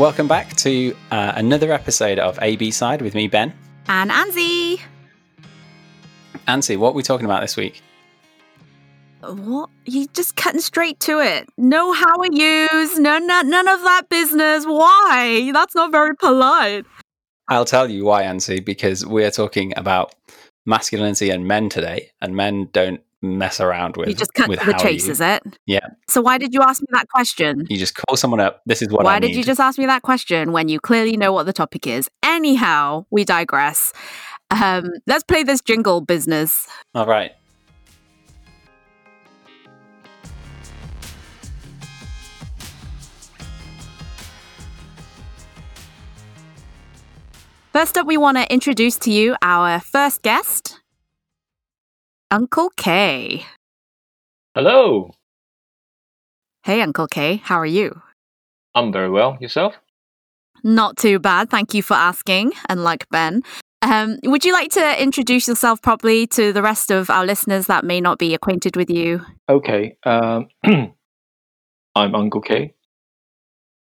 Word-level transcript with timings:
welcome 0.00 0.26
back 0.26 0.56
to 0.56 0.96
uh, 1.10 1.34
another 1.36 1.74
episode 1.74 2.18
of 2.18 2.38
AB 2.40 2.70
Side 2.70 3.02
with 3.02 3.14
me, 3.14 3.28
Ben. 3.28 3.52
And 3.86 4.10
Anzi. 4.10 4.80
Anzi, 6.48 6.78
what 6.78 6.92
are 6.92 6.94
we 6.94 7.02
talking 7.02 7.26
about 7.26 7.42
this 7.42 7.54
week? 7.54 7.82
What? 9.20 9.68
You 9.84 10.06
just 10.14 10.36
cutting 10.36 10.62
straight 10.62 10.98
to 11.00 11.20
it. 11.20 11.50
No 11.58 11.92
how 11.92 12.16
are 12.18 12.32
yous, 12.32 12.96
no, 12.96 13.18
no, 13.18 13.42
none 13.42 13.68
of 13.68 13.82
that 13.82 14.08
business. 14.08 14.64
Why? 14.64 15.50
That's 15.52 15.74
not 15.74 15.92
very 15.92 16.16
polite. 16.16 16.86
I'll 17.48 17.66
tell 17.66 17.90
you 17.90 18.06
why, 18.06 18.22
Anzi, 18.22 18.64
because 18.64 19.04
we're 19.04 19.30
talking 19.30 19.74
about 19.76 20.14
masculinity 20.64 21.28
and 21.28 21.46
men 21.46 21.68
today, 21.68 22.08
and 22.22 22.34
men 22.34 22.70
don't 22.72 23.02
mess 23.22 23.60
around 23.60 23.96
with. 23.96 24.08
You 24.08 24.14
just 24.14 24.34
cut 24.34 24.48
with 24.48 24.64
the 24.64 24.72
chase, 24.74 25.06
you- 25.06 25.12
is 25.12 25.20
it? 25.20 25.42
Yeah. 25.66 25.86
So 26.08 26.20
why 26.20 26.38
did 26.38 26.54
you 26.54 26.60
ask 26.62 26.80
me 26.80 26.86
that 26.92 27.08
question? 27.08 27.66
You 27.68 27.76
just 27.76 27.94
call 27.94 28.16
someone 28.16 28.40
up. 28.40 28.62
This 28.66 28.82
is 28.82 28.88
what 28.88 29.04
Why 29.04 29.16
I 29.16 29.18
did 29.20 29.28
need. 29.28 29.36
you 29.36 29.44
just 29.44 29.60
ask 29.60 29.78
me 29.78 29.86
that 29.86 30.02
question 30.02 30.52
when 30.52 30.68
you 30.68 30.80
clearly 30.80 31.16
know 31.16 31.32
what 31.32 31.44
the 31.46 31.52
topic 31.52 31.86
is? 31.86 32.08
Anyhow, 32.22 33.04
we 33.10 33.24
digress. 33.24 33.92
Um, 34.50 34.84
let's 35.06 35.22
play 35.22 35.42
this 35.44 35.60
jingle 35.60 36.00
business. 36.00 36.66
All 36.94 37.06
right. 37.06 37.32
First 47.72 47.96
up, 47.96 48.06
we 48.06 48.16
want 48.16 48.36
to 48.36 48.52
introduce 48.52 48.96
to 48.98 49.12
you 49.12 49.36
our 49.42 49.80
first 49.80 50.22
guest, 50.22 50.79
Uncle 52.30 52.70
K. 52.76 53.44
Hello, 54.54 55.10
Hey, 56.62 56.82
Uncle 56.82 57.06
K, 57.06 57.36
how 57.42 57.56
are 57.56 57.66
you? 57.66 58.02
I'm 58.74 58.92
very 58.92 59.08
well. 59.08 59.38
Yourself? 59.40 59.74
Not 60.62 60.98
too 60.98 61.18
bad. 61.18 61.48
Thank 61.48 61.72
you 61.72 61.82
for 61.82 61.94
asking. 61.94 62.52
Unlike 62.68 63.08
Ben, 63.10 63.42
um, 63.80 64.18
would 64.24 64.44
you 64.44 64.52
like 64.52 64.70
to 64.72 65.02
introduce 65.02 65.48
yourself 65.48 65.80
properly 65.80 66.26
to 66.28 66.52
the 66.52 66.60
rest 66.60 66.90
of 66.90 67.08
our 67.08 67.24
listeners 67.24 67.66
that 67.66 67.82
may 67.84 68.00
not 68.00 68.18
be 68.18 68.34
acquainted 68.34 68.76
with 68.76 68.90
you? 68.90 69.22
Okay. 69.48 69.96
Um, 70.04 70.48
I'm 70.64 72.14
Uncle 72.14 72.42
K. 72.42 72.74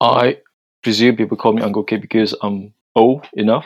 I 0.00 0.38
presume 0.82 1.16
people 1.16 1.38
call 1.38 1.54
me 1.54 1.62
Uncle 1.62 1.84
K 1.84 1.96
because 1.96 2.34
I'm 2.42 2.74
old 2.94 3.26
enough. 3.32 3.64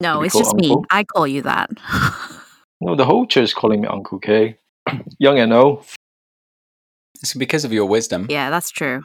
No, 0.00 0.22
it's 0.22 0.32
called 0.32 0.44
just 0.46 0.56
me. 0.56 0.74
I 0.90 1.04
call 1.04 1.26
you 1.26 1.42
that. 1.42 1.70
No, 2.80 2.94
the 2.94 3.04
whole 3.04 3.26
church 3.26 3.44
is 3.44 3.54
calling 3.54 3.80
me 3.80 3.88
Uncle 3.88 4.18
K. 4.18 4.56
Young 5.18 5.38
and 5.38 5.52
old 5.52 5.84
It's 7.20 7.34
because 7.34 7.64
of 7.64 7.72
your 7.72 7.86
wisdom. 7.86 8.26
yeah, 8.30 8.50
that's 8.50 8.70
true. 8.70 9.02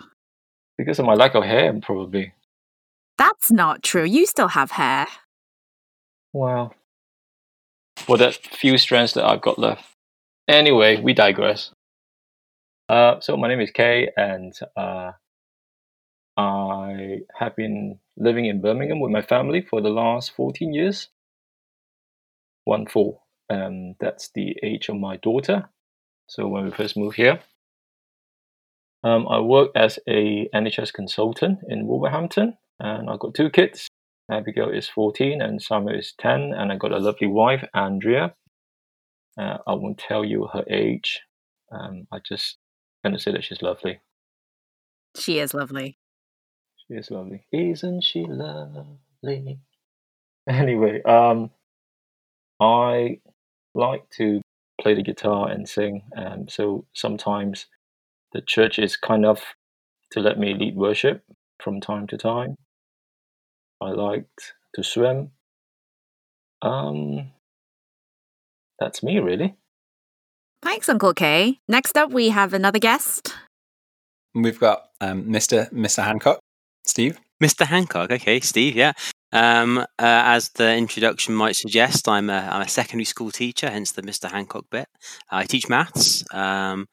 because 0.77 0.99
of 0.99 1.05
my 1.05 1.13
lack 1.13 1.35
of 1.35 1.43
hair, 1.43 1.73
probably. 1.81 2.33
That's 3.17 3.51
not 3.51 3.83
true. 3.83 4.03
You 4.03 4.25
still 4.25 4.49
have 4.49 4.71
hair. 4.71 5.07
Wow. 6.33 6.71
For 7.97 8.17
that 8.17 8.35
few 8.35 8.77
strands 8.77 9.13
that 9.13 9.25
I've 9.25 9.41
got 9.41 9.59
left. 9.59 9.85
Anyway, 10.47 10.99
we 10.99 11.13
digress. 11.13 11.71
Uh, 12.89 13.19
so 13.19 13.37
my 13.37 13.47
name 13.47 13.61
is 13.61 13.71
Kay, 13.71 14.09
and 14.17 14.53
uh, 14.75 15.11
I 16.35 17.19
have 17.39 17.55
been 17.55 17.99
living 18.17 18.45
in 18.45 18.61
Birmingham 18.61 18.99
with 18.99 19.11
my 19.11 19.21
family 19.21 19.61
for 19.61 19.79
the 19.81 19.89
last 19.89 20.31
14 20.35 20.73
years. 20.73 21.09
One 22.65 22.85
four. 22.87 23.19
Um, 23.53 23.95
that's 23.99 24.29
the 24.33 24.57
age 24.63 24.89
of 24.89 24.95
my 24.95 25.17
daughter. 25.17 25.69
So 26.27 26.47
when 26.47 26.65
we 26.65 26.71
first 26.71 26.97
moved 26.97 27.17
here, 27.17 27.39
um, 29.03 29.27
I 29.27 29.39
work 29.39 29.71
as 29.75 29.99
a 30.07 30.49
NHS 30.55 30.93
consultant 30.93 31.59
in 31.67 31.85
Wolverhampton, 31.85 32.57
and 32.79 33.09
I've 33.09 33.19
got 33.19 33.33
two 33.33 33.49
kids. 33.49 33.87
Abigail 34.31 34.69
is 34.69 34.87
14 34.87 35.41
and 35.41 35.61
Summer 35.61 35.93
is 35.93 36.13
10, 36.19 36.53
and 36.53 36.71
I 36.71 36.77
got 36.77 36.93
a 36.93 36.97
lovely 36.97 37.27
wife, 37.27 37.63
Andrea. 37.73 38.33
Uh, 39.37 39.57
I 39.67 39.73
won't 39.73 39.97
tell 39.97 40.23
you 40.23 40.47
her 40.53 40.63
age. 40.69 41.21
Um, 41.71 42.07
I 42.11 42.19
just 42.19 42.57
gonna 43.03 43.19
say 43.19 43.31
that 43.31 43.43
she's 43.43 43.61
lovely. 43.61 43.99
She 45.17 45.39
is 45.39 45.53
lovely. 45.53 45.97
She 46.77 46.93
is 46.95 47.11
lovely. 47.11 47.45
Isn't 47.51 48.03
she 48.03 48.25
lovely? 48.25 49.59
Anyway, 50.47 51.01
um, 51.03 51.51
I 52.59 53.19
like 53.75 54.09
to 54.17 54.41
play 54.81 54.93
the 54.93 55.03
guitar 55.03 55.49
and 55.49 55.67
sing. 55.67 56.03
Um, 56.15 56.47
so 56.47 56.85
sometimes 56.93 57.67
the 58.33 58.41
church 58.41 58.79
is 58.79 58.97
kind 58.97 59.25
of 59.25 59.41
to 60.11 60.19
let 60.19 60.37
me 60.37 60.53
lead 60.53 60.75
worship 60.75 61.23
from 61.61 61.79
time 61.79 62.07
to 62.07 62.17
time. 62.17 62.55
I 63.81 63.89
liked 63.89 64.53
to 64.75 64.83
swim. 64.83 65.31
Um, 66.61 67.31
that's 68.79 69.03
me, 69.03 69.19
really. 69.19 69.55
Thanks, 70.61 70.87
Uncle 70.87 71.13
K. 71.13 71.59
Next 71.67 71.97
up, 71.97 72.11
we 72.11 72.29
have 72.29 72.53
another 72.53 72.79
guest. 72.79 73.33
We've 74.33 74.59
got 74.59 74.89
um, 75.01 75.25
Mr. 75.25 75.71
Mr. 75.71 76.03
Hancock, 76.03 76.39
Steve. 76.85 77.19
Mr. 77.41 77.65
Hancock. 77.65 78.11
Okay, 78.11 78.39
Steve. 78.39 78.75
Yeah. 78.75 78.93
Um, 79.31 79.79
uh, 79.79 79.85
as 79.97 80.49
the 80.49 80.75
introduction 80.75 81.33
might 81.33 81.55
suggest, 81.55 82.07
I'm 82.07 82.29
a, 82.29 82.49
I'm 82.51 82.61
a 82.61 82.67
secondary 82.67 83.05
school 83.05 83.31
teacher, 83.31 83.69
hence 83.69 83.91
the 83.91 84.03
Mr. 84.03 84.29
Hancock 84.29 84.65
bit. 84.69 84.87
I 85.31 85.45
teach 85.45 85.67
maths. 85.67 86.23
Um, 86.31 86.87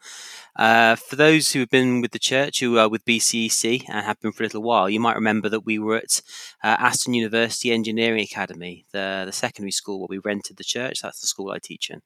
uh, 0.56 0.96
for 0.96 1.16
those 1.16 1.52
who 1.52 1.60
have 1.60 1.68
been 1.68 2.00
with 2.00 2.12
the 2.12 2.18
church, 2.18 2.60
who 2.60 2.78
are 2.78 2.88
with 2.88 3.04
BCEC 3.04 3.84
and 3.88 4.06
have 4.06 4.20
been 4.20 4.32
for 4.32 4.42
a 4.42 4.46
little 4.46 4.62
while, 4.62 4.88
you 4.88 5.00
might 5.00 5.16
remember 5.16 5.50
that 5.50 5.66
we 5.66 5.78
were 5.78 5.96
at 5.96 6.22
uh, 6.64 6.76
Aston 6.78 7.14
University 7.14 7.72
Engineering 7.72 8.22
Academy, 8.22 8.86
the 8.92 9.24
the 9.26 9.32
secondary 9.32 9.72
school 9.72 10.00
where 10.00 10.08
we 10.08 10.18
rented 10.18 10.56
the 10.56 10.64
church. 10.64 11.00
That's 11.02 11.20
the 11.20 11.26
school 11.26 11.50
I 11.50 11.58
teach 11.62 11.90
in. 11.90 12.00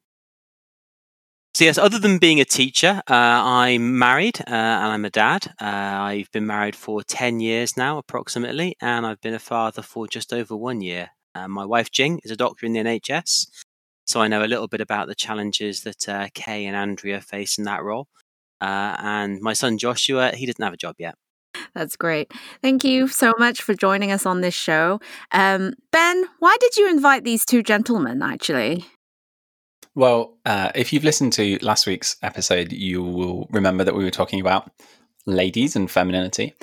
So 1.55 1.63
yes, 1.63 1.77
other 1.77 1.99
than 1.99 2.17
being 2.17 2.41
a 2.41 2.43
teacher, 2.43 3.01
uh, 3.09 3.13
I'm 3.13 3.97
married 3.97 4.41
uh, 4.41 4.51
and 4.51 4.91
I'm 4.91 5.05
a 5.05 5.09
dad. 5.09 5.53
Uh, 5.61 5.63
I've 5.63 6.29
been 6.33 6.45
married 6.45 6.75
for 6.75 7.01
ten 7.01 7.39
years 7.39 7.77
now, 7.77 7.97
approximately, 7.97 8.75
and 8.81 9.05
I've 9.05 9.21
been 9.21 9.33
a 9.33 9.39
father 9.39 9.81
for 9.81 10.05
just 10.05 10.33
over 10.33 10.53
one 10.53 10.81
year. 10.81 11.11
Uh, 11.33 11.47
my 11.47 11.63
wife 11.63 11.91
Jing 11.91 12.19
is 12.25 12.31
a 12.31 12.35
doctor 12.35 12.65
in 12.65 12.73
the 12.73 12.81
NHS, 12.81 13.47
so 14.05 14.19
I 14.19 14.27
know 14.27 14.43
a 14.43 14.51
little 14.51 14.67
bit 14.67 14.81
about 14.81 15.07
the 15.07 15.15
challenges 15.15 15.83
that 15.83 16.09
uh, 16.09 16.27
Kay 16.33 16.65
and 16.65 16.75
Andrea 16.75 17.21
face 17.21 17.57
in 17.57 17.63
that 17.63 17.83
role. 17.83 18.09
Uh, 18.59 18.97
and 18.99 19.39
my 19.39 19.53
son 19.53 19.77
Joshua, 19.77 20.31
he 20.35 20.45
doesn't 20.45 20.61
have 20.61 20.73
a 20.73 20.77
job 20.77 20.95
yet. 20.99 21.15
That's 21.73 21.95
great. 21.95 22.33
Thank 22.61 22.83
you 22.83 23.07
so 23.07 23.31
much 23.39 23.61
for 23.61 23.73
joining 23.73 24.11
us 24.11 24.25
on 24.25 24.41
this 24.41 24.53
show. 24.53 24.99
Um, 25.31 25.75
ben, 25.93 26.25
why 26.39 26.57
did 26.59 26.75
you 26.75 26.89
invite 26.89 27.23
these 27.23 27.45
two 27.45 27.63
gentlemen, 27.63 28.21
actually? 28.21 28.87
Well, 29.95 30.37
uh, 30.45 30.71
if 30.75 30.91
you've 30.91 31.05
listened 31.05 31.33
to 31.33 31.57
last 31.61 31.87
week's 31.87 32.17
episode, 32.21 32.73
you 32.73 33.01
will 33.01 33.47
remember 33.49 33.85
that 33.85 33.95
we 33.95 34.03
were 34.03 34.11
talking 34.11 34.41
about 34.41 34.69
ladies 35.25 35.75
and 35.75 35.89
femininity. 35.89 36.53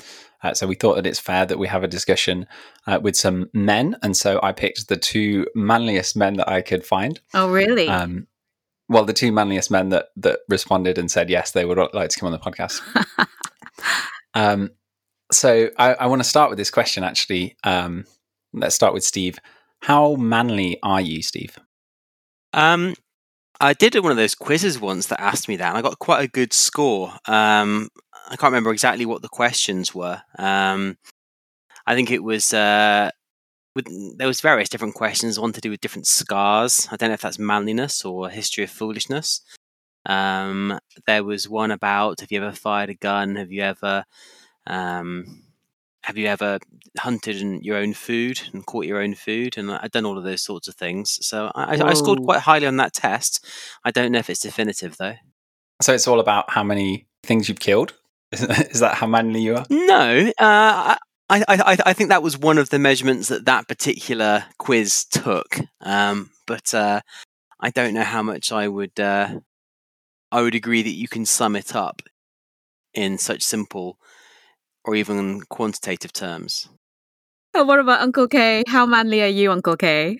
Uh, 0.42 0.52
so 0.52 0.66
we 0.66 0.74
thought 0.74 0.96
that 0.96 1.06
it's 1.06 1.18
fair 1.18 1.46
that 1.46 1.58
we 1.58 1.66
have 1.66 1.82
a 1.82 1.88
discussion 1.88 2.46
uh, 2.86 2.98
with 3.02 3.16
some 3.16 3.48
men, 3.54 3.96
and 4.02 4.16
so 4.16 4.38
I 4.42 4.52
picked 4.52 4.88
the 4.88 4.96
two 4.96 5.46
manliest 5.54 6.16
men 6.16 6.34
that 6.34 6.48
I 6.48 6.60
could 6.60 6.84
find. 6.84 7.20
Oh, 7.32 7.50
really? 7.50 7.88
Um, 7.88 8.26
well, 8.88 9.04
the 9.04 9.12
two 9.12 9.32
manliest 9.32 9.70
men 9.70 9.88
that 9.90 10.08
that 10.16 10.40
responded 10.48 10.98
and 10.98 11.10
said 11.10 11.30
yes, 11.30 11.52
they 11.52 11.64
would 11.64 11.78
like 11.94 12.10
to 12.10 12.20
come 12.20 12.26
on 12.26 12.32
the 12.32 12.38
podcast. 12.38 12.82
um, 14.34 14.70
so 15.30 15.70
I, 15.78 15.94
I 15.94 16.06
want 16.06 16.22
to 16.22 16.28
start 16.28 16.50
with 16.50 16.58
this 16.58 16.70
question. 16.70 17.04
Actually, 17.04 17.56
um, 17.64 18.04
let's 18.52 18.74
start 18.74 18.92
with 18.92 19.04
Steve. 19.04 19.38
How 19.80 20.16
manly 20.16 20.78
are 20.82 21.00
you, 21.00 21.22
Steve? 21.22 21.56
Um, 22.52 22.94
I 23.62 23.74
did 23.74 23.94
one 23.94 24.10
of 24.10 24.16
those 24.16 24.34
quizzes 24.34 24.80
once 24.80 25.06
that 25.06 25.20
asked 25.20 25.46
me 25.46 25.54
that, 25.56 25.68
and 25.68 25.78
I 25.78 25.82
got 25.82 26.00
quite 26.00 26.24
a 26.24 26.28
good 26.28 26.52
score. 26.52 27.12
Um, 27.26 27.90
I 28.26 28.34
can't 28.34 28.50
remember 28.50 28.72
exactly 28.72 29.06
what 29.06 29.22
the 29.22 29.28
questions 29.28 29.94
were. 29.94 30.20
Um, 30.36 30.98
I 31.86 31.94
think 31.94 32.10
it 32.10 32.24
was 32.24 32.52
uh, 32.52 33.10
with 33.76 33.86
there 34.18 34.26
was 34.26 34.40
various 34.40 34.68
different 34.68 34.94
questions. 34.94 35.38
One 35.38 35.52
to 35.52 35.60
do 35.60 35.70
with 35.70 35.80
different 35.80 36.08
scars. 36.08 36.88
I 36.90 36.96
don't 36.96 37.10
know 37.10 37.14
if 37.14 37.20
that's 37.20 37.38
manliness 37.38 38.04
or 38.04 38.28
history 38.28 38.64
of 38.64 38.70
foolishness. 38.70 39.42
Um, 40.06 40.80
there 41.06 41.22
was 41.22 41.48
one 41.48 41.70
about 41.70 42.20
have 42.20 42.32
you 42.32 42.42
ever 42.42 42.50
fired 42.50 42.90
a 42.90 42.94
gun? 42.94 43.36
Have 43.36 43.52
you 43.52 43.62
ever 43.62 44.04
um, 44.66 45.44
have 46.04 46.16
you 46.16 46.26
ever 46.26 46.58
hunted 46.98 47.36
in 47.40 47.62
your 47.62 47.76
own 47.76 47.94
food 47.94 48.40
and 48.52 48.66
caught 48.66 48.86
your 48.86 49.00
own 49.00 49.14
food? 49.14 49.56
And 49.56 49.70
I've 49.70 49.90
done 49.92 50.04
all 50.04 50.18
of 50.18 50.24
those 50.24 50.42
sorts 50.42 50.68
of 50.68 50.74
things. 50.74 51.18
So 51.24 51.50
I, 51.54 51.78
I- 51.80 51.94
scored 51.94 52.22
quite 52.22 52.40
highly 52.40 52.66
on 52.66 52.76
that 52.78 52.92
test. 52.92 53.44
I 53.84 53.90
don't 53.90 54.12
know 54.12 54.18
if 54.18 54.28
it's 54.30 54.40
definitive 54.40 54.96
though. 54.96 55.14
So 55.80 55.92
it's 55.94 56.06
all 56.08 56.20
about 56.20 56.50
how 56.50 56.62
many 56.62 57.06
things 57.22 57.48
you've 57.48 57.60
killed. 57.60 57.94
Is 58.32 58.80
that 58.80 58.94
how 58.94 59.06
manly 59.06 59.42
you 59.42 59.56
are? 59.56 59.66
No, 59.68 60.32
uh, 60.38 60.96
I, 60.98 60.98
I, 61.30 61.44
I, 61.48 61.76
I 61.86 61.92
think 61.92 62.08
that 62.10 62.22
was 62.22 62.38
one 62.38 62.58
of 62.58 62.70
the 62.70 62.78
measurements 62.78 63.28
that 63.28 63.44
that 63.46 63.68
particular 63.68 64.44
quiz 64.58 65.04
took. 65.04 65.58
Um, 65.80 66.30
but 66.46 66.72
uh, 66.74 67.00
I 67.60 67.70
don't 67.70 67.94
know 67.94 68.04
how 68.04 68.22
much 68.22 68.50
I 68.52 68.68
would. 68.68 68.98
Uh, 68.98 69.40
I 70.30 70.40
would 70.40 70.54
agree 70.54 70.82
that 70.82 70.90
you 70.94 71.08
can 71.08 71.26
sum 71.26 71.56
it 71.56 71.76
up 71.76 72.00
in 72.94 73.18
such 73.18 73.42
simple 73.42 73.98
or 74.84 74.94
even 74.94 75.40
quantitative 75.50 76.12
terms. 76.12 76.68
And 77.54 77.68
what 77.68 77.78
about 77.78 78.00
Uncle 78.00 78.28
K? 78.28 78.64
How 78.66 78.86
manly 78.86 79.22
are 79.22 79.26
you, 79.28 79.52
Uncle 79.52 79.76
K? 79.76 80.18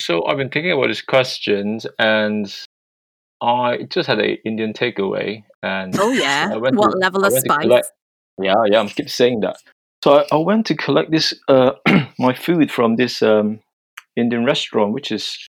So 0.00 0.24
I've 0.26 0.36
been 0.36 0.50
thinking 0.50 0.72
about 0.72 0.88
this 0.88 1.02
question, 1.02 1.80
and 1.98 2.52
I 3.42 3.84
just 3.90 4.06
had 4.08 4.20
a 4.20 4.40
Indian 4.46 4.72
takeaway, 4.72 5.44
and 5.62 5.98
Oh 5.98 6.12
yeah. 6.12 6.50
I 6.52 6.56
went 6.56 6.76
What 6.76 6.92
to- 6.92 6.98
level 6.98 7.24
I 7.24 7.28
of 7.28 7.34
spice? 7.34 7.62
collect- 7.62 7.92
yeah, 8.40 8.54
yeah, 8.70 8.80
I'm 8.80 8.88
keep 8.88 9.08
saying 9.10 9.40
that. 9.40 9.56
So 10.02 10.18
I, 10.20 10.24
I 10.32 10.36
went 10.36 10.66
to 10.66 10.76
collect 10.76 11.10
this 11.10 11.32
uh, 11.48 11.72
my 12.18 12.34
food 12.34 12.70
from 12.70 12.96
this 12.96 13.22
um, 13.22 13.60
Indian 14.16 14.44
restaurant, 14.44 14.92
which 14.92 15.10
is 15.12 15.46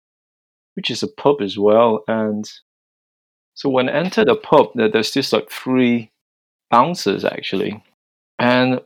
which 0.75 0.91
is 0.91 1.03
a 1.03 1.09
pub 1.09 1.41
as 1.43 1.59
well. 1.59 2.03
And 2.09 2.51
so 3.55 3.69
when 3.69 3.89
I 3.89 3.93
entered 3.93 4.29
the 4.29 4.37
pub, 4.37 4.69
there, 4.75 4.89
there's 4.91 5.13
this 5.13 5.33
like 5.33 5.51
three 5.51 6.11
bouncers 6.71 7.25
actually, 7.25 7.83
and 8.41 8.81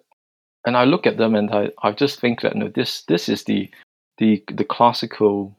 and 0.66 0.76
I 0.76 0.84
look 0.84 1.06
at 1.06 1.16
them 1.16 1.34
and 1.34 1.50
I, 1.50 1.70
I 1.82 1.92
just 1.92 2.20
think 2.20 2.40
that 2.42 2.56
no, 2.56 2.68
this 2.68 3.02
this 3.02 3.28
is 3.28 3.44
the 3.44 3.70
the 4.18 4.42
the 4.52 4.64
classical 4.64 5.56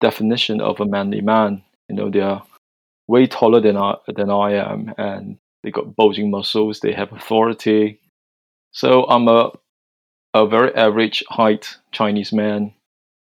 definition 0.00 0.60
of 0.60 0.80
a 0.80 0.86
manly 0.86 1.20
man. 1.20 1.62
You 1.88 1.96
know, 1.96 2.10
they 2.10 2.20
are 2.20 2.42
way 3.06 3.26
taller 3.26 3.60
than 3.60 3.76
I 3.76 3.94
than 4.08 4.30
I 4.30 4.54
am, 4.54 4.94
and 4.98 5.38
they 5.62 5.70
got 5.70 5.94
bulging 5.94 6.30
muscles. 6.30 6.80
They 6.80 6.92
have 6.92 7.12
authority. 7.12 8.00
So 8.72 9.04
I'm 9.04 9.28
a 9.28 9.52
a 10.34 10.46
very 10.46 10.74
average 10.74 11.24
height 11.28 11.76
Chinese 11.92 12.32
man 12.32 12.72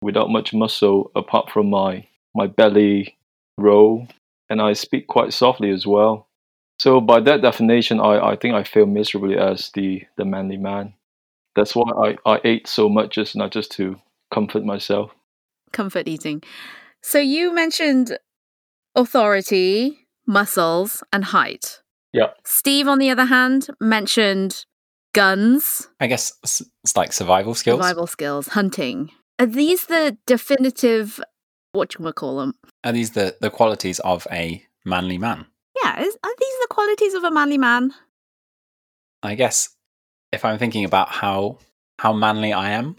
without 0.02 0.30
much 0.30 0.54
muscle 0.54 1.12
apart 1.16 1.50
from 1.50 1.70
my 1.70 2.08
my 2.34 2.48
belly 2.48 3.18
roll, 3.58 4.08
and 4.50 4.62
I 4.62 4.74
speak 4.74 5.08
quite 5.08 5.34
softly 5.34 5.70
as 5.70 5.86
well. 5.86 6.28
So 6.82 7.00
by 7.00 7.20
that 7.20 7.44
definition, 7.44 8.00
I, 8.00 8.32
I 8.32 8.36
think 8.36 8.56
I 8.56 8.64
fail 8.64 8.88
miserably 8.88 9.38
as 9.38 9.70
the, 9.76 10.02
the 10.18 10.26
manly 10.26 10.58
man. 10.58 10.96
That's 11.56 11.76
why 11.76 11.84
I, 11.96 12.18
I 12.26 12.42
ate 12.44 12.68
so 12.68 12.90
much, 12.90 13.14
just 13.14 13.36
not 13.36 13.52
just 13.52 13.72
to 13.74 14.02
comfort 14.34 14.66
myself. 14.66 15.12
Comfort 15.74 16.08
eating. 16.08 16.42
So 17.04 17.20
you 17.20 17.54
mentioned 17.54 18.18
authority, 18.96 20.08
muscles, 20.26 21.04
and 21.14 21.26
height. 21.26 21.84
Yeah. 22.14 22.32
Steve, 22.44 22.88
on 22.88 22.98
the 22.98 23.12
other 23.12 23.26
hand, 23.26 23.68
mentioned 23.80 24.66
guns, 25.14 25.88
I 26.00 26.08
guess 26.08 26.34
it's, 26.42 26.64
it's 26.84 26.98
like 26.98 27.14
survival 27.14 27.54
skills. 27.54 27.78
survival 27.80 28.08
skills, 28.08 28.48
hunting. 28.48 29.12
Are 29.38 29.46
these 29.46 29.86
the 29.86 30.18
definitive? 30.26 31.22
What 31.74 31.94
you 31.94 32.04
want 32.04 32.16
to 32.16 32.20
call 32.20 32.40
them? 32.40 32.56
Are 32.84 32.92
these 32.92 33.12
the, 33.12 33.38
the 33.40 33.52
qualities 33.52 34.00
of 34.00 34.26
a 34.32 34.66
manly 34.84 35.20
man? 35.20 35.46
Yeah, 35.84 36.02
is, 36.02 36.18
are 36.24 36.36
these 36.40 36.60
the 36.62 36.68
qualities 36.70 37.14
of 37.14 37.24
a 37.24 37.32
manly 37.32 37.58
man? 37.58 37.94
I 39.24 39.36
guess 39.36 39.70
if 40.32 40.46
I'm 40.46 40.58
thinking 40.58 40.86
about 40.86 41.10
how 41.10 41.60
how 42.00 42.14
manly 42.14 42.54
I 42.54 42.72
am, 42.72 42.96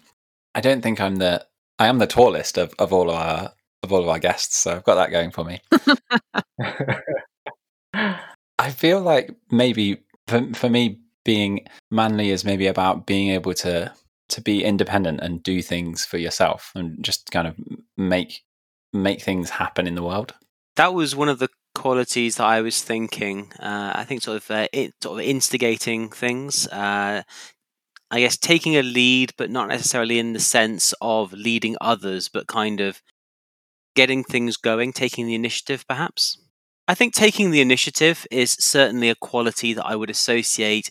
I 0.54 0.60
don't 0.60 0.82
think 0.82 1.00
I'm 1.00 1.16
the 1.16 1.46
I 1.78 1.88
am 1.88 1.98
the 1.98 2.06
tallest 2.06 2.58
of, 2.58 2.74
of 2.78 2.92
all 2.92 3.10
of 3.10 3.16
our 3.16 3.52
of 3.82 3.92
all 3.92 4.02
of 4.02 4.08
our 4.08 4.18
guests, 4.18 4.56
so 4.56 4.72
I've 4.72 4.84
got 4.84 4.94
that 4.94 5.10
going 5.10 5.30
for 5.30 5.44
me. 5.44 5.60
I 8.58 8.70
feel 8.70 9.00
like 9.00 9.34
maybe 9.50 10.02
for 10.28 10.52
for 10.54 10.68
me 10.68 11.00
being 11.24 11.66
manly 11.90 12.30
is 12.30 12.44
maybe 12.44 12.66
about 12.66 13.06
being 13.06 13.30
able 13.30 13.54
to 13.54 13.92
to 14.28 14.40
be 14.40 14.64
independent 14.64 15.20
and 15.20 15.42
do 15.42 15.62
things 15.62 16.04
for 16.04 16.16
yourself 16.16 16.72
and 16.74 17.02
just 17.04 17.30
kind 17.30 17.46
of 17.46 17.56
make 17.96 18.42
make 18.92 19.22
things 19.22 19.50
happen 19.50 19.86
in 19.86 19.94
the 19.94 20.02
world. 20.02 20.34
That 20.76 20.94
was 20.94 21.14
one 21.14 21.28
of 21.28 21.38
the 21.38 21.48
qualities 21.74 22.36
that 22.36 22.44
I 22.46 22.60
was 22.60 22.82
thinking. 22.82 23.52
Uh, 23.58 23.92
I 23.94 24.04
think 24.04 24.22
sort 24.22 24.38
of 24.38 24.50
uh, 24.50 24.68
it, 24.72 24.94
sort 25.02 25.20
of 25.20 25.26
instigating 25.26 26.08
things. 26.10 26.66
Uh, 26.68 27.22
I 28.10 28.20
guess 28.20 28.36
taking 28.36 28.76
a 28.76 28.82
lead, 28.82 29.32
but 29.38 29.50
not 29.50 29.68
necessarily 29.68 30.18
in 30.18 30.34
the 30.34 30.40
sense 30.40 30.92
of 31.00 31.32
leading 31.32 31.76
others, 31.80 32.28
but 32.28 32.46
kind 32.46 32.80
of 32.80 33.00
getting 33.94 34.22
things 34.22 34.56
going, 34.56 34.92
taking 34.92 35.26
the 35.26 35.34
initiative, 35.34 35.86
perhaps. 35.88 36.38
I 36.86 36.94
think 36.94 37.14
taking 37.14 37.50
the 37.50 37.60
initiative 37.60 38.26
is 38.30 38.52
certainly 38.52 39.08
a 39.08 39.14
quality 39.14 39.72
that 39.72 39.86
I 39.86 39.96
would 39.96 40.10
associate 40.10 40.90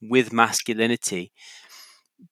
with 0.00 0.32
masculinity. 0.32 1.32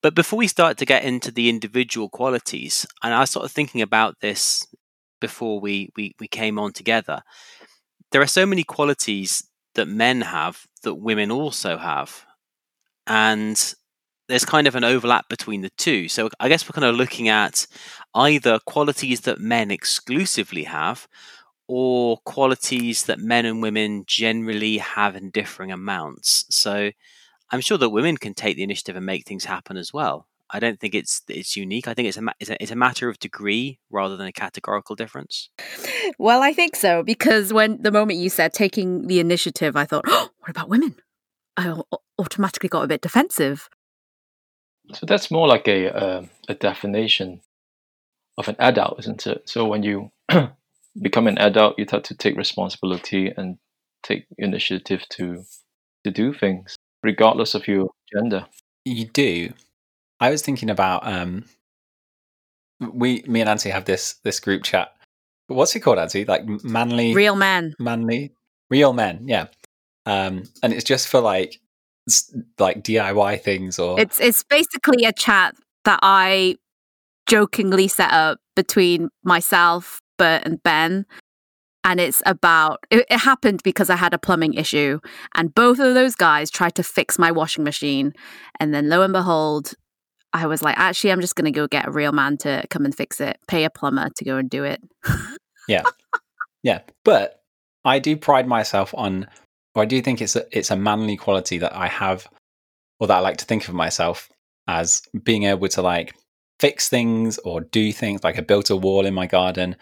But 0.03 0.15
before 0.15 0.39
we 0.39 0.49
start 0.49 0.79
to 0.79 0.87
get 0.87 1.05
into 1.05 1.31
the 1.31 1.49
individual 1.49 2.09
qualities, 2.09 2.87
and 3.03 3.15
I 3.15 3.21
was 3.21 3.31
sort 3.31 3.44
of 3.44 3.53
thinking 3.53 3.81
about 3.82 4.21
this 4.21 4.67
before 5.21 5.61
we, 5.61 5.91
we, 5.97 6.15
we 6.21 6.29
came 6.29 6.59
on 6.59 6.73
together, 6.73 7.23
there 8.13 8.23
are 8.23 8.27
so 8.27 8.47
many 8.47 8.63
qualities 8.63 9.45
that 9.75 9.89
men 9.89 10.23
have 10.23 10.67
that 10.83 10.95
women 10.95 11.31
also 11.31 11.77
have. 11.77 12.25
And 13.07 13.75
there's 14.29 14.45
kind 14.45 14.67
of 14.67 14.75
an 14.75 14.85
overlap 14.85 15.29
between 15.29 15.61
the 15.61 15.71
two. 15.77 16.09
So 16.09 16.29
I 16.41 16.49
guess 16.49 16.67
we're 16.67 16.73
kind 16.73 16.85
of 16.85 16.97
looking 16.97 17.29
at 17.29 17.67
either 18.15 18.59
qualities 18.67 19.21
that 19.23 19.41
men 19.41 19.71
exclusively 19.71 20.65
have 20.65 21.07
or 21.69 22.19
qualities 22.25 23.05
that 23.05 23.19
men 23.19 23.45
and 23.45 23.63
women 23.63 24.05
generally 24.07 24.79
have 24.79 25.17
in 25.17 25.31
differing 25.31 25.73
amounts. 25.73 26.47
So 26.51 26.91
I'm 27.51 27.61
sure 27.61 27.79
that 27.79 27.91
women 27.91 28.17
can 28.17 28.35
take 28.35 28.57
the 28.57 28.63
initiative 28.63 28.97
and 28.97 29.07
make 29.07 29.27
things 29.27 29.45
happen 29.45 29.77
as 29.77 29.93
well. 29.93 30.27
I 30.50 30.60
don't 30.60 30.78
think 30.78 30.94
it's 30.94 31.22
it's 31.28 31.56
unique. 31.56 31.88
I 31.88 31.94
think 31.94 32.08
it's 32.08 32.19
a, 32.19 32.22
it's 32.38 32.50
a 32.50 32.62
it's 32.62 32.70
a 32.70 32.76
matter 32.76 33.08
of 33.08 33.19
degree 33.19 33.81
rather 33.90 34.16
than 34.16 34.26
a 34.26 34.32
categorical 34.32 34.94
difference. 34.94 35.50
Well, 36.19 36.43
I 36.43 36.52
think 36.52 36.76
so 36.76 37.02
because 37.02 37.52
when 37.52 37.82
the 37.82 37.90
moment 37.90 38.19
you 38.19 38.31
said 38.31 38.52
taking 38.52 39.08
the 39.08 39.20
initiative, 39.20 39.76
I 39.76 39.84
thought, 39.84 40.04
oh, 40.06 40.31
what 40.38 40.50
about 40.50 40.69
women? 40.69 40.96
I 41.56 41.75
automatically 42.19 42.69
got 42.69 42.84
a 42.84 42.88
bit 42.88 43.00
defensive. 43.00 43.69
So 44.93 45.06
that's 45.06 45.31
more 45.31 45.48
like 45.48 45.66
a 45.66 45.90
um 45.90 46.31
a 46.48 46.54
definition 46.54 47.40
of 48.38 48.48
an 48.48 48.56
adult, 48.58 49.00
isn't 49.00 49.26
it? 49.26 49.48
So 49.48 49.66
when 49.66 49.82
you 49.82 50.12
become 51.00 51.26
an 51.26 51.38
adult, 51.38 51.78
you 51.78 51.87
have 51.90 52.02
to 52.04 52.14
take 52.14 52.37
responsibility 52.37 53.32
and 53.37 53.58
take 54.02 54.26
initiative 54.38 55.08
to 55.10 55.44
to 56.04 56.10
do 56.10 56.32
things, 56.32 56.76
regardless 57.02 57.54
of 57.54 57.66
your 57.66 57.90
gender. 58.12 58.46
You 58.84 59.06
do. 59.06 59.52
I 60.21 60.31
was 60.31 60.43
thinking 60.43 60.71
about 60.71 61.07
um 61.07 61.45
we 62.81 63.23
me 63.27 63.41
and 63.41 63.49
Nancy 63.49 63.71
have 63.71 63.85
this 63.85 64.15
this 64.25 64.41
group 64.41 64.63
chat. 64.63 64.93
What's 65.49 65.75
it 65.77 65.81
called, 65.81 65.99
Nancy? 65.99 66.25
Like 66.25 66.45
manly 66.65 67.15
Real 67.15 67.37
men. 67.37 67.75
manly 67.79 68.32
real 68.70 68.93
men, 68.93 69.25
yeah. 69.27 69.46
Um 70.05 70.44
and 70.63 70.73
it's 70.73 70.85
just 70.85 71.08
for 71.08 71.20
like 71.20 71.61
like 72.58 72.82
DIY 72.82 73.41
things 73.43 73.79
or 73.79 73.99
It's 74.01 74.20
it's 74.20 74.43
basically 74.44 75.05
a 75.05 75.13
chat 75.13 75.55
that 75.85 75.99
I 76.03 76.56
jokingly 77.27 77.89
set 77.89 78.13
up 78.13 78.39
between 78.55 79.08
myself, 79.25 80.01
Bert, 80.19 80.43
and 80.44 80.63
Ben. 80.63 81.06
And 81.85 82.01
it's 82.01 82.23
about 82.27 82.85
it, 82.91 83.06
it 83.08 83.19
happened 83.19 83.61
because 83.63 83.91
I 83.91 83.96
had 83.96 84.13
a 84.13 84.19
plumbing 84.19 84.55
issue, 84.55 84.99
and 85.37 85.55
both 85.55 85.79
of 85.79 85.94
those 85.94 86.17
guys 86.17 86.51
tried 86.51 86.75
to 86.77 86.82
fix 86.82 87.17
my 87.17 87.31
washing 87.31 87.63
machine. 87.63 88.13
And 88.58 88.75
then 88.75 88.89
lo 88.89 89.03
and 89.03 89.13
behold, 89.13 89.75
I 90.33 90.47
was 90.47 90.63
like, 90.63 90.77
actually, 90.79 91.13
I'm 91.13 91.21
just 91.21 91.35
going 91.37 91.47
to 91.47 91.51
go 91.51 91.67
get 91.67 91.89
a 91.89 91.91
real 91.91 92.13
man 92.13 92.37
to 92.39 92.65
come 92.69 92.85
and 92.85 92.95
fix 92.95 93.21
it, 93.21 93.39
pay 93.49 93.65
a 93.65 93.71
plumber 93.71 94.09
to 94.17 94.25
go 94.25 94.37
and 94.37 94.51
do 94.51 94.65
it. 94.65 94.81
Yeah, 95.69 95.83
Yeah. 96.63 96.81
but 97.05 97.41
I 97.85 97.99
do 97.99 98.17
pride 98.17 98.47
myself 98.47 98.95
on, 98.97 99.27
or 99.75 99.83
I 99.83 99.85
do 99.85 100.01
think 100.01 100.21
it's 100.23 100.37
a 100.37 100.45
it's 100.56 100.71
a 100.71 100.77
manly 100.77 101.17
quality 101.17 101.59
that 101.59 101.75
I 101.75 101.89
have, 101.89 102.29
or 103.01 103.09
that 103.09 103.17
I 103.17 103.21
like 103.21 103.39
to 103.39 103.45
think 103.45 103.67
of 103.67 103.75
myself 103.75 104.29
as 104.69 105.03
being 105.25 105.43
able 105.45 105.67
to 105.69 105.83
like 105.83 106.15
fix 106.61 106.89
things 106.89 107.39
or 107.39 107.63
do 107.63 107.93
things. 107.93 108.23
Like 108.23 108.39
I 108.39 108.43
built 108.43 108.71
a 108.71 108.77
wall 108.77 109.06
in 109.06 109.15
my 109.15 109.27
garden. 109.27 109.75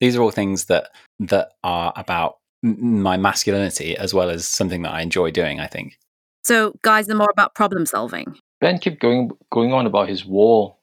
These 0.00 0.14
are 0.16 0.22
all 0.22 0.30
things 0.30 0.66
that 0.66 0.90
that 1.20 1.52
are 1.64 1.92
about 1.96 2.36
m- 2.62 3.00
my 3.02 3.16
masculinity 3.16 3.96
as 3.96 4.12
well 4.12 4.28
as 4.28 4.46
something 4.46 4.82
that 4.82 4.92
I 4.92 5.00
enjoy 5.00 5.30
doing. 5.30 5.58
I 5.58 5.66
think. 5.68 5.98
So, 6.44 6.74
guys, 6.82 7.08
are 7.08 7.14
more 7.14 7.30
about 7.32 7.54
problem 7.54 7.86
solving. 7.86 8.36
Ben 8.60 8.78
keep 8.78 9.00
going 9.00 9.30
going 9.50 9.72
on 9.72 9.86
about 9.86 10.08
his 10.08 10.24
wall 10.24 10.80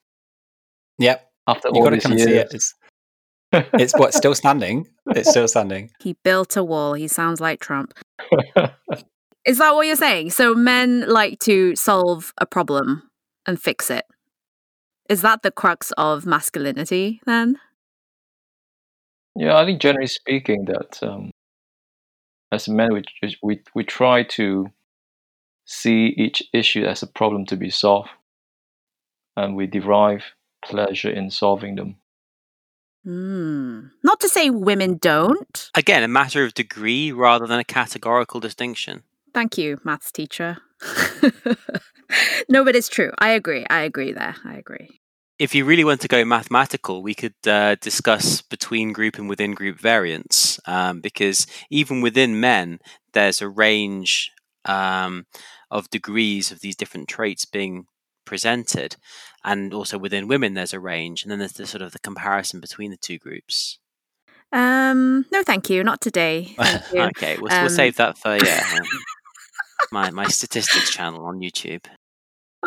Yep, 0.99 1.29
after 1.47 1.69
you 1.69 1.75
all 1.75 1.83
got 1.83 1.89
to 1.91 1.95
these 1.95 2.03
come 2.03 2.11
and 2.13 2.21
see 2.21 2.31
years. 2.31 2.51
it. 2.51 2.55
It's 2.55 2.73
it's 3.73 3.93
what 3.93 4.13
still 4.13 4.35
standing. 4.35 4.87
It's 5.07 5.29
still 5.29 5.47
standing. 5.47 5.91
He 5.99 6.15
built 6.23 6.57
a 6.57 6.63
wall. 6.63 6.93
He 6.93 7.07
sounds 7.07 7.39
like 7.39 7.59
Trump. 7.59 7.93
Is 9.45 9.59
that 9.59 9.75
what 9.75 9.87
you're 9.87 9.95
saying? 9.95 10.31
So 10.31 10.53
men 10.53 11.07
like 11.07 11.39
to 11.39 11.75
solve 11.75 12.33
a 12.37 12.45
problem 12.45 13.09
and 13.45 13.61
fix 13.61 13.89
it. 13.89 14.05
Is 15.09 15.21
that 15.21 15.41
the 15.41 15.51
crux 15.51 15.93
of 15.97 16.25
masculinity 16.25 17.21
then? 17.25 17.57
Yeah, 19.35 19.55
I 19.57 19.65
think 19.65 19.79
generally 19.79 20.07
speaking 20.07 20.65
that 20.65 21.01
um, 21.01 21.31
as 22.51 22.67
men 22.67 22.93
we, 22.93 23.03
we 23.41 23.61
we 23.73 23.83
try 23.83 24.23
to 24.23 24.69
see 25.67 26.07
each 26.17 26.41
issue 26.53 26.85
as 26.85 27.03
a 27.03 27.07
problem 27.07 27.45
to 27.45 27.55
be 27.55 27.69
solved, 27.69 28.09
and 29.35 29.55
we 29.55 29.67
derive 29.67 30.23
pleasure 30.65 31.11
in 31.11 31.29
solving 31.29 31.75
them. 31.75 31.97
Hmm. 33.03 33.87
Not 34.03 34.19
to 34.21 34.29
say 34.29 34.49
women 34.49 34.97
don't. 34.97 35.69
Again, 35.75 36.03
a 36.03 36.07
matter 36.07 36.43
of 36.43 36.53
degree 36.53 37.11
rather 37.11 37.45
than 37.45 37.59
a 37.59 37.63
categorical 37.63 38.39
distinction. 38.39 39.03
Thank 39.33 39.57
you, 39.57 39.79
maths 39.83 40.11
teacher. 40.11 40.57
no, 42.49 42.63
but 42.63 42.75
it's 42.75 42.89
true. 42.89 43.11
I 43.19 43.29
agree. 43.29 43.65
I 43.69 43.81
agree 43.81 44.13
there. 44.13 44.35
I 44.43 44.55
agree. 44.55 44.99
If 45.37 45.53
you 45.53 45.65
really 45.65 45.83
want 45.83 46.01
to 46.01 46.07
go 46.07 46.25
mathematical, 46.25 47.03
we 47.03 47.13
could 47.13 47.35
uh, 47.45 47.75
discuss 47.75 48.41
between 48.41 48.91
group 48.91 49.19
and 49.19 49.29
within 49.29 49.53
group 49.53 49.79
variance, 49.79 50.59
um, 50.65 50.99
because 50.99 51.45
even 51.69 52.01
within 52.01 52.39
men, 52.39 52.79
there's 53.13 53.41
a 53.41 53.47
range 53.47 54.31
um, 54.65 55.25
of 55.71 55.89
degrees 55.89 56.51
of 56.51 56.59
these 56.61 56.75
different 56.75 57.07
traits 57.07 57.45
being 57.45 57.85
presented, 58.25 58.95
and 59.43 59.73
also 59.73 59.97
within 59.97 60.27
women, 60.27 60.53
there's 60.53 60.73
a 60.73 60.79
range, 60.79 61.23
and 61.23 61.31
then 61.31 61.39
there's 61.39 61.53
the 61.53 61.65
sort 61.65 61.81
of 61.81 61.91
the 61.91 61.99
comparison 61.99 62.59
between 62.59 62.91
the 62.91 62.97
two 62.97 63.17
groups. 63.17 63.79
Um, 64.51 65.25
no, 65.31 65.43
thank 65.43 65.69
you. 65.69 65.83
Not 65.83 65.99
today. 66.01 66.53
Thank 66.57 66.81
you. 66.93 67.01
Okay, 67.01 67.37
we'll, 67.39 67.51
Um, 67.51 67.61
we'll 67.63 67.69
save 67.69 67.97
that 67.97 68.17
for 68.17 68.35
yeah, 68.37 68.63
um, 68.79 68.85
my 69.91 70.09
my 70.11 70.27
statistics 70.27 70.91
channel 70.91 71.25
on 71.25 71.39
YouTube. 71.39 71.85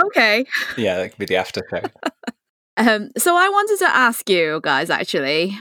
okay. 0.07 0.45
Yeah, 0.77 0.97
that 0.99 1.11
could 1.11 1.19
be 1.19 1.27
the 1.27 1.37
after 1.37 1.63
show. 1.71 1.83
Um, 2.77 3.11
so 3.19 3.37
I 3.37 3.49
wanted 3.51 3.79
to 3.81 3.95
ask 3.95 4.31
you 4.31 4.59
guys 4.63 4.89
actually, 4.89 5.59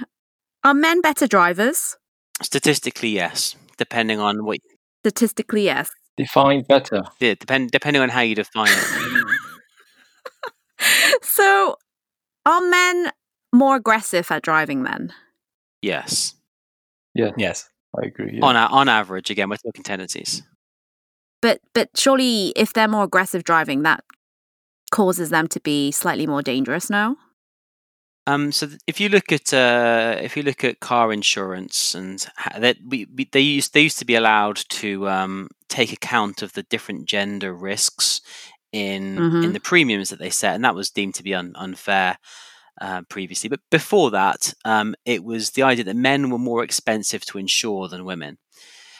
are 0.63 0.73
men 0.73 1.01
better 1.01 1.27
drivers? 1.27 1.97
Statistically, 2.41 3.09
yes, 3.09 3.57
depending 3.77 4.21
on 4.21 4.45
what 4.45 4.59
Statistically, 5.03 5.63
yes. 5.65 5.89
Define 6.19 6.63
better. 6.63 7.01
yeah, 7.21 7.33
depend 7.39 7.71
depending 7.71 8.01
on 8.01 8.09
how 8.09 8.19
you 8.21 8.35
define 8.35 8.67
it. 8.69 9.25
So 11.21 11.75
are 12.45 12.61
men 12.61 13.11
more 13.53 13.75
aggressive 13.77 14.29
at 14.31 14.41
driving 14.43 14.83
then? 14.83 15.13
Yes, 15.81 16.35
Yeah. 17.13 17.31
Yes. 17.37 17.69
I 18.01 18.05
agree. 18.07 18.33
yeah. 18.37 18.45
on 18.45 18.55
a, 18.55 18.67
on 18.71 18.87
average, 18.87 19.29
again, 19.31 19.49
we're 19.49 19.57
talking 19.57 19.83
tendencies. 19.83 20.43
But 21.41 21.59
but 21.73 21.89
surely 21.95 22.53
if 22.55 22.73
they're 22.73 22.87
more 22.87 23.03
aggressive 23.05 23.43
driving, 23.43 23.83
that 23.83 24.03
causes 24.91 25.29
them 25.29 25.47
to 25.47 25.59
be 25.61 25.91
slightly 25.91 26.27
more 26.27 26.41
dangerous, 26.41 26.89
no? 26.89 27.15
Um, 28.29 28.51
so 28.51 28.67
if 28.85 28.99
you 29.01 29.09
look 29.09 29.31
at 29.31 29.53
uh, 29.53 30.15
if 30.21 30.37
you 30.37 30.43
look 30.43 30.63
at 30.63 30.79
car 30.79 31.11
insurance 31.11 31.95
and 31.95 32.17
ha- 32.37 32.59
that 32.59 32.77
we, 32.87 33.07
we 33.15 33.27
they 33.31 33.39
used 33.57 33.73
they 33.73 33.81
used 33.81 33.99
to 33.99 34.05
be 34.05 34.15
allowed 34.15 34.57
to 34.81 35.09
um, 35.09 35.49
take 35.67 35.91
account 35.93 36.41
of 36.43 36.53
the 36.53 36.63
different 36.63 37.05
gender 37.05 37.53
risks 37.53 38.21
in 38.71 39.17
in 39.17 39.21
Mhm. 39.49 39.53
the 39.53 39.59
premiums 39.71 40.09
that 40.09 40.19
they 40.19 40.29
set, 40.29 40.53
and 40.55 40.63
that 40.63 40.75
was 40.75 40.91
deemed 40.91 41.15
to 41.15 41.23
be 41.23 41.33
un- 41.33 41.55
unfair 41.55 42.17
uh, 42.81 43.01
previously. 43.09 43.49
But 43.49 43.61
before 43.71 44.11
that, 44.11 44.53
um, 44.63 44.95
it 45.05 45.23
was 45.23 45.51
the 45.51 45.63
idea 45.63 45.85
that 45.85 45.95
men 45.95 46.29
were 46.29 46.37
more 46.51 46.63
expensive 46.63 47.25
to 47.25 47.37
insure 47.39 47.87
than 47.89 48.05
women, 48.05 48.37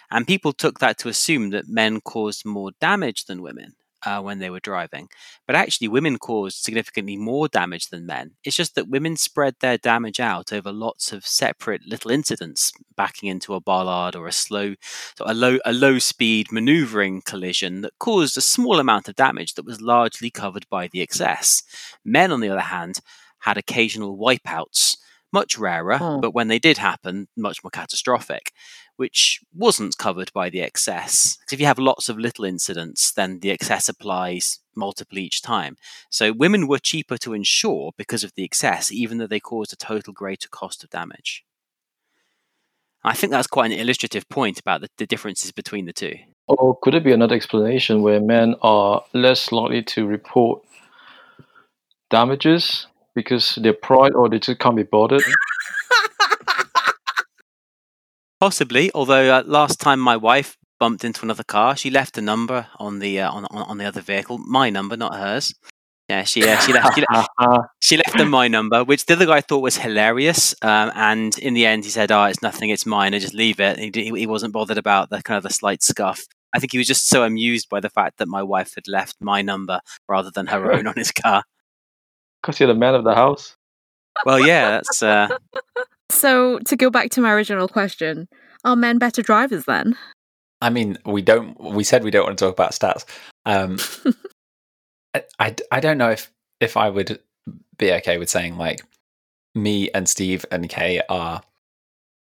and 0.09 0.25
people 0.27 0.53
took 0.53 0.79
that 0.79 0.97
to 0.99 1.09
assume 1.09 1.51
that 1.51 1.67
men 1.81 2.01
caused 2.01 2.45
more 2.45 2.71
damage 2.81 3.25
than 3.25 3.41
women. 3.43 3.73
Uh, 4.05 4.21
when 4.21 4.39
they 4.39 4.49
were 4.49 4.61
driving, 4.61 5.09
but 5.45 5.57
actually, 5.57 5.89
women 5.89 6.17
caused 6.17 6.63
significantly 6.63 7.17
more 7.17 7.49
damage 7.49 7.89
than 7.89 8.05
men. 8.05 8.31
It's 8.45 8.55
just 8.55 8.75
that 8.75 8.87
women 8.87 9.17
spread 9.17 9.55
their 9.59 9.77
damage 9.77 10.21
out 10.21 10.53
over 10.53 10.71
lots 10.71 11.11
of 11.11 11.27
separate 11.27 11.81
little 11.85 12.09
incidents, 12.09 12.71
backing 12.95 13.27
into 13.27 13.53
a 13.55 13.59
bollard 13.59 14.15
or 14.15 14.25
a 14.25 14.31
slow, 14.31 14.75
a 15.19 15.33
low, 15.33 15.57
a 15.65 15.73
low 15.73 15.99
speed 15.99 16.49
maneuvering 16.49 17.21
collision 17.25 17.81
that 17.81 17.99
caused 17.99 18.37
a 18.37 18.41
small 18.41 18.79
amount 18.79 19.09
of 19.09 19.15
damage 19.15 19.55
that 19.55 19.65
was 19.65 19.81
largely 19.81 20.29
covered 20.29 20.65
by 20.69 20.87
the 20.87 21.01
excess. 21.01 21.61
Men, 22.05 22.31
on 22.31 22.39
the 22.39 22.49
other 22.49 22.61
hand, 22.61 23.01
had 23.39 23.57
occasional 23.57 24.17
wipeouts, 24.17 24.95
much 25.33 25.57
rarer, 25.57 25.97
Oh. 25.99 26.19
but 26.21 26.33
when 26.33 26.47
they 26.47 26.57
did 26.59 26.77
happen, 26.77 27.27
much 27.35 27.63
more 27.65 27.71
catastrophic, 27.71 28.53
which 28.99 29.39
wasn't 29.55 29.97
covered 29.97 30.29
by 30.33 30.49
the 30.49 30.61
excess. 30.61 31.37
'Cause 31.37 31.53
if 31.53 31.59
you 31.61 31.65
have 31.65 31.79
lots 31.79 32.09
of 32.09 32.19
little 32.19 32.43
incidents, 32.43 33.13
then 33.13 33.39
the 33.39 33.49
excess 33.49 33.87
applies 33.87 34.59
multiple 34.75 35.17
each 35.17 35.41
time. 35.41 35.77
So 36.09 36.33
women 36.33 36.67
were 36.67 36.79
cheaper 36.79 37.17
to 37.19 37.33
insure 37.33 37.93
because 37.95 38.25
of 38.25 38.33
the 38.33 38.43
excess, 38.43 38.91
even 38.91 39.17
though 39.17 39.25
they 39.25 39.39
caused 39.39 39.71
a 39.71 39.77
total 39.77 40.11
greater 40.11 40.49
cost 40.49 40.83
of 40.83 40.89
damage. 40.89 41.45
I 43.01 43.13
think 43.13 43.31
that's 43.31 43.47
quite 43.47 43.71
an 43.71 43.79
illustrative 43.79 44.27
point 44.27 44.59
about 44.59 44.81
the, 44.81 44.89
the 44.97 45.07
differences 45.07 45.53
between 45.53 45.85
the 45.85 45.93
two. 45.93 46.17
Or 46.47 46.77
could 46.81 46.93
it 46.93 47.05
be 47.05 47.13
another 47.13 47.35
explanation 47.35 48.01
where 48.01 48.19
men 48.19 48.55
are 48.61 49.05
less 49.13 49.53
likely 49.53 49.81
to 49.83 50.05
report 50.05 50.61
damages 52.09 52.87
because 53.15 53.55
their 53.55 53.71
pride 53.71 54.11
or 54.13 54.27
they 54.27 54.39
just 54.39 54.59
can't 54.59 54.75
be 54.75 54.83
bothered? 54.83 55.23
Possibly, 58.39 58.89
although 58.93 59.35
uh, 59.35 59.43
last 59.45 59.79
time 59.79 59.99
my 59.99 60.15
wife 60.15 60.57
bumped 60.79 61.03
into 61.03 61.23
another 61.23 61.43
car, 61.43 61.75
she 61.75 61.89
left 61.89 62.17
a 62.17 62.21
number 62.21 62.67
on 62.77 62.99
the 62.99 63.19
uh, 63.19 63.31
on, 63.31 63.45
on 63.45 63.63
on 63.63 63.77
the 63.77 63.85
other 63.85 64.01
vehicle, 64.01 64.37
my 64.37 64.69
number, 64.69 64.95
not 64.95 65.15
hers. 65.15 65.53
Yeah, 66.07 66.23
she 66.23 66.47
uh, 66.47 66.57
she 66.59 66.73
left 66.73 66.95
she, 66.95 67.03
le- 67.09 67.69
she 67.81 67.97
left 67.97 68.17
them 68.17 68.29
my 68.29 68.47
number, 68.47 68.83
which 68.83 69.05
the 69.05 69.13
other 69.13 69.25
guy 69.25 69.41
thought 69.41 69.59
was 69.59 69.77
hilarious. 69.77 70.55
Um, 70.61 70.91
and 70.95 71.37
in 71.37 71.53
the 71.53 71.65
end, 71.65 71.83
he 71.83 71.91
said, 71.91 72.11
"Oh, 72.11 72.23
it's 72.23 72.41
nothing, 72.41 72.69
it's 72.69 72.85
mine. 72.85 73.13
I 73.13 73.19
just 73.19 73.35
leave 73.35 73.59
it." 73.59 73.77
He, 73.77 73.89
d- 73.91 74.17
he 74.17 74.25
wasn't 74.25 74.53
bothered 74.53 74.77
about 74.77 75.09
the 75.09 75.21
kind 75.21 75.37
of 75.37 75.43
the 75.43 75.53
slight 75.53 75.83
scuff. 75.83 76.25
I 76.51 76.59
think 76.59 76.71
he 76.71 76.79
was 76.79 76.87
just 76.87 77.07
so 77.09 77.23
amused 77.23 77.69
by 77.69 77.79
the 77.79 77.89
fact 77.89 78.17
that 78.17 78.27
my 78.27 78.41
wife 78.41 78.73
had 78.73 78.87
left 78.87 79.17
my 79.19 79.41
number 79.43 79.81
rather 80.07 80.31
than 80.31 80.47
her 80.47 80.71
own 80.71 80.87
on 80.91 80.95
his 80.95 81.11
car. 81.11 81.43
Because 82.41 82.59
you're 82.59 82.67
the 82.67 82.73
man 82.73 82.95
of 82.95 83.03
the 83.03 83.13
house. 83.13 83.55
Well, 84.25 84.39
yeah, 84.39 84.71
that's 84.71 85.03
uh, 85.03 85.27
So 86.09 86.59
to 86.59 86.75
go 86.75 86.89
back 86.89 87.11
to 87.11 87.21
my 87.21 87.31
original 87.31 87.67
question, 87.67 88.27
are 88.63 88.75
men 88.75 88.97
better 88.97 89.21
drivers 89.21 89.65
then? 89.65 89.97
I 90.61 90.69
mean, 90.69 90.97
we 91.05 91.21
don't. 91.21 91.59
We 91.59 91.83
said 91.83 92.03
we 92.03 92.11
don't 92.11 92.25
want 92.25 92.37
to 92.37 92.45
talk 92.45 92.53
about 92.53 92.71
stats. 92.71 93.05
Um, 93.45 93.77
I, 95.13 95.23
I, 95.39 95.55
I 95.71 95.79
don't 95.79 95.97
know 95.97 96.09
if 96.09 96.31
if 96.59 96.75
I 96.75 96.89
would 96.89 97.19
be 97.77 97.93
okay 97.93 98.17
with 98.17 98.29
saying 98.29 98.57
like 98.57 98.81
me 99.55 99.89
and 99.91 100.07
Steve 100.07 100.45
and 100.51 100.69
Kay 100.69 101.01
are 101.09 101.41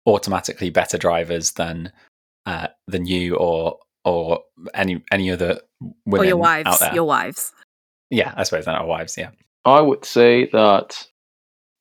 automatically 0.06 0.70
better 0.70 0.98
drivers 0.98 1.51
than 1.53 1.91
uh, 2.46 2.67
than 2.88 3.06
you 3.06 3.36
or 3.36 3.79
or 4.06 4.41
any 4.74 5.03
any 5.12 5.32
other 5.32 5.60
women 6.06 6.25
or 6.25 6.29
your 6.29 6.38
out 6.38 6.65
wives? 6.65 6.79
there. 6.79 6.94
Your 6.94 7.06
wives. 7.06 7.53
Yeah, 8.10 8.34
I 8.38 8.44
suppose 8.44 8.65
not 8.65 8.79
our 8.79 8.88
wives. 8.88 9.17
Yeah, 9.17 9.32
I 9.65 9.82
would 9.82 10.06
say 10.06 10.48
that 10.51 11.08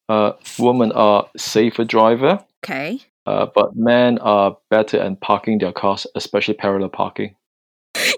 uh, 0.08 0.32
women 0.58 0.92
are 0.92 1.28
safer 1.36 1.84
driver, 1.84 2.44
Okay. 2.64 3.00
uh, 3.26 3.46
but 3.54 3.76
men 3.76 4.18
are 4.18 4.56
better 4.70 4.98
at 5.00 5.20
parking 5.20 5.58
their 5.58 5.72
cars, 5.72 6.06
especially 6.14 6.54
parallel 6.54 6.88
parking. 6.90 7.34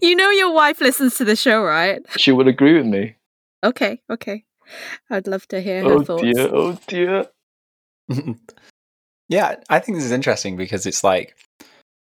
You 0.02 0.16
know 0.16 0.30
your 0.30 0.52
wife 0.52 0.80
listens 0.80 1.16
to 1.18 1.24
the 1.24 1.36
show, 1.36 1.62
right? 1.62 2.00
She 2.18 2.32
would 2.32 2.48
agree 2.48 2.74
with 2.76 2.86
me. 2.86 3.16
Okay, 3.64 4.00
okay. 4.10 4.44
I'd 5.10 5.26
love 5.26 5.46
to 5.48 5.60
hear 5.60 5.82
her 5.82 5.94
Oh 5.94 6.02
thoughts. 6.04 6.22
dear, 6.22 6.48
oh 6.54 6.78
dear. 6.86 7.26
yeah. 9.28 9.56
I 9.70 9.78
think 9.78 9.96
this 9.96 10.04
is 10.04 10.12
interesting 10.12 10.56
because 10.56 10.84
it's 10.86 11.02
like 11.02 11.34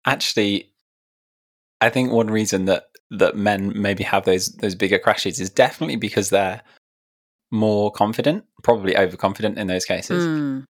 actually, 0.07 0.71
I 1.81 1.91
think 1.91 2.13
one 2.13 2.29
reason 2.29 2.67
that 2.67 2.85
that 3.11 3.37
men 3.37 3.73
maybe 3.81 4.05
have 4.05 4.25
those 4.25 4.47
those 4.57 4.75
bigger 4.75 4.99
crashes 4.99 5.41
is 5.41 5.51
definitely 5.51 5.97
because 5.97 6.31
they're 6.31 6.63
more 7.51 7.91
confident, 7.93 8.45
probably 8.63 8.97
overconfident 8.97 9.59
in 9.59 9.67
those 9.67 9.85
cases. 9.85 10.25
Mm. 10.25 10.65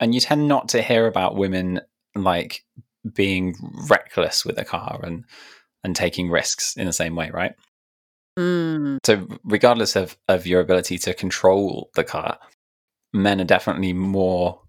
and 0.00 0.14
you 0.14 0.20
tend 0.20 0.46
not 0.48 0.68
to 0.70 0.82
hear 0.82 1.06
about 1.06 1.36
women 1.36 1.80
like 2.14 2.62
being 3.14 3.54
reckless 3.88 4.44
with 4.44 4.58
a 4.58 4.64
car 4.64 5.00
and 5.02 5.24
and 5.84 5.94
taking 5.96 6.30
risks 6.30 6.76
in 6.76 6.86
the 6.86 6.92
same 6.92 7.14
way 7.16 7.30
right 7.32 7.54
Mm. 8.38 8.98
so 9.06 9.26
regardless 9.44 9.96
of 9.96 10.16
of 10.28 10.46
your 10.46 10.60
ability 10.60 10.98
to 10.98 11.14
control 11.14 11.88
the 11.94 12.04
car 12.04 12.38
men 13.14 13.40
are 13.40 13.44
definitely 13.44 13.94
more 13.94 14.60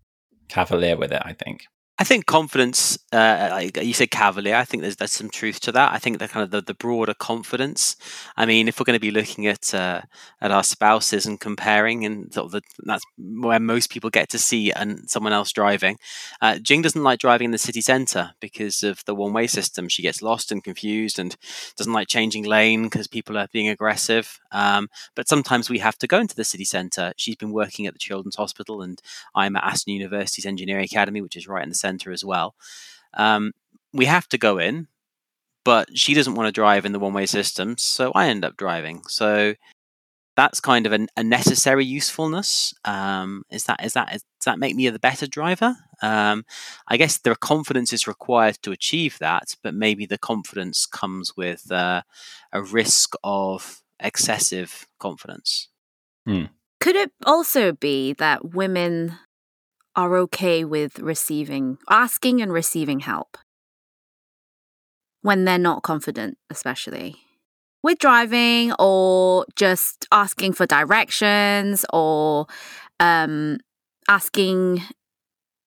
cavalier 0.48 0.96
with 0.96 1.12
it 1.12 1.22
i 1.26 1.34
think 1.34 1.66
I 2.00 2.04
think 2.04 2.28
confidence. 2.28 3.00
Uh, 3.12 3.70
you 3.82 3.94
said, 3.94 4.12
cavalier. 4.12 4.56
I 4.56 4.66
think 4.66 4.82
there's 4.82 4.98
there's 4.98 5.12
some 5.12 5.32
truth 5.32 5.60
to 5.62 5.72
that. 5.72 5.94
I 5.94 5.98
think 5.98 6.20
the 6.20 6.28
kind 6.28 6.44
of 6.44 6.52
the, 6.52 6.62
the 6.62 6.76
broader 6.76 7.16
confidence. 7.16 7.96
I 8.36 8.46
mean, 8.46 8.68
if 8.68 8.80
we're 8.80 8.84
going 8.84 9.00
to 9.00 9.00
be 9.00 9.10
looking 9.10 9.48
at 9.48 9.74
uh, 9.74 10.02
at 10.40 10.52
our 10.52 10.64
spouses 10.64 11.26
and 11.26 11.40
comparing, 11.40 12.06
and 12.06 12.32
sort 12.32 12.46
of 12.46 12.52
the, 12.52 12.62
that's 12.84 13.04
where 13.18 13.60
most 13.60 13.90
people 13.90 14.12
get 14.12 14.30
to 14.30 14.38
see 14.38 14.72
and 14.72 15.10
someone 15.10 15.34
else 15.34 15.52
driving. 15.52 15.98
Uh, 16.40 16.60
Jing 16.60 16.84
doesn't 16.84 17.02
like 17.02 17.20
driving 17.20 17.46
in 17.46 17.52
the 17.52 17.58
city 17.58 17.82
centre 17.82 18.32
because 18.40 18.84
of 18.84 19.04
the 19.06 19.16
one 19.16 19.34
way 19.34 19.48
system. 19.48 19.90
She 19.90 20.04
gets 20.04 20.22
lost 20.22 20.52
and 20.52 20.64
confused, 20.64 21.18
and 21.18 21.36
doesn't 21.78 21.94
like 21.94 22.08
changing 22.08 22.44
lane 22.44 22.84
because 22.84 23.08
people 23.08 23.40
are 23.40 23.48
being 23.52 23.70
aggressive. 23.70 24.40
Um, 24.52 24.88
but 25.16 25.28
sometimes 25.28 25.68
we 25.68 25.80
have 25.80 25.98
to 25.98 26.08
go 26.08 26.20
into 26.20 26.36
the 26.36 26.44
city 26.44 26.66
centre. 26.66 27.14
She's 27.18 27.36
been 27.36 27.52
working 27.52 27.88
at 27.88 27.94
the 27.94 28.00
Children's 28.00 28.36
Hospital, 28.36 28.84
and 28.84 29.02
I'm 29.34 29.56
at 29.56 29.64
Aston 29.64 29.94
University's 29.96 30.46
Engineering 30.46 30.84
Academy, 30.86 31.22
which 31.22 31.36
is 31.36 31.48
right 31.48 31.64
in 31.64 31.70
the 31.70 31.87
centre 31.88 32.12
as 32.12 32.24
well. 32.24 32.56
Um, 33.14 33.54
we 33.94 34.06
have 34.06 34.28
to 34.30 34.38
go 34.38 34.58
in, 34.58 34.88
but 35.64 35.98
she 35.98 36.14
doesn't 36.14 36.36
want 36.36 36.48
to 36.48 36.62
drive 36.62 36.86
in 36.86 36.94
the 36.94 37.00
one 37.00 37.14
way 37.14 37.26
system, 37.26 37.78
so 37.78 38.12
I 38.14 38.28
end 38.28 38.46
up 38.46 38.58
driving. 38.58 39.04
So 39.08 39.56
that's 40.36 40.60
kind 40.62 40.86
of 40.86 40.94
an, 40.94 41.08
a 41.18 41.24
necessary 41.24 41.84
usefulness. 41.84 42.74
Um, 42.86 43.44
is 43.50 43.64
that 43.66 43.84
is 43.84 43.94
that 43.94 44.14
is, 44.16 44.22
does 44.40 44.46
that 44.46 44.60
make 44.60 44.76
me 44.76 44.90
the 44.90 45.00
better 45.00 45.28
driver? 45.28 45.76
Um, 46.02 46.46
I 46.88 46.98
guess 46.98 47.18
the 47.18 47.36
confidence 47.36 47.92
is 47.92 48.08
required 48.08 48.60
to 48.62 48.72
achieve 48.72 49.18
that, 49.20 49.56
but 49.64 49.74
maybe 49.74 50.06
the 50.06 50.20
confidence 50.20 50.86
comes 50.86 51.36
with 51.36 51.72
uh, 51.72 52.04
a 52.54 52.62
risk 52.62 53.16
of 53.24 53.82
excessive 54.00 54.88
confidence. 55.00 55.70
Could 56.80 56.96
it 56.96 57.12
also 57.26 57.72
be 57.72 58.14
that 58.14 58.54
women 58.54 59.18
are 59.98 60.16
okay 60.16 60.64
with 60.64 61.00
receiving, 61.00 61.80
asking 61.90 62.42
and 62.42 62.54
receiving 62.54 63.02
help 63.02 63.38
when 65.22 65.44
they're 65.44 65.58
not 65.58 65.84
confident, 65.84 66.38
especially 66.50 67.18
with 67.84 68.00
driving 68.00 68.74
or 68.80 69.46
just 69.56 70.08
asking 70.12 70.54
for 70.54 70.66
directions 70.66 71.86
or 71.92 72.46
um, 73.00 73.58
asking 74.08 74.82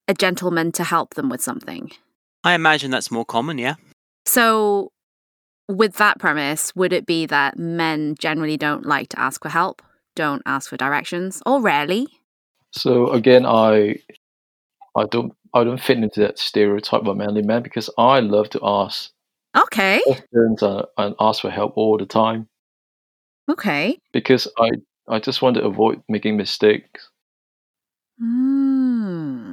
a 0.09 0.15
gentleman 0.15 0.73
to 0.73 0.85
help 0.85 1.15
them 1.15 1.29
with 1.29 1.41
something? 1.41 1.91
I 2.45 2.55
imagine 2.55 2.91
that's 2.91 3.11
more 3.11 3.25
common, 3.25 3.59
yeah. 3.59 3.75
So, 4.27 4.93
with 5.69 5.95
that 5.97 6.19
premise, 6.19 6.75
would 6.75 6.93
it 6.93 7.07
be 7.07 7.27
that 7.27 7.59
men 7.59 8.17
generally 8.19 8.57
don't 8.57 8.85
like 8.85 9.09
to 9.11 9.21
ask 9.21 9.43
for 9.43 9.49
help, 9.49 9.83
don't 10.17 10.43
ask 10.47 10.69
for 10.69 10.77
directions, 10.77 11.43
or 11.47 11.61
rarely? 11.61 12.07
So 12.73 13.11
again, 13.11 13.47
I 13.47 13.97
I 14.97 15.05
don't 15.05 15.33
I 15.55 15.65
don't 15.65 15.81
fit 15.81 15.99
into 15.99 16.21
that 16.21 16.39
stereotype 16.39 17.03
of 17.03 17.09
a 17.09 17.15
manly 17.15 17.43
man 17.43 17.63
because 17.63 17.91
I 17.99 18.21
love 18.21 18.51
to 18.51 18.61
ask 18.63 19.11
Okay, 19.57 20.01
questions 20.07 20.63
and, 20.63 20.85
and 20.97 21.15
ask 21.21 21.43
for 21.43 21.51
help 21.51 21.73
all 21.77 21.99
the 21.99 22.07
time 22.07 22.49
okay. 23.51 23.99
because 24.13 24.49
I 24.59 24.71
I 25.09 25.19
just 25.19 25.43
want 25.43 25.57
to 25.57 25.65
avoid 25.65 26.03
making 26.09 26.37
mistakes. 26.37 27.09
Hmm. 28.19 29.53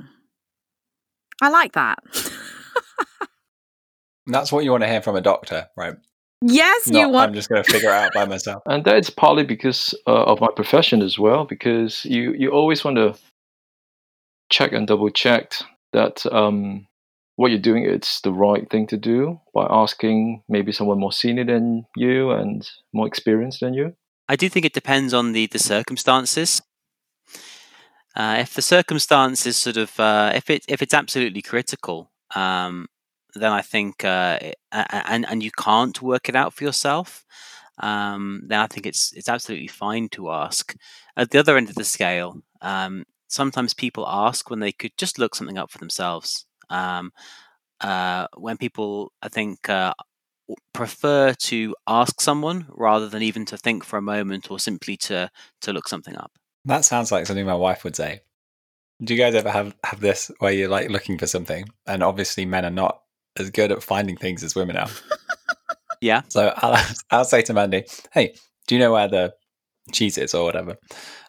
I 1.42 1.50
like 1.50 1.74
that. 1.74 2.00
That's 4.28 4.52
what 4.52 4.64
you 4.64 4.72
want 4.72 4.84
to 4.84 4.90
hear 4.90 5.02
from 5.02 5.16
a 5.16 5.22
doctor, 5.22 5.68
right? 5.78 5.96
yes, 6.42 6.90
Not, 6.90 7.00
you 7.00 7.10
want. 7.10 7.30
I'm 7.30 7.34
just 7.34 7.50
going 7.50 7.64
to 7.64 7.72
figure 7.72 7.90
it 7.90 7.94
out 7.94 8.14
by 8.14 8.26
myself. 8.26 8.62
and 8.66 8.84
that's 8.84 9.10
partly 9.10 9.44
because 9.44 9.94
uh, 10.06 10.24
of 10.26 10.42
my 10.42 10.50
profession 10.56 11.02
as 11.02 11.18
well 11.18 11.46
because 11.46 12.04
you 12.06 12.34
you 12.34 12.52
always 12.52 12.84
want 12.84 12.98
to 12.98 13.16
check 14.50 14.72
and 14.72 14.88
double 14.88 15.10
check 15.10 15.54
that 15.94 16.26
um, 16.32 16.88
what 17.36 17.52
you're 17.52 17.60
doing 17.60 17.86
is 17.86 18.20
the 18.24 18.32
right 18.32 18.70
thing 18.70 18.88
to 18.88 18.98
do 18.98 19.40
by 19.54 19.68
asking 19.70 20.44
maybe 20.50 20.72
someone 20.72 21.00
more 21.00 21.12
senior 21.12 21.46
than 21.46 21.86
you 21.96 22.32
and 22.32 22.70
more 22.94 23.08
experienced 23.08 23.60
than 23.60 23.74
you 23.74 23.96
I 24.30 24.36
do 24.36 24.50
think 24.50 24.66
it 24.66 24.74
depends 24.74 25.14
on 25.14 25.32
the 25.32 25.48
the 25.48 25.60
circumstances. 25.60 26.62
Uh, 28.16 28.38
if 28.40 28.54
the 28.56 28.62
circumstances 28.62 29.58
sort 29.58 29.78
of 29.78 30.00
uh, 30.00 30.32
if 30.36 30.50
it 30.50 30.66
if 30.68 30.82
it's 30.82 30.94
absolutely 30.94 31.42
critical, 31.42 32.12
um, 32.36 32.88
then 33.36 33.52
I 33.52 33.62
think 33.62 34.04
uh, 34.04 34.40
and 34.72 35.26
and 35.30 35.44
you 35.44 35.52
can't 35.52 36.02
work 36.02 36.28
it 36.28 36.36
out 36.36 36.54
for 36.54 36.64
yourself, 36.64 37.26
um, 37.80 38.42
then 38.48 38.60
I 38.60 38.68
think 38.68 38.86
it's 38.86 39.14
it's 39.14 39.30
absolutely 39.30 39.68
fine 39.68 40.10
to 40.10 40.32
ask. 40.32 40.76
At 41.16 41.32
the 41.32 41.40
other 41.40 41.58
end 41.58 41.70
of 41.70 41.76
the 41.76 41.86
scale, 41.86 42.42
um, 42.62 43.06
sometimes 43.28 43.74
people 43.74 44.08
ask 44.08 44.50
when 44.50 44.60
they 44.60 44.72
could 44.72 44.92
just 44.98 45.20
look 45.20 45.36
something 45.36 45.58
up 45.58 45.72
for 45.72 45.78
themselves. 45.78 46.46
Um, 46.70 47.12
uh, 47.82 48.28
when 48.36 48.58
people, 48.58 49.12
I 49.22 49.30
think, 49.30 49.70
uh, 49.70 49.94
prefer 50.74 51.34
to 51.34 51.76
ask 51.88 52.22
someone 52.22 52.68
rather 52.70 53.10
than 53.10 53.22
even 53.22 53.46
to 53.46 53.58
think 53.58 53.84
for 53.84 53.98
a 53.98 54.02
moment 54.02 54.50
or 54.50 54.60
simply 54.60 54.96
to 54.96 55.30
to 55.62 55.74
look 55.74 55.88
something 55.88 56.16
up. 56.16 56.32
That 56.66 56.86
sounds 56.86 57.12
like 57.12 57.26
something 57.26 57.46
my 57.46 57.54
wife 57.56 57.84
would 57.84 57.96
say. 57.96 58.22
Do 59.04 59.14
you 59.14 59.20
guys 59.20 59.36
ever 59.36 59.52
have, 59.52 59.76
have 59.84 60.00
this 60.00 60.32
where 60.40 60.52
you're 60.52 60.70
like 60.70 60.90
looking 60.90 61.18
for 61.18 61.28
something 61.28 61.68
and 61.86 62.02
obviously 62.02 62.46
men 62.46 62.66
are 62.66 62.72
not 62.72 63.02
as 63.38 63.52
good 63.52 63.72
at 63.72 63.84
finding 63.84 64.18
things 64.18 64.44
as 64.44 64.56
women 64.56 64.78
are? 64.78 64.90
Yeah. 66.02 66.22
So 66.30 66.54
I'll, 66.58 66.86
I'll 67.12 67.26
say 67.26 67.42
to 67.44 67.54
Mandy, 67.54 67.86
hey, 68.12 68.36
do 68.68 68.76
you 68.76 68.80
know 68.80 68.92
where 68.92 69.08
the 69.08 69.34
cheese 69.92 70.18
is 70.18 70.34
or 70.34 70.44
whatever? 70.44 70.78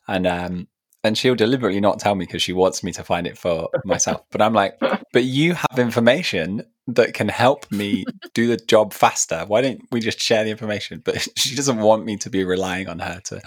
And 0.06 0.26
um, 0.26 0.68
and 1.04 1.16
she'll 1.16 1.34
deliberately 1.34 1.80
not 1.80 1.98
tell 1.98 2.14
me 2.14 2.24
because 2.26 2.42
she 2.42 2.52
wants 2.52 2.82
me 2.82 2.92
to 2.92 3.04
find 3.04 3.26
it 3.26 3.38
for 3.38 3.68
myself. 3.84 4.22
But 4.30 4.42
I'm 4.42 4.52
like, 4.52 4.78
but 5.12 5.24
you 5.24 5.54
have 5.54 5.78
information 5.78 6.62
that 6.88 7.14
can 7.14 7.28
help 7.28 7.70
me 7.70 8.04
do 8.34 8.46
the 8.46 8.56
job 8.56 8.92
faster. 8.92 9.44
Why 9.46 9.61
don't 9.61 9.80
we 9.92 10.00
just 10.00 10.20
share 10.20 10.44
the 10.44 10.50
information? 10.50 11.02
But 11.04 11.26
she 11.37 11.54
doesn't 11.54 11.78
want 11.78 12.04
me 12.04 12.16
to 12.18 12.30
be 12.30 12.44
relying 12.44 12.88
on 12.88 12.98
her 12.98 13.20
to 13.26 13.40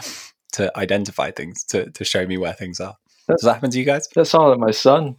to 0.53 0.77
identify 0.77 1.31
things, 1.31 1.63
to 1.65 1.89
to 1.91 2.03
show 2.03 2.25
me 2.25 2.37
where 2.37 2.53
things 2.53 2.79
are. 2.79 2.95
Does 3.27 3.41
that 3.41 3.53
happen 3.55 3.71
to 3.71 3.79
you 3.79 3.85
guys? 3.85 4.07
that 4.15 4.25
sounds 4.25 4.49
like 4.49 4.59
my 4.59 4.71
son 4.71 5.15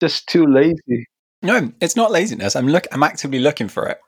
just 0.00 0.26
too 0.26 0.46
lazy 0.46 1.06
No, 1.42 1.72
it's 1.80 1.96
not 1.96 2.10
laziness. 2.10 2.56
I'm 2.56 2.68
look 2.68 2.86
I'm 2.92 3.02
actively 3.02 3.38
looking 3.38 3.68
for 3.68 3.88
it. 3.88 3.98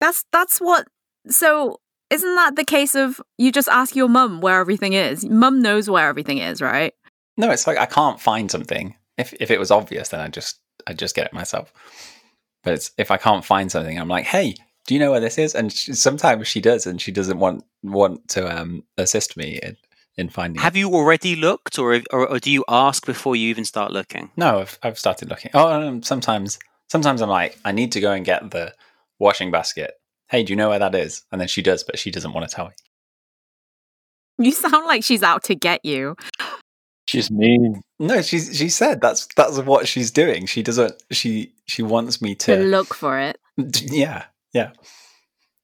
That's 0.00 0.24
that's 0.32 0.58
what. 0.58 0.86
So 1.28 1.78
isn't 2.10 2.34
that 2.34 2.56
the 2.56 2.64
case 2.64 2.94
of 2.94 3.20
you 3.38 3.50
just 3.52 3.68
ask 3.68 3.96
your 3.96 4.08
mum 4.08 4.40
where 4.40 4.60
everything 4.60 4.92
is? 4.92 5.24
Mum 5.24 5.60
knows 5.60 5.90
where 5.90 6.08
everything 6.08 6.38
is, 6.38 6.62
right? 6.62 6.94
No, 7.36 7.50
it's 7.50 7.66
like 7.66 7.78
I 7.78 7.86
can't 7.86 8.20
find 8.20 8.50
something. 8.50 8.94
If 9.18 9.34
if 9.40 9.50
it 9.50 9.58
was 9.58 9.70
obvious, 9.70 10.10
then 10.10 10.20
I 10.20 10.28
just 10.28 10.60
I 10.86 10.92
just 10.92 11.14
get 11.14 11.26
it 11.26 11.32
myself. 11.32 11.72
But 12.62 12.74
it's, 12.74 12.90
if 12.98 13.10
I 13.10 13.16
can't 13.16 13.44
find 13.44 13.70
something, 13.70 13.98
I'm 13.98 14.08
like, 14.08 14.24
hey, 14.24 14.54
do 14.86 14.94
you 14.94 15.00
know 15.00 15.12
where 15.12 15.20
this 15.20 15.38
is? 15.38 15.54
And 15.54 15.72
she, 15.72 15.92
sometimes 15.92 16.48
she 16.48 16.60
does, 16.60 16.86
and 16.86 17.00
she 17.00 17.12
doesn't 17.12 17.38
want 17.38 17.64
want 17.82 18.28
to 18.28 18.60
um, 18.60 18.84
assist 18.96 19.36
me 19.36 19.58
in 19.62 19.76
in 20.16 20.28
finding. 20.28 20.62
Have 20.62 20.76
it. 20.76 20.80
you 20.80 20.94
already 20.94 21.36
looked, 21.36 21.78
or, 21.78 22.00
or 22.12 22.26
or 22.28 22.38
do 22.38 22.50
you 22.50 22.64
ask 22.68 23.04
before 23.04 23.36
you 23.36 23.48
even 23.48 23.64
start 23.64 23.92
looking? 23.92 24.30
No, 24.36 24.60
I've 24.60 24.78
I've 24.82 24.98
started 24.98 25.28
looking. 25.28 25.50
Oh, 25.54 25.68
um, 25.68 26.02
sometimes 26.02 26.58
sometimes 26.88 27.20
I'm 27.20 27.28
like, 27.28 27.58
I 27.64 27.72
need 27.72 27.92
to 27.92 28.00
go 28.00 28.12
and 28.12 28.24
get 28.24 28.50
the 28.50 28.74
washing 29.18 29.50
basket. 29.50 29.94
Hey, 30.28 30.42
do 30.42 30.52
you 30.52 30.56
know 30.56 30.70
where 30.70 30.78
that 30.78 30.94
is? 30.94 31.24
And 31.30 31.40
then 31.40 31.48
she 31.48 31.62
does, 31.62 31.84
but 31.84 31.98
she 31.98 32.10
doesn't 32.10 32.32
want 32.32 32.48
to 32.48 32.54
tell 32.54 32.66
me. 32.66 32.72
You 34.38 34.52
sound 34.52 34.86
like 34.86 35.04
she's 35.04 35.22
out 35.22 35.44
to 35.44 35.54
get 35.54 35.84
you. 35.84 36.16
she's 37.06 37.30
mean 37.30 37.80
No, 37.98 38.20
she's 38.22 38.56
she 38.56 38.68
said 38.68 39.00
that's 39.00 39.26
that's 39.36 39.58
what 39.60 39.88
she's 39.88 40.10
doing. 40.10 40.46
She 40.46 40.62
doesn't. 40.62 41.02
She 41.10 41.54
she 41.66 41.82
wants 41.82 42.20
me 42.20 42.34
To 42.34 42.56
to 42.56 42.62
look 42.64 42.92
for 42.94 43.18
it. 43.18 43.38
Yeah, 43.56 44.24
yeah. 44.52 44.72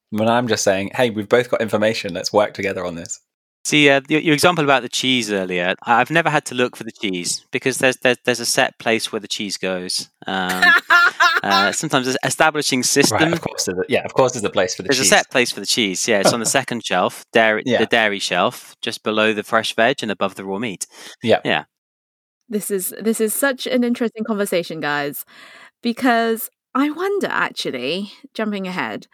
When 0.09 0.29
I'm 0.29 0.47
just 0.47 0.63
saying, 0.63 0.91
hey, 0.95 1.09
we've 1.09 1.29
both 1.29 1.49
got 1.49 1.61
information. 1.61 2.13
Let's 2.13 2.31
work 2.31 2.53
together 2.53 2.85
on 2.85 2.95
this. 2.95 3.19
See, 3.65 3.89
uh, 3.89 4.01
your, 4.09 4.19
your 4.19 4.33
example 4.33 4.63
about 4.63 4.81
the 4.83 4.89
cheese 4.89 5.31
earlier, 5.31 5.75
I- 5.83 6.01
I've 6.01 6.11
never 6.11 6.29
had 6.29 6.45
to 6.45 6.55
look 6.55 6.75
for 6.75 6.83
the 6.83 6.91
cheese 6.91 7.45
because 7.51 7.77
there's 7.77 7.95
there's, 7.97 8.17
there's 8.25 8.39
a 8.41 8.45
set 8.45 8.77
place 8.77 9.11
where 9.11 9.19
the 9.21 9.27
cheese 9.27 9.57
goes. 9.57 10.09
Um, 10.27 10.63
uh, 11.43 11.71
sometimes 11.71 12.15
establishing 12.25 12.83
system. 12.83 13.17
Right, 13.19 13.33
of 13.33 13.41
course. 13.41 13.65
There's 13.65 13.77
a, 13.77 13.83
yeah, 13.87 14.03
of 14.03 14.13
course. 14.13 14.33
There's 14.33 14.43
a 14.43 14.49
place 14.49 14.75
for 14.75 14.83
the 14.83 14.89
cheese. 14.89 14.97
There's 14.97 15.07
cheese. 15.09 15.13
a 15.13 15.15
set 15.17 15.31
place 15.31 15.51
for 15.51 15.59
the 15.61 15.65
cheese. 15.65 16.07
Yeah, 16.07 16.19
it's 16.19 16.33
on 16.33 16.39
the 16.41 16.45
second 16.59 16.85
shelf, 16.85 17.25
dairy, 17.31 17.63
Yeah. 17.65 17.77
the 17.79 17.85
dairy 17.85 18.19
shelf, 18.19 18.75
just 18.81 19.01
below 19.03 19.31
the 19.33 19.43
fresh 19.43 19.73
veg 19.75 19.97
and 20.01 20.11
above 20.11 20.35
the 20.35 20.43
raw 20.43 20.59
meat. 20.59 20.85
Yeah, 21.21 21.39
yeah. 21.45 21.63
This 22.49 22.69
is 22.69 22.93
this 23.01 23.21
is 23.21 23.33
such 23.33 23.65
an 23.65 23.83
interesting 23.85 24.25
conversation, 24.25 24.81
guys, 24.81 25.23
because 25.81 26.49
I 26.75 26.89
wonder 26.89 27.27
actually, 27.29 28.11
jumping 28.33 28.67
ahead, 28.67 29.07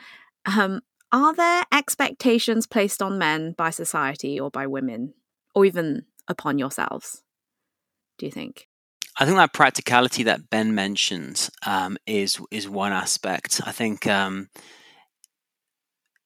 um, 0.46 0.82
are 1.12 1.34
there 1.34 1.64
expectations 1.72 2.68
placed 2.68 3.02
on 3.02 3.18
men 3.18 3.54
by 3.58 3.70
society 3.70 4.40
or 4.40 4.50
by 4.50 4.68
women, 4.68 5.14
or 5.56 5.66
even 5.66 6.06
upon 6.28 6.60
yourselves? 6.60 7.24
Do 8.18 8.26
you 8.26 8.32
think? 8.32 8.68
I 9.18 9.26
think 9.26 9.38
that 9.38 9.54
practicality 9.54 10.24
that 10.24 10.50
Ben 10.50 10.74
mentioned 10.76 11.50
um, 11.66 11.98
is 12.06 12.40
is 12.52 12.70
one 12.70 12.94
aspect. 12.94 13.62
I 13.66 13.72
think 13.72 14.08
um, 14.08 14.50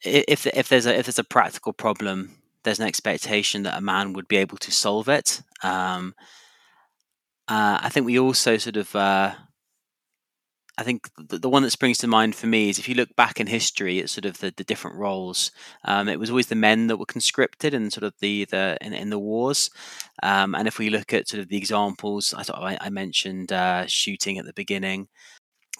if 0.04 0.46
if 0.48 0.69
there's 0.69 0.86
a 0.86 0.98
if 0.98 1.06
there's 1.06 1.19
a 1.19 1.24
practical 1.24 1.74
problem, 1.74 2.38
there's 2.63 2.80
an 2.80 2.88
expectation 2.88 3.63
that 3.63 3.78
a 3.78 3.82
man 3.82 4.13
would 4.13 4.28
be 4.28 4.38
able 4.38 4.58
to 4.58 4.72
solve 4.72 5.10
it. 5.10 5.41
Um, 5.63 6.13
uh, 7.48 7.80
I 7.82 7.89
think 7.89 8.06
we 8.06 8.19
also 8.19 8.58
sort 8.58 8.78
of. 8.78 8.96
Uh, 8.96 9.34
I 10.77 10.83
think 10.83 11.09
the, 11.17 11.38
the 11.38 11.49
one 11.49 11.62
that 11.63 11.69
springs 11.69 11.99
to 11.99 12.07
mind 12.07 12.36
for 12.36 12.47
me 12.47 12.69
is 12.69 12.79
if 12.79 12.89
you 12.89 12.95
look 12.95 13.15
back 13.15 13.39
in 13.39 13.47
history 13.47 13.99
at 13.99 14.09
sort 14.09 14.25
of 14.25 14.39
the, 14.39 14.51
the 14.55 14.63
different 14.63 14.97
roles, 14.97 15.51
um, 15.86 16.09
it 16.09 16.19
was 16.19 16.29
always 16.29 16.47
the 16.47 16.55
men 16.55 16.88
that 16.88 16.97
were 16.97 17.05
conscripted 17.05 17.73
and 17.73 17.93
sort 17.93 18.03
of 18.03 18.13
the 18.19 18.45
the 18.45 18.77
in, 18.81 18.93
in 18.93 19.09
the 19.09 19.19
wars. 19.19 19.69
Um, 20.23 20.55
and 20.55 20.67
if 20.67 20.79
we 20.79 20.89
look 20.89 21.13
at 21.13 21.27
sort 21.27 21.41
of 21.41 21.49
the 21.49 21.57
examples, 21.57 22.33
I 22.33 22.43
thought 22.43 22.63
I, 22.63 22.77
I 22.81 22.89
mentioned 22.89 23.51
uh, 23.51 23.86
shooting 23.86 24.38
at 24.38 24.45
the 24.45 24.53
beginning. 24.53 25.09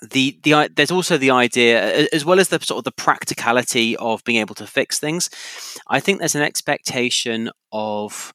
The 0.02 0.40
the 0.44 0.70
there's 0.76 0.92
also 0.92 1.18
the 1.18 1.32
idea, 1.32 2.08
as 2.14 2.26
well 2.26 2.40
as 2.40 2.50
the 2.50 2.60
sort 2.60 2.80
of 2.80 2.84
the 2.84 2.92
practicality 2.92 3.96
of 3.98 4.24
being 4.24 4.40
able 4.40 4.56
to 4.56 4.68
fix 4.68 5.00
things. 5.00 5.30
I 5.88 6.00
think 6.00 6.20
there's 6.20 6.36
an 6.36 6.42
expectation 6.44 7.50
of 7.72 8.34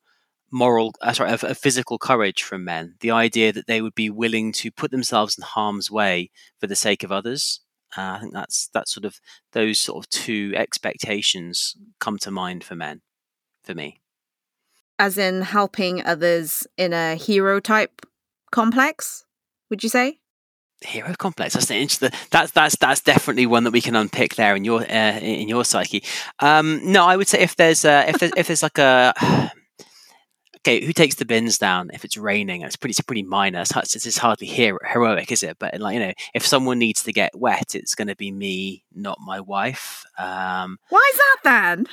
moral, 0.50 0.94
uh, 1.00 1.12
sorry, 1.12 1.32
of, 1.32 1.44
of 1.44 1.58
physical 1.58 1.98
courage 1.98 2.42
from 2.42 2.64
men. 2.64 2.94
The 3.00 3.11
idea 3.11 3.52
that 3.52 3.66
they 3.66 3.80
would 3.80 3.94
be 3.94 4.11
willing 4.11 4.52
to 4.52 4.70
put 4.70 4.90
themselves 4.90 5.37
in 5.37 5.42
harm's 5.42 5.90
way 5.90 6.30
for 6.58 6.66
the 6.66 6.76
sake 6.76 7.02
of 7.02 7.12
others. 7.12 7.61
Uh, 7.96 8.16
I 8.16 8.18
think 8.20 8.34
that's 8.34 8.68
that 8.74 8.88
sort 8.88 9.04
of 9.04 9.20
those 9.52 9.80
sort 9.80 10.04
of 10.04 10.11
two 10.11 10.52
expectations 10.56 11.76
come 12.00 12.18
to 12.18 12.30
mind 12.30 12.64
for 12.64 12.74
men, 12.74 13.00
for 13.64 13.74
me. 13.74 14.00
As 14.98 15.16
in 15.16 15.42
helping 15.42 16.04
others 16.04 16.66
in 16.76 16.92
a 16.92 17.14
hero 17.14 17.61
type 17.61 18.04
complex? 18.50 19.24
Would 19.70 19.82
you 19.82 19.88
say? 19.88 20.18
hero 20.80 21.12
complex. 21.14 21.54
That's 21.54 21.70
interesting. 21.70 22.11
That's 22.30 22.52
that's 22.52 22.76
that's 22.76 23.00
definitely 23.00 23.46
one 23.46 23.64
that 23.64 23.72
we 23.72 23.80
can 23.80 23.96
unpick 23.96 24.37
there 24.37 24.54
in 24.54 24.64
your 24.64 24.82
uh, 24.82 25.18
in 25.18 25.48
your 25.48 25.64
psyche. 25.64 26.04
Um, 26.38 26.80
no, 26.84 27.04
I 27.04 27.16
would 27.16 27.28
say 27.28 27.40
if 27.40 27.56
there's 27.56 27.84
uh, 27.84 28.04
if 28.08 28.18
there's 28.18 28.32
if 28.37 28.46
there's 28.46 28.62
like 28.62 28.78
a 28.78 29.52
okay, 30.68 30.85
who 30.85 30.92
takes 30.92 31.16
the 31.16 31.24
bins 31.24 31.59
down 31.59 31.90
if 31.92 32.04
it's 32.04 32.16
raining? 32.16 32.62
It's 32.62 32.76
pretty 32.76 32.92
it's 32.92 33.00
pretty 33.00 33.22
minor. 33.22 33.61
It's, 33.61 34.07
it's, 34.07 34.18
hardly 34.18 34.46
hero, 34.46 34.78
heroic, 34.85 35.33
is 35.33 35.42
it? 35.42 35.59
But 35.59 35.78
like 35.81 35.94
you 35.94 36.00
know, 36.00 36.12
if 36.35 36.46
someone 36.46 36.78
needs 36.78 37.02
to 37.04 37.12
get 37.12 37.35
wet, 37.35 37.74
it's 37.74 37.94
going 37.94 38.09
to 38.09 38.16
be 38.16 38.31
me, 38.31 38.85
not 38.94 39.18
my 39.24 39.40
wife. 39.40 40.04
Um, 40.18 40.78
Why 40.88 41.11
is 41.12 41.18
that 41.18 41.37
then? 41.44 41.87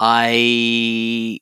I 0.00 1.40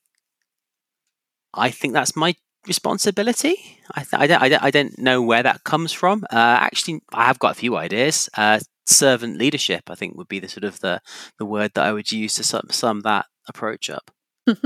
I 1.54 1.70
think 1.70 1.92
that's 1.94 2.16
my 2.16 2.34
responsibility. 2.66 3.78
I, 3.94 4.02
th- 4.04 4.22
I, 4.22 4.26
don't, 4.26 4.42
I, 4.42 4.48
don't, 4.48 4.62
I 4.62 4.70
don't 4.70 4.98
know 4.98 5.20
where 5.20 5.42
that 5.42 5.64
comes 5.64 5.92
from. 5.92 6.24
Uh, 6.30 6.58
actually, 6.60 7.02
I 7.12 7.24
have 7.24 7.38
got 7.38 7.52
a 7.52 7.58
few 7.58 7.76
ideas. 7.76 8.30
Uh, 8.36 8.60
servant 8.86 9.36
leadership, 9.36 9.90
I 9.90 9.94
think, 9.94 10.16
would 10.16 10.28
be 10.28 10.38
the 10.38 10.48
sort 10.48 10.64
of 10.64 10.80
the, 10.80 11.00
the 11.38 11.44
word 11.44 11.72
that 11.74 11.84
I 11.84 11.92
would 11.92 12.10
use 12.10 12.34
to 12.34 12.44
sum, 12.44 12.68
sum 12.70 13.00
that 13.00 13.26
approach 13.48 13.90
up. 13.90 14.10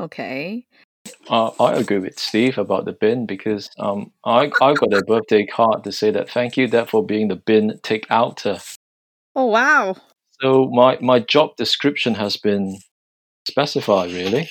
okay. 0.00 0.66
Uh, 1.28 1.50
I 1.60 1.74
agree 1.74 1.98
with 1.98 2.18
Steve 2.18 2.58
about 2.58 2.84
the 2.84 2.92
bin 2.92 3.26
because 3.26 3.70
um, 3.78 4.12
I, 4.24 4.50
I 4.60 4.74
got 4.74 4.92
a 4.92 5.02
birthday 5.06 5.46
card 5.46 5.84
to 5.84 5.92
say 5.92 6.10
that 6.10 6.30
thank 6.30 6.56
you, 6.56 6.66
Dad, 6.66 6.90
for 6.90 7.04
being 7.04 7.28
the 7.28 7.36
bin 7.36 7.78
take 7.82 8.06
outer. 8.10 8.58
Oh, 9.34 9.46
wow. 9.46 9.96
So 10.40 10.68
my, 10.72 10.98
my 11.00 11.20
job 11.20 11.56
description 11.56 12.14
has 12.14 12.36
been 12.36 12.78
specified, 13.48 14.12
really. 14.12 14.48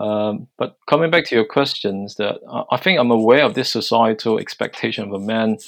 Um, 0.00 0.46
but 0.58 0.76
coming 0.88 1.10
back 1.10 1.24
to 1.26 1.34
your 1.34 1.44
questions, 1.44 2.16
that 2.16 2.36
I 2.70 2.76
think 2.76 3.00
I'm 3.00 3.10
aware 3.10 3.44
of 3.44 3.54
this 3.54 3.72
societal 3.72 4.38
expectation 4.38 5.04
of 5.04 5.12
a 5.12 5.24
man 5.24 5.58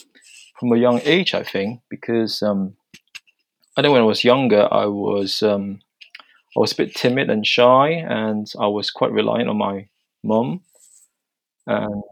from 0.59 0.73
a 0.73 0.79
young 0.79 1.01
age. 1.05 1.35
I 1.35 1.43
think 1.43 1.81
because 1.89 2.43
um, 2.43 2.75
I 3.77 3.83
think 3.83 3.93
when 3.93 4.03
I 4.03 4.07
was 4.07 4.23
younger, 4.23 4.69
I 4.73 4.87
was 4.87 5.43
um, 5.43 5.81
I 6.57 6.61
was 6.61 6.73
a 6.73 6.77
bit 6.77 6.95
timid 6.95 7.31
and 7.31 7.47
shy, 7.47 7.91
and 7.91 8.51
I 8.59 8.67
was 8.67 8.91
quite 8.91 9.13
reliant 9.13 9.49
on 9.49 9.59
my 9.59 9.89
mum, 10.23 10.63
and 11.67 12.03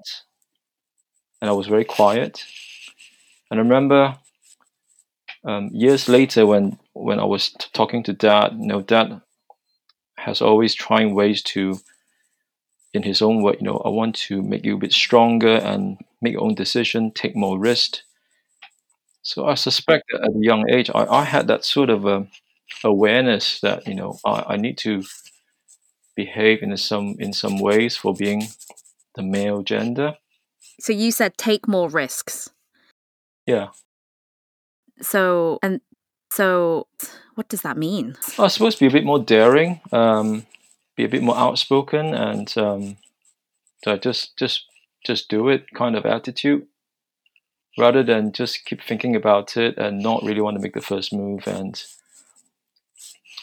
and 1.40 1.50
I 1.50 1.52
was 1.52 1.66
very 1.66 1.84
quiet. 1.84 2.44
And 3.50 3.60
I 3.60 3.62
remember 3.62 4.18
um, 5.44 5.70
years 5.72 6.08
later 6.08 6.46
when 6.46 6.78
when 6.92 7.20
I 7.20 7.24
was 7.24 7.50
t- 7.50 7.66
talking 7.72 8.02
to 8.04 8.12
dad, 8.12 8.56
you 8.58 8.66
know, 8.66 8.82
dad 8.82 9.20
has 10.18 10.42
always 10.42 10.74
trying 10.74 11.14
ways 11.14 11.42
to 11.42 11.78
in 12.94 13.02
his 13.02 13.22
own 13.22 13.42
word, 13.42 13.56
you 13.60 13.66
know, 13.66 13.78
I 13.84 13.88
want 13.88 14.14
to 14.28 14.42
make 14.42 14.64
you 14.64 14.74
a 14.74 14.78
bit 14.78 14.92
stronger 14.92 15.56
and 15.56 15.98
make 16.20 16.32
your 16.32 16.42
own 16.42 16.54
decision, 16.54 17.10
take 17.12 17.36
more 17.36 17.58
risk. 17.58 17.98
So 19.22 19.46
I 19.46 19.54
suspect 19.54 20.04
that 20.10 20.22
at 20.22 20.30
a 20.30 20.38
young 20.40 20.68
age, 20.70 20.90
I, 20.94 21.04
I 21.06 21.24
had 21.24 21.46
that 21.48 21.64
sort 21.64 21.90
of 21.90 22.04
a 22.06 22.26
awareness 22.84 23.60
that 23.60 23.86
you 23.86 23.94
know 23.94 24.18
I, 24.24 24.44
I 24.48 24.56
need 24.56 24.78
to 24.78 25.04
behave 26.16 26.62
in 26.62 26.76
some 26.76 27.16
in 27.18 27.32
some 27.32 27.58
ways 27.58 27.96
for 27.96 28.14
being 28.14 28.48
the 29.14 29.22
male 29.22 29.62
gender. 29.62 30.16
So 30.80 30.92
you 30.92 31.10
said 31.10 31.36
take 31.38 31.68
more 31.68 31.88
risks. 31.88 32.50
Yeah. 33.46 33.68
So 35.00 35.58
and 35.62 35.80
so, 36.30 36.86
what 37.34 37.48
does 37.48 37.62
that 37.62 37.76
mean? 37.76 38.16
I 38.38 38.48
suppose 38.48 38.76
be 38.76 38.86
a 38.86 38.90
bit 38.90 39.04
more 39.04 39.18
daring. 39.18 39.80
Um, 39.92 40.46
be 40.96 41.04
a 41.04 41.08
bit 41.08 41.22
more 41.22 41.36
outspoken 41.36 42.12
and 42.12 42.52
um, 42.58 42.96
so 43.84 43.96
just 43.96 44.36
just 44.36 44.64
just 45.06 45.28
do 45.28 45.48
it 45.48 45.70
kind 45.72 45.94
of 45.94 46.04
attitude 46.04 46.66
rather 47.78 48.02
than 48.02 48.32
just 48.32 48.64
keep 48.64 48.82
thinking 48.82 49.14
about 49.14 49.56
it 49.56 49.78
and 49.78 50.02
not 50.02 50.24
really 50.24 50.40
want 50.40 50.56
to 50.56 50.62
make 50.62 50.74
the 50.74 50.80
first 50.80 51.12
move 51.12 51.46
and 51.46 51.84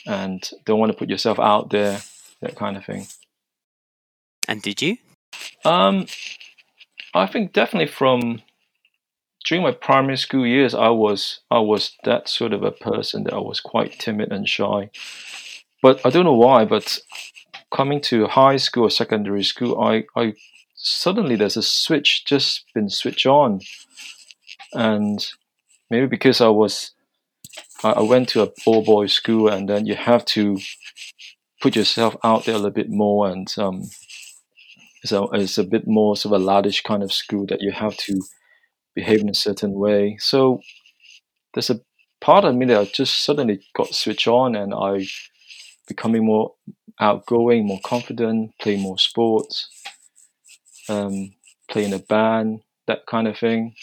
and 0.05 0.49
don't 0.65 0.79
want 0.79 0.91
to 0.91 0.97
put 0.97 1.09
yourself 1.09 1.39
out 1.39 1.69
there 1.69 2.01
that 2.41 2.55
kind 2.55 2.77
of 2.77 2.85
thing. 2.85 3.07
And 4.47 4.61
did 4.61 4.81
you? 4.81 4.97
Um 5.63 6.07
i 7.13 7.25
think 7.25 7.53
definitely 7.53 7.87
from 7.87 8.41
during 9.45 9.63
my 9.63 9.71
primary 9.71 10.17
school 10.17 10.45
years 10.45 10.75
i 10.75 10.89
was 10.89 11.39
i 11.49 11.59
was 11.59 11.95
that 12.03 12.27
sort 12.27 12.51
of 12.51 12.61
a 12.61 12.71
person 12.71 13.23
that 13.23 13.33
i 13.33 13.39
was 13.39 13.61
quite 13.61 13.97
timid 13.99 14.31
and 14.31 14.47
shy. 14.47 14.89
But 15.81 16.05
i 16.05 16.09
don't 16.09 16.25
know 16.25 16.33
why 16.33 16.65
but 16.65 16.99
coming 17.75 17.99
to 17.99 18.27
high 18.27 18.55
school 18.55 18.85
or 18.85 18.89
secondary 18.89 19.43
school, 19.43 19.81
I, 19.81 20.05
I 20.15 20.33
suddenly 20.75 21.35
there's 21.35 21.57
a 21.57 21.61
switch 21.61 22.25
just 22.25 22.65
been 22.73 22.89
switched 22.89 23.25
on, 23.25 23.59
and 24.73 25.25
maybe 25.89 26.07
because 26.07 26.39
I 26.39 26.47
was 26.47 26.91
I, 27.85 27.91
I 27.91 28.01
went 28.01 28.29
to 28.29 28.43
a 28.43 28.49
all 28.65 28.83
boys 28.83 29.13
school, 29.13 29.47
and 29.47 29.69
then 29.69 29.85
you 29.85 29.95
have 29.95 30.25
to 30.25 30.59
put 31.61 31.75
yourself 31.75 32.15
out 32.23 32.45
there 32.45 32.55
a 32.55 32.57
little 32.57 32.71
bit 32.71 32.89
more, 32.89 33.29
and 33.29 33.47
um, 33.57 33.83
it's 35.03 35.11
a, 35.11 35.23
it's 35.33 35.57
a 35.57 35.63
bit 35.63 35.87
more 35.87 36.17
sort 36.17 36.35
of 36.35 36.41
a 36.41 36.45
laddish 36.45 36.83
kind 36.83 37.03
of 37.03 37.13
school 37.13 37.45
that 37.47 37.61
you 37.61 37.71
have 37.71 37.95
to 37.97 38.21
behave 38.95 39.21
in 39.21 39.29
a 39.29 39.35
certain 39.35 39.73
way. 39.73 40.17
So 40.19 40.61
there's 41.53 41.69
a 41.69 41.81
part 42.21 42.45
of 42.45 42.55
me 42.55 42.65
that 42.67 42.93
just 42.93 43.23
suddenly 43.23 43.61
got 43.75 43.93
switched 43.93 44.27
on, 44.27 44.55
and 44.55 44.73
I 44.73 45.05
becoming 45.87 46.25
more 46.25 46.53
outgoing, 46.99 47.67
more 47.67 47.79
confident, 47.85 48.51
play 48.59 48.77
more 48.77 48.97
sports, 48.97 49.69
um, 50.89 51.35
play 51.69 51.85
in 51.85 51.93
a 51.93 51.99
band, 51.99 52.61
that 52.87 53.05
kind 53.05 53.27
of 53.27 53.37
thing. 53.37 53.75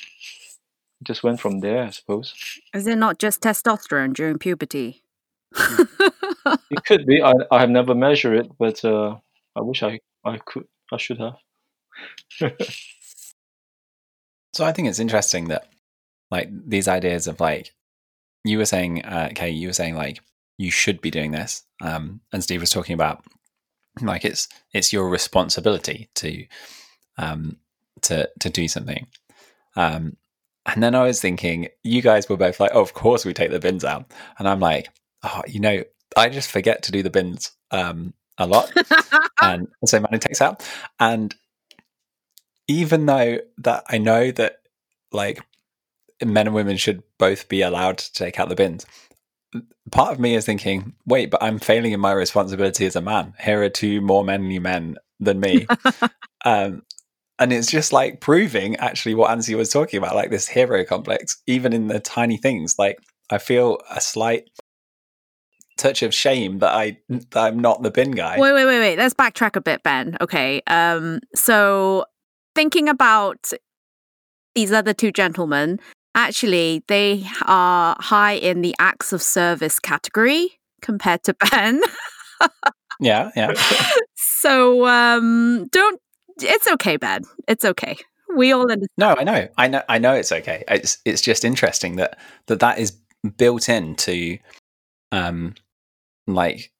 Just 1.03 1.23
went 1.23 1.41
from 1.41 1.61
there, 1.61 1.85
I 1.85 1.91
suppose. 1.91 2.35
Is 2.75 2.87
it 2.87 2.97
not 2.97 3.19
just 3.19 3.41
testosterone 3.41 4.15
during 4.15 4.39
puberty? 4.39 5.03
it 5.57 6.85
could 6.87 7.07
be. 7.07 7.23
I, 7.23 7.33
I 7.51 7.61
have 7.61 7.71
never 7.71 7.95
measured 7.95 8.39
it, 8.39 8.51
but 8.59 8.85
uh, 8.85 9.17
I 9.57 9.61
wish 9.61 9.83
I, 9.83 10.01
I 10.25 10.39
could. 10.39 10.67
I 10.93 10.97
should 10.97 11.19
have. 11.19 11.37
so 14.53 14.65
I 14.65 14.73
think 14.73 14.89
it's 14.89 14.99
interesting 14.99 15.49
that, 15.49 15.69
like, 16.31 16.49
these 16.51 16.89
ideas 16.89 17.27
of 17.27 17.41
like, 17.41 17.73
you 18.45 18.59
were 18.59 18.65
saying, 18.65 19.05
uh, 19.05 19.31
Kay, 19.35 19.51
you 19.51 19.69
were 19.69 19.73
saying 19.73 19.95
like 19.95 20.21
you 20.59 20.71
should 20.71 21.01
be 21.01 21.11
doing 21.11 21.33
this. 21.33 21.65
Um, 21.81 22.21
and 22.33 22.43
Steve 22.43 22.61
was 22.61 22.71
talking 22.71 22.95
about 22.95 23.25
like 24.01 24.25
it's 24.25 24.49
it's 24.73 24.93
your 24.93 25.09
responsibility 25.09 26.09
to 26.17 26.47
um, 27.19 27.59
to 28.03 28.29
to 28.41 28.51
do 28.51 28.69
something. 28.69 29.07
Um, 29.77 30.17
and 30.67 30.83
then 30.83 30.95
I 30.95 31.05
was 31.05 31.21
thinking, 31.21 31.69
you 31.83 32.03
guys 32.03 32.29
were 32.29 32.37
both 32.37 32.61
like, 32.61 32.71
"Oh, 32.75 32.81
of 32.81 32.95
course 32.95 33.25
we 33.25 33.33
take 33.33 33.51
the 33.51 33.61
bins 33.61 33.85
out," 33.85 34.11
and 34.39 34.49
I'm 34.49 34.61
like, 34.61 34.89
"Oh, 35.23 35.43
you 35.47 35.61
know, 35.61 35.83
I 36.17 36.29
just 36.29 36.51
forget 36.51 36.83
to 36.85 36.93
do 36.93 37.03
the 37.03 37.11
bins 37.11 37.53
um, 37.71 38.15
a 38.39 38.47
lot." 38.47 38.73
and 39.43 39.69
so 39.85 40.01
Mandy 40.01 40.19
takes 40.19 40.41
out, 40.41 40.69
and 41.01 41.35
even 42.69 43.07
though 43.07 43.39
that 43.59 43.85
I 43.89 43.99
know 43.99 44.31
that 44.31 44.57
like 45.11 45.41
men 46.25 46.47
and 46.47 46.55
women 46.55 46.77
should 46.77 47.03
both 47.19 47.49
be 47.49 47.63
allowed 47.63 47.99
to 47.99 48.13
take 48.13 48.39
out 48.39 48.49
the 48.49 48.55
bins, 48.55 48.87
part 49.91 50.13
of 50.13 50.21
me 50.21 50.35
is 50.35 50.47
thinking, 50.47 50.95
wait, 51.07 51.31
but 51.31 51.43
I'm 51.43 51.59
failing 51.59 51.93
in 51.93 52.01
my 52.01 52.13
responsibility 52.13 52.87
as 52.87 52.97
a 52.97 53.01
man. 53.01 53.35
Here 53.41 53.63
are 53.63 53.69
two 53.69 54.01
more 54.01 54.25
manly 54.25 54.59
men 54.59 54.97
than 55.21 55.41
me. 55.41 55.67
um, 56.45 56.83
and 57.39 57.53
it's 57.53 57.71
just 57.71 57.93
like 57.93 58.21
proving 58.21 58.77
actually 58.77 59.15
what 59.15 59.31
Ansi 59.31 59.57
was 59.57 59.71
talking 59.71 59.99
about, 59.99 60.15
like 60.15 60.31
this 60.31 60.49
hero 60.49 60.85
complex, 60.85 61.41
even 61.47 61.73
in 61.73 61.89
the 61.89 62.01
tiny 62.01 62.37
things. 62.37 62.77
Like 62.79 62.99
I 63.31 63.39
feel 63.39 63.79
a 63.91 64.01
slight 64.01 64.45
touch 65.79 66.03
of 66.03 66.15
shame 66.15 66.59
that 66.59 66.73
I 66.73 66.99
that 67.09 67.37
I'm 67.37 67.59
not 67.59 67.83
the 67.83 67.91
bin 67.91 68.13
guy. 68.13 68.39
Wait, 68.39 68.53
wait, 68.53 68.65
wait, 68.65 68.79
wait. 68.79 68.99
Let's 68.99 69.15
backtrack 69.15 69.57
a 69.57 69.61
bit, 69.61 69.83
Ben. 69.83 70.17
Okay. 70.21 70.63
Um, 70.67 71.21
so 71.35 72.05
thinking 72.55 72.89
about 72.89 73.53
these 74.55 74.71
other 74.71 74.93
two 74.93 75.11
gentlemen, 75.11 75.81
Actually, 76.15 76.85
they 76.89 77.27
are 77.47 77.97
high 77.99 78.35
in 78.35 78.61
the 78.61 78.75
acts 78.79 79.13
of 79.15 79.23
service 79.23 79.79
category 79.79 80.61
compared 80.83 81.23
to 81.23 81.35
Ben. 81.35 81.81
yeah, 83.01 83.31
yeah. 83.35 83.53
so 84.17 84.87
um, 84.87 85.69
don't. 85.73 86.01
It's 86.41 86.69
okay, 86.69 86.97
Ben. 86.97 87.23
It's 87.49 87.65
okay. 87.65 87.97
We 88.37 88.53
all 88.53 88.63
understand. 88.63 88.89
No, 88.97 89.15
I 89.19 89.25
know. 89.25 89.49
I 89.59 89.69
know. 89.69 89.83
I 89.89 89.99
know 89.99 90.15
it's 90.15 90.33
okay. 90.33 90.65
It's 90.69 90.99
it's 91.05 91.21
just 91.21 91.45
interesting 91.45 91.97
that 91.97 92.19
that 92.47 92.61
that 92.61 92.79
is 92.79 92.97
built 93.37 93.69
into, 93.69 94.39
um, 95.11 95.55
like 96.27 96.73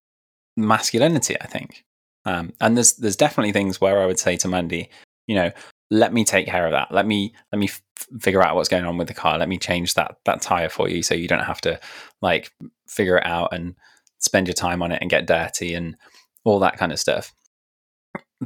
masculinity. 0.57 1.41
I 1.41 1.47
think. 1.47 1.85
Um, 2.25 2.53
and 2.61 2.77
there's 2.77 2.95
there's 2.95 3.17
definitely 3.17 3.53
things 3.53 3.81
where 3.81 4.01
I 4.01 4.07
would 4.07 4.19
say 4.19 4.37
to 4.39 4.49
Mandy, 4.49 4.89
you 5.27 5.35
know, 5.35 5.51
let 5.91 6.13
me 6.13 6.25
take 6.25 6.47
care 6.47 6.67
of 6.67 6.73
that. 6.73 6.93
Let 6.93 7.07
me 7.07 7.35
let 7.53 7.59
me 7.59 7.67
f- 7.67 7.83
figure 8.21 8.43
out 8.43 8.57
what's 8.57 8.69
going 8.69 8.85
on 8.85 8.97
with 8.97 9.09
the 9.09 9.15
car. 9.15 9.39
Let 9.39 9.49
me 9.49 9.59
change 9.59 9.95
that 9.95 10.17
that 10.25 10.41
tire 10.41 10.69
for 10.69 10.89
you, 10.89 11.03
so 11.03 11.15
you 11.15 11.29
don't 11.29 11.45
have 11.45 11.61
to 11.63 11.79
like 12.23 12.51
figure 12.89 13.19
it 13.19 13.27
out 13.27 13.53
and 13.53 13.75
spend 14.19 14.47
your 14.47 14.55
time 14.55 14.83
on 14.83 14.93
it 14.93 15.01
and 15.01 15.11
get 15.11 15.27
dirty 15.27 15.75
and 15.75 15.97
all 16.45 16.61
that 16.61 16.79
kind 16.79 16.93
of 16.93 16.99
stuff. 16.99 17.33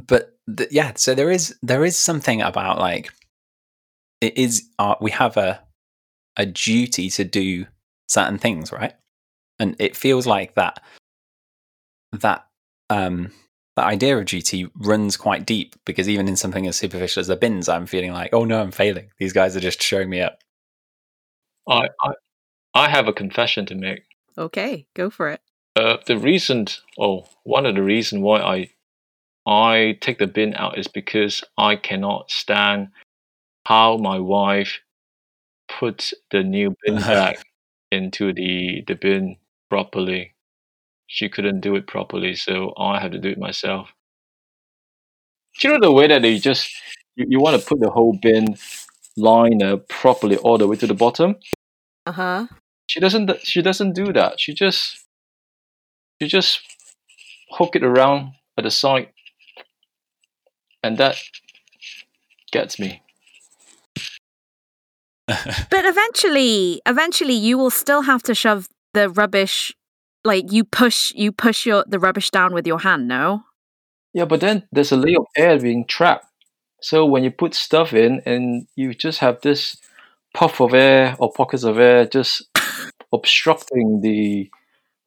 But 0.05 0.37
th- 0.55 0.71
yeah, 0.71 0.93
so 0.95 1.15
there 1.15 1.31
is 1.31 1.55
there 1.63 1.83
is 1.83 1.97
something 1.97 2.41
about 2.41 2.77
like 2.79 3.11
it 4.21 4.37
is 4.37 4.69
our, 4.77 4.97
we 5.01 5.11
have 5.11 5.37
a 5.37 5.61
a 6.37 6.45
duty 6.45 7.09
to 7.09 7.23
do 7.23 7.65
certain 8.07 8.37
things, 8.37 8.71
right? 8.71 8.93
And 9.59 9.75
it 9.79 9.95
feels 9.95 10.27
like 10.27 10.53
that 10.55 10.83
that 12.11 12.47
um 12.89 13.31
that 13.75 13.85
idea 13.85 14.17
of 14.17 14.25
duty 14.25 14.67
runs 14.75 15.17
quite 15.17 15.45
deep 15.45 15.75
because 15.85 16.07
even 16.07 16.27
in 16.27 16.35
something 16.35 16.67
as 16.67 16.75
superficial 16.75 17.19
as 17.21 17.27
the 17.27 17.35
bins, 17.35 17.67
I'm 17.67 17.85
feeling 17.87 18.13
like, 18.13 18.33
oh 18.33 18.45
no, 18.45 18.61
I'm 18.61 18.71
failing. 18.71 19.09
These 19.19 19.33
guys 19.33 19.55
are 19.55 19.61
just 19.61 19.81
showing 19.81 20.09
me 20.09 20.21
up. 20.21 20.39
I 21.67 21.89
I, 22.01 22.11
I 22.75 22.89
have 22.89 23.07
a 23.07 23.13
confession 23.13 23.65
to 23.67 23.75
make. 23.75 24.03
Okay, 24.37 24.85
go 24.93 25.09
for 25.09 25.29
it. 25.29 25.41
Uh, 25.75 25.97
the 26.05 26.17
reason, 26.17 26.67
oh, 26.99 27.25
one 27.43 27.65
of 27.65 27.75
the 27.75 27.83
reasons 27.83 28.21
why 28.21 28.39
I 28.41 28.69
I 29.47 29.97
take 30.01 30.17
the 30.17 30.27
bin 30.27 30.53
out 30.55 30.77
is 30.77 30.89
because 30.89 31.41
I 31.57 31.77
cannot 31.77 32.29
stand 32.29 32.89
how 33.65 33.95
my 33.97 34.19
wife 34.19 34.81
puts 35.69 36.13
the 36.31 36.43
new 36.43 36.75
bin 36.83 36.95
bag 36.99 37.39
into 37.89 38.33
the 38.33 38.83
the 38.85 38.95
bin 38.95 39.37
properly. 39.69 40.35
She 41.07 41.29
couldn't 41.29 41.61
do 41.61 41.75
it 41.75 41.87
properly, 41.87 42.35
so 42.35 42.73
I 42.77 42.99
have 42.99 43.11
to 43.11 43.19
do 43.19 43.29
it 43.29 43.37
myself. 43.37 43.89
Do 45.57 45.69
you 45.69 45.73
know 45.73 45.87
the 45.87 45.93
way 45.93 46.07
that 46.07 46.21
they 46.21 46.37
just 46.39 46.69
you, 47.15 47.25
you 47.29 47.39
want 47.39 47.59
to 47.59 47.65
put 47.65 47.79
the 47.79 47.89
whole 47.89 48.19
bin 48.21 48.57
liner 49.15 49.77
properly 49.77 50.35
all 50.37 50.57
the 50.57 50.67
way 50.67 50.75
to 50.75 50.87
the 50.87 50.93
bottom? 50.93 51.37
Uh 52.05 52.11
huh. 52.11 52.47
She 52.87 52.99
doesn't 52.99 53.31
she 53.43 53.61
doesn't 53.61 53.93
do 53.93 54.11
that. 54.11 54.41
She 54.41 54.53
just 54.53 55.05
she 56.21 56.27
just 56.27 56.59
hook 57.51 57.77
it 57.77 57.83
around 57.83 58.33
at 58.57 58.65
the 58.65 58.71
side 58.71 59.09
and 60.87 60.97
that 60.97 61.17
gets 62.51 62.79
me. 62.79 63.01
But 65.69 65.85
eventually, 65.85 66.81
eventually, 66.85 67.33
you 67.33 67.57
will 67.57 67.69
still 67.69 68.03
have 68.03 68.23
to 68.23 68.33
shove 68.33 68.67
the 68.93 69.09
rubbish. 69.09 69.75
Like 70.23 70.51
you 70.51 70.63
push, 70.63 71.13
you 71.15 71.31
push 71.31 71.65
your 71.65 71.83
the 71.87 71.99
rubbish 71.99 72.31
down 72.31 72.53
with 72.53 72.65
your 72.65 72.79
hand. 72.79 73.07
No. 73.07 73.43
Yeah, 74.13 74.25
but 74.25 74.39
then 74.39 74.63
there's 74.71 74.91
a 74.91 74.97
layer 74.97 75.19
of 75.19 75.27
air 75.35 75.59
being 75.59 75.85
trapped. 75.85 76.25
So 76.81 77.05
when 77.05 77.23
you 77.23 77.31
put 77.31 77.53
stuff 77.53 77.93
in 77.93 78.21
and 78.25 78.67
you 78.75 78.93
just 78.93 79.19
have 79.19 79.41
this 79.41 79.77
puff 80.33 80.61
of 80.61 80.73
air 80.73 81.15
or 81.19 81.31
pockets 81.31 81.63
of 81.63 81.77
air 81.79 82.05
just 82.05 82.43
obstructing 83.13 84.01
the 84.01 84.49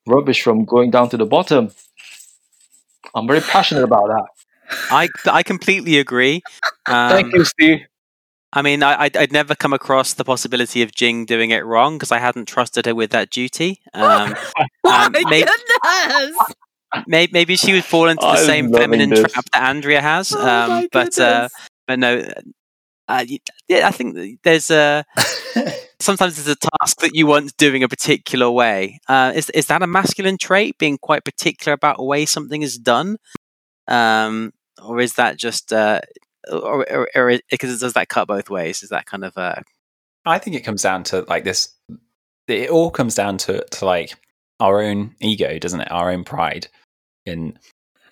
rubbish 0.07 0.43
from 0.43 0.65
going 0.65 0.91
down 0.91 1.09
to 1.11 1.17
the 1.17 1.27
bottom. 1.27 1.71
I'm 3.15 3.27
very 3.27 3.41
passionate 3.41 3.85
about 3.85 4.09
that. 4.09 4.27
I 4.91 5.09
I 5.31 5.43
completely 5.43 5.99
agree. 5.99 6.43
Um, 6.87 7.11
Thank 7.11 7.35
you, 7.35 7.45
Steve. 7.45 7.81
I 8.53 8.63
mean, 8.63 8.83
I, 8.83 9.03
I'd, 9.03 9.17
I'd 9.17 9.33
never 9.33 9.55
come 9.55 9.73
across 9.73 10.15
the 10.15 10.25
possibility 10.25 10.83
of 10.83 10.93
Jing 10.93 11.25
doing 11.25 11.51
it 11.51 11.65
wrong 11.65 11.97
because 11.97 12.11
I 12.11 12.19
hadn't 12.19 12.47
trusted 12.49 12.85
her 12.87 12.95
with 12.97 13.11
that 13.13 13.31
duty. 13.31 13.81
Um, 13.95 14.35
My 14.85 15.05
Um, 15.07 15.13
may- 15.13 15.45
goodness! 15.45 16.37
maybe, 17.07 17.33
maybe 17.33 17.57
she 17.57 17.73
would 17.73 17.85
fall 17.85 18.09
into 18.09 18.27
the 18.27 18.33
I'm 18.33 18.45
same 18.45 18.73
feminine 18.73 19.11
this. 19.11 19.31
trap 19.33 19.45
that 19.53 19.63
Andrea 19.63 20.01
has. 20.01 20.33
Oh 20.33 20.41
um, 20.41 20.69
my 20.69 20.89
but 20.91 21.17
uh, 21.21 21.43
goodness. 21.49 21.53
but 21.87 21.99
no, 22.01 22.29
uh, 23.09 23.25
yeah, 23.69 23.87
I 23.87 23.93
think 23.93 24.41
there's 24.43 24.71
a 24.71 25.05
sometimes 26.01 26.37
there's 26.37 26.57
a 26.57 26.69
task 26.81 27.01
that 27.03 27.15
you 27.15 27.27
want 27.29 27.57
doing 27.57 27.85
a 27.85 27.89
particular 27.89 28.51
way. 28.51 28.99
Uh, 29.09 29.31
is 29.35 29.51
is 29.51 29.67
that 29.67 29.83
a 29.83 29.87
masculine 29.87 30.39
trait, 30.39 30.77
being 30.79 30.99
quite 30.99 31.25
particular 31.25 31.73
about 31.73 31.99
the 31.99 32.05
way 32.05 32.27
something 32.27 32.63
is 32.63 32.77
done, 32.79 33.17
um, 33.87 34.53
or 34.83 35.01
is 35.01 35.15
that 35.15 35.37
just 35.37 35.73
uh, 35.73 36.01
or, 36.51 36.91
or, 36.91 37.09
or 37.15 37.41
because 37.51 37.81
does 37.81 37.93
that 37.93 38.09
cut 38.09 38.29
both 38.29 38.51
ways? 38.51 38.83
Is 38.83 38.91
that 38.91 39.07
kind 39.07 39.25
of 39.25 39.37
uh, 39.37 39.57
I 40.25 40.39
think 40.39 40.57
it 40.57 40.61
comes 40.61 40.83
down 40.83 41.05
to 41.05 41.23
like 41.29 41.45
this. 41.45 41.75
It 42.49 42.71
all 42.71 42.91
comes 42.91 43.15
down 43.15 43.39
to 43.39 43.65
to 43.65 43.85
like 43.85 44.15
our 44.59 44.83
own 44.83 45.15
ego, 45.21 45.59
doesn't 45.59 45.81
it? 45.81 45.91
Our 45.91 46.11
own 46.11 46.25
pride 46.25 46.69
in 47.27 47.59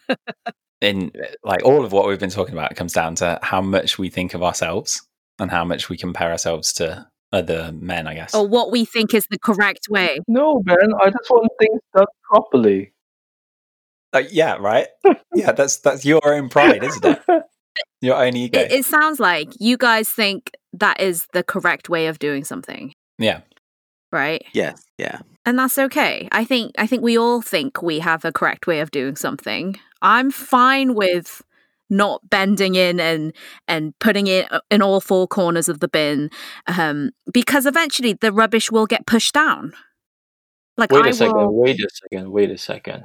in 0.80 1.12
like 1.42 1.64
all 1.64 1.84
of 1.84 1.92
what 1.92 2.06
we've 2.06 2.20
been 2.20 2.30
talking 2.30 2.54
about 2.54 2.74
comes 2.76 2.92
down 2.92 3.14
to 3.16 3.38
how 3.42 3.60
much 3.60 3.98
we 3.98 4.08
think 4.08 4.34
of 4.34 4.42
ourselves 4.42 5.02
and 5.38 5.50
how 5.50 5.64
much 5.64 5.88
we 5.88 5.96
compare 5.96 6.30
ourselves 6.30 6.72
to 6.74 7.06
other 7.32 7.72
men. 7.72 8.06
I 8.06 8.14
guess. 8.14 8.34
or 8.34 8.46
what 8.46 8.70
we 8.70 8.84
think 8.84 9.12
is 9.14 9.26
the 9.30 9.38
correct 9.38 9.88
way. 9.88 10.20
No, 10.28 10.62
Ben, 10.62 10.92
I 11.02 11.10
just 11.10 11.30
want 11.30 11.50
things 11.58 11.80
done 11.94 12.06
properly. 12.24 12.92
Uh, 14.12 14.22
yeah, 14.30 14.54
right. 14.54 14.88
yeah, 15.34 15.52
that's 15.52 15.78
that's 15.78 16.04
your 16.04 16.20
own 16.24 16.48
pride, 16.48 16.82
isn't 16.82 17.04
it? 17.04 17.22
Your 18.00 18.16
own 18.16 18.36
ego. 18.36 18.58
It, 18.60 18.72
it 18.72 18.84
sounds 18.84 19.20
like 19.20 19.48
you 19.60 19.76
guys 19.76 20.08
think 20.08 20.52
that 20.72 21.00
is 21.00 21.26
the 21.32 21.42
correct 21.42 21.88
way 21.88 22.06
of 22.06 22.18
doing 22.18 22.44
something, 22.44 22.92
yeah. 23.18 23.40
right? 24.12 24.44
yeah 24.52 24.74
yeah 24.98 25.20
And 25.46 25.58
that's 25.58 25.78
okay. 25.78 26.28
I 26.32 26.44
think 26.44 26.72
I 26.78 26.86
think 26.86 27.02
we 27.02 27.18
all 27.18 27.40
think 27.40 27.82
we 27.82 27.98
have 28.00 28.24
a 28.24 28.32
correct 28.32 28.66
way 28.66 28.80
of 28.80 28.90
doing 28.90 29.16
something. 29.16 29.76
I'm 30.02 30.30
fine 30.30 30.94
with 30.94 31.42
not 31.90 32.28
bending 32.28 32.74
in 32.74 33.00
and 33.00 33.32
and 33.66 33.98
putting 33.98 34.26
it 34.26 34.48
in 34.70 34.82
all 34.82 35.00
four 35.00 35.26
corners 35.26 35.68
of 35.68 35.80
the 35.80 35.88
bin 35.88 36.30
um, 36.66 37.10
because 37.32 37.66
eventually 37.66 38.12
the 38.12 38.32
rubbish 38.32 38.70
will 38.70 38.86
get 38.86 39.06
pushed 39.06 39.34
down. 39.34 39.72
Like 40.76 40.92
Wait 40.92 41.04
I 41.04 41.08
a 41.08 41.12
second, 41.12 41.36
will. 41.36 41.54
wait 41.54 41.80
a 41.80 41.88
second, 41.90 42.30
wait 42.30 42.50
a 42.50 42.58
second. 42.58 43.04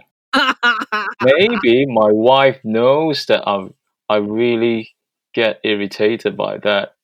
Maybe 1.22 1.86
my 1.86 2.12
wife 2.12 2.60
knows 2.64 3.26
that 3.28 3.48
I 3.48 3.68
I 4.10 4.18
really 4.18 4.96
get 5.34 5.60
irritated 5.64 6.36
by 6.38 6.58
that, 6.60 6.96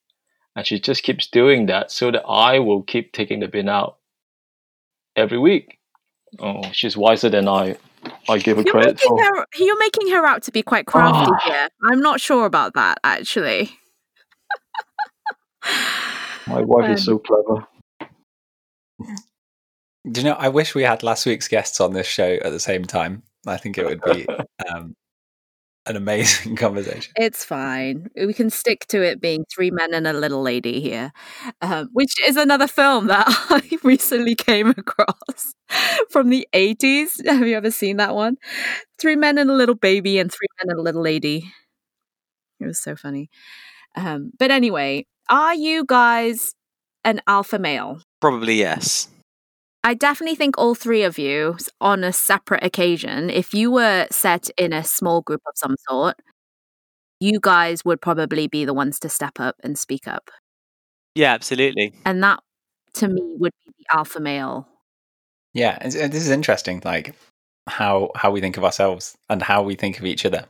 and 0.55 0.65
she 0.65 0.79
just 0.79 1.03
keeps 1.03 1.27
doing 1.27 1.67
that 1.67 1.91
so 1.91 2.11
that 2.11 2.23
I 2.27 2.59
will 2.59 2.83
keep 2.83 3.11
taking 3.13 3.39
the 3.39 3.47
bin 3.47 3.69
out 3.69 3.97
every 5.15 5.37
week. 5.39 5.79
Oh, 6.39 6.61
she's 6.71 6.95
wiser 6.97 7.29
than 7.29 7.47
I. 7.47 7.77
I 8.29 8.37
give 8.37 8.57
her 8.57 8.63
You're 8.63 8.71
credit 8.71 8.95
making 8.95 9.17
for. 9.17 9.23
her 9.23 9.45
you're 9.57 9.77
making 9.79 10.09
her 10.11 10.25
out 10.25 10.43
to 10.43 10.51
be 10.51 10.61
quite 10.63 10.85
crafty 10.85 11.29
Ah. 11.33 11.39
here. 11.51 11.69
I'm 11.83 12.01
not 12.01 12.21
sure 12.21 12.45
about 12.45 12.73
that 12.75 12.99
actually. 13.03 13.71
My 16.47 16.61
wife 16.61 16.85
Um, 16.85 16.91
is 16.91 17.03
so 17.05 17.19
clever. 17.19 17.67
Do 20.11 20.21
you 20.21 20.25
know? 20.25 20.33
I 20.33 20.49
wish 20.49 20.75
we 20.75 20.83
had 20.83 21.03
last 21.03 21.25
week's 21.25 21.47
guests 21.47 21.79
on 21.79 21.93
this 21.93 22.07
show 22.07 22.37
at 22.43 22.51
the 22.51 22.59
same 22.59 22.85
time. 22.85 23.23
I 23.45 23.57
think 23.57 23.77
it 23.77 23.85
would 23.85 24.01
be 24.01 24.27
um, 24.69 24.95
an 25.85 25.95
amazing 25.95 26.55
conversation. 26.57 27.13
It's 27.15 27.43
fine. 27.43 28.09
We 28.15 28.33
can 28.33 28.49
stick 28.49 28.85
to 28.87 29.01
it 29.01 29.21
being 29.21 29.45
three 29.53 29.71
men 29.71 29.93
and 29.93 30.07
a 30.07 30.13
little 30.13 30.41
lady 30.41 30.79
here, 30.79 31.11
um, 31.61 31.89
which 31.93 32.13
is 32.25 32.37
another 32.37 32.67
film 32.67 33.07
that 33.07 33.25
I 33.49 33.61
recently 33.83 34.35
came 34.35 34.69
across 34.69 35.53
from 36.09 36.29
the 36.29 36.47
80s. 36.53 37.25
Have 37.25 37.47
you 37.47 37.55
ever 37.55 37.71
seen 37.71 37.97
that 37.97 38.15
one? 38.15 38.37
Three 38.99 39.15
men 39.15 39.37
and 39.37 39.49
a 39.49 39.55
little 39.55 39.75
baby, 39.75 40.19
and 40.19 40.31
three 40.31 40.47
men 40.59 40.71
and 40.71 40.79
a 40.79 40.83
little 40.83 41.01
lady. 41.01 41.51
It 42.59 42.65
was 42.65 42.79
so 42.79 42.95
funny. 42.95 43.29
Um, 43.95 44.31
but 44.37 44.51
anyway, 44.51 45.05
are 45.29 45.55
you 45.55 45.85
guys 45.85 46.53
an 47.03 47.21
alpha 47.27 47.57
male? 47.57 48.01
probably 48.19 48.55
yes 48.55 49.07
I 49.83 49.93
definitely 49.93 50.35
think 50.35 50.57
all 50.57 50.75
three 50.75 51.03
of 51.03 51.17
you, 51.17 51.57
on 51.79 52.03
a 52.03 52.11
separate 52.11 52.63
occasion, 52.63 53.29
if 53.29 53.53
you 53.53 53.71
were 53.71 54.07
set 54.11 54.49
in 54.57 54.73
a 54.73 54.83
small 54.83 55.21
group 55.21 55.41
of 55.47 55.53
some 55.55 55.75
sort, 55.87 56.17
you 57.19 57.39
guys 57.41 57.85
would 57.85 58.01
probably 58.01 58.47
be 58.47 58.65
the 58.65 58.73
ones 58.73 58.99
to 58.99 59.09
step 59.09 59.39
up 59.39 59.55
and 59.63 59.77
speak 59.77 60.07
up. 60.07 60.29
yeah 61.15 61.33
absolutely 61.33 61.93
And 62.05 62.23
that, 62.23 62.39
to 62.95 63.07
me, 63.07 63.21
would 63.39 63.53
be 63.65 63.73
the 63.77 63.97
alpha 63.97 64.19
male. 64.19 64.67
Yeah, 65.53 65.77
it's, 65.81 65.95
this 65.95 66.23
is 66.25 66.29
interesting. 66.29 66.81
Like 66.85 67.15
how 67.67 68.11
how 68.15 68.31
we 68.31 68.41
think 68.41 68.57
of 68.57 68.63
ourselves 68.63 69.17
and 69.29 69.41
how 69.41 69.63
we 69.63 69.75
think 69.75 69.99
of 69.99 70.05
each 70.05 70.25
other. 70.25 70.45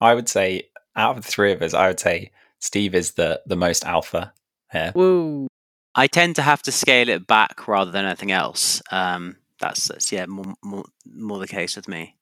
I 0.00 0.14
would 0.14 0.28
say 0.28 0.68
out 0.96 1.16
of 1.16 1.24
the 1.24 1.30
three 1.30 1.52
of 1.52 1.62
us, 1.62 1.74
I 1.74 1.88
would 1.88 2.00
say 2.00 2.30
Steve 2.60 2.94
is 2.94 3.12
the 3.12 3.40
the 3.46 3.56
most 3.56 3.84
alpha 3.84 4.32
here. 4.72 4.92
Whoa. 4.94 5.48
I 5.94 6.06
tend 6.06 6.36
to 6.36 6.42
have 6.42 6.62
to 6.62 6.72
scale 6.72 7.08
it 7.08 7.26
back 7.26 7.68
rather 7.68 7.90
than 7.90 8.06
anything 8.06 8.32
else. 8.32 8.80
Um, 8.90 9.36
that's, 9.60 9.88
that's 9.88 10.10
yeah, 10.10 10.26
more, 10.26 10.54
more 10.62 10.84
more 11.04 11.38
the 11.38 11.46
case 11.46 11.76
with 11.76 11.88
me. 11.88 12.16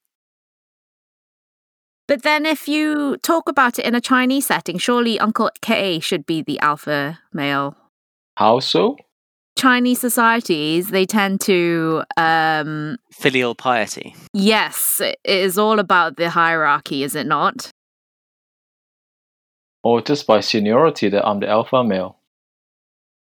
But 2.08 2.22
then, 2.22 2.44
if 2.44 2.66
you 2.66 3.16
talk 3.18 3.48
about 3.48 3.78
it 3.78 3.84
in 3.84 3.94
a 3.94 4.00
Chinese 4.00 4.46
setting, 4.46 4.78
surely 4.78 5.20
Uncle 5.20 5.50
K 5.62 6.00
should 6.00 6.26
be 6.26 6.42
the 6.42 6.58
alpha 6.60 7.20
male. 7.32 7.76
How 8.36 8.58
so? 8.58 8.96
Chinese 9.56 10.00
societies, 10.00 10.88
they 10.88 11.04
tend 11.06 11.40
to, 11.42 12.02
um, 12.16 12.96
Filial 13.12 13.54
piety. 13.54 14.16
yes, 14.32 15.00
it 15.00 15.18
is 15.24 15.58
all 15.58 15.78
about 15.78 16.16
the 16.16 16.30
hierarchy, 16.30 17.02
is 17.02 17.14
it 17.14 17.26
not? 17.26 17.70
Or 19.82 20.00
just 20.00 20.26
by 20.26 20.40
seniority 20.40 21.08
that 21.10 21.26
I'm 21.26 21.40
the 21.40 21.48
alpha 21.48 21.84
male? 21.84 22.16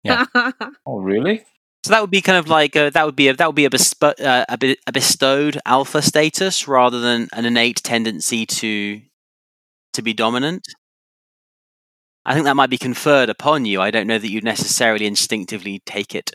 Yeah. 0.07 0.25
Oh, 0.87 0.99
really? 0.99 1.45
So 1.85 1.91
that 1.93 2.01
would 2.01 2.11
be 2.11 2.21
kind 2.21 2.39
of 2.39 2.49
like 2.49 2.75
a, 2.75 2.91
that 2.91 3.07
would 3.07 3.15
be 3.15 3.29
a, 3.29 3.35
that 3.35 3.47
would 3.47 3.55
be 3.55 3.65
a, 3.65 3.71
bespo- 3.71 4.21
uh, 4.21 4.45
a, 4.49 4.59
be- 4.59 4.79
a 4.87 4.93
bestowed 4.93 5.61
alpha 5.65 6.03
status 6.03 6.67
rather 6.67 6.99
than 6.99 7.29
an 7.33 7.45
innate 7.45 7.83
tendency 7.85 8.45
to 8.47 9.01
to 9.93 10.03
be 10.03 10.13
dominant. 10.13 10.67
I 12.25 12.35
think 12.35 12.45
that 12.47 12.57
might 12.57 12.71
be 12.71 12.79
conferred 12.79 13.29
upon 13.31 13.67
you. 13.67 13.81
I 13.81 13.93
don't 13.93 14.09
know 14.09 14.19
that 14.19 14.31
you 14.31 14.41
necessarily 14.41 15.07
instinctively 15.07 15.81
take 15.87 16.13
it. 16.15 16.33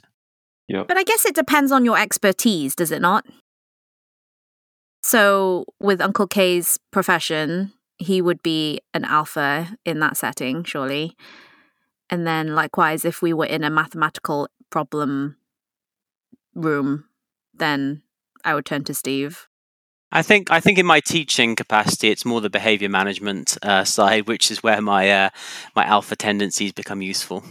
Yep. 0.70 0.88
But 0.88 0.98
I 0.98 1.04
guess 1.04 1.26
it 1.26 1.36
depends 1.36 1.72
on 1.72 1.84
your 1.84 2.00
expertise, 2.00 2.76
does 2.76 2.92
it 2.92 3.02
not? 3.02 3.26
So, 5.04 5.66
with 5.82 6.00
Uncle 6.00 6.28
K's 6.28 6.80
profession, 6.92 7.74
he 7.98 8.22
would 8.22 8.42
be 8.42 8.80
an 8.94 9.04
alpha 9.04 9.76
in 9.86 10.00
that 10.00 10.16
setting, 10.16 10.64
surely. 10.64 11.16
And 12.12 12.28
then, 12.28 12.54
likewise, 12.54 13.06
if 13.06 13.22
we 13.22 13.32
were 13.34 13.46
in 13.46 13.64
a 13.64 13.70
mathematical 13.70 14.50
problem 14.70 15.38
room, 16.54 17.06
then 17.54 18.04
I 18.44 18.54
would 18.54 18.66
turn 18.66 18.84
to 18.84 18.94
Steve. 18.94 19.48
I 20.12 20.22
think 20.22 20.52
I 20.52 20.60
think 20.60 20.78
in 20.78 20.86
my 20.86 21.00
teaching 21.00 21.56
capacity, 21.56 22.10
it's 22.10 22.26
more 22.26 22.42
the 22.42 22.50
behavior 22.50 22.90
management 22.90 23.58
uh, 23.62 23.86
side, 23.86 24.28
which 24.28 24.52
is 24.52 24.62
where 24.62 24.82
my 24.82 25.10
uh, 25.10 25.30
my 25.74 25.86
alpha 25.86 26.18
tendencies 26.18 26.74
become 26.74 27.02
useful. 27.02 27.44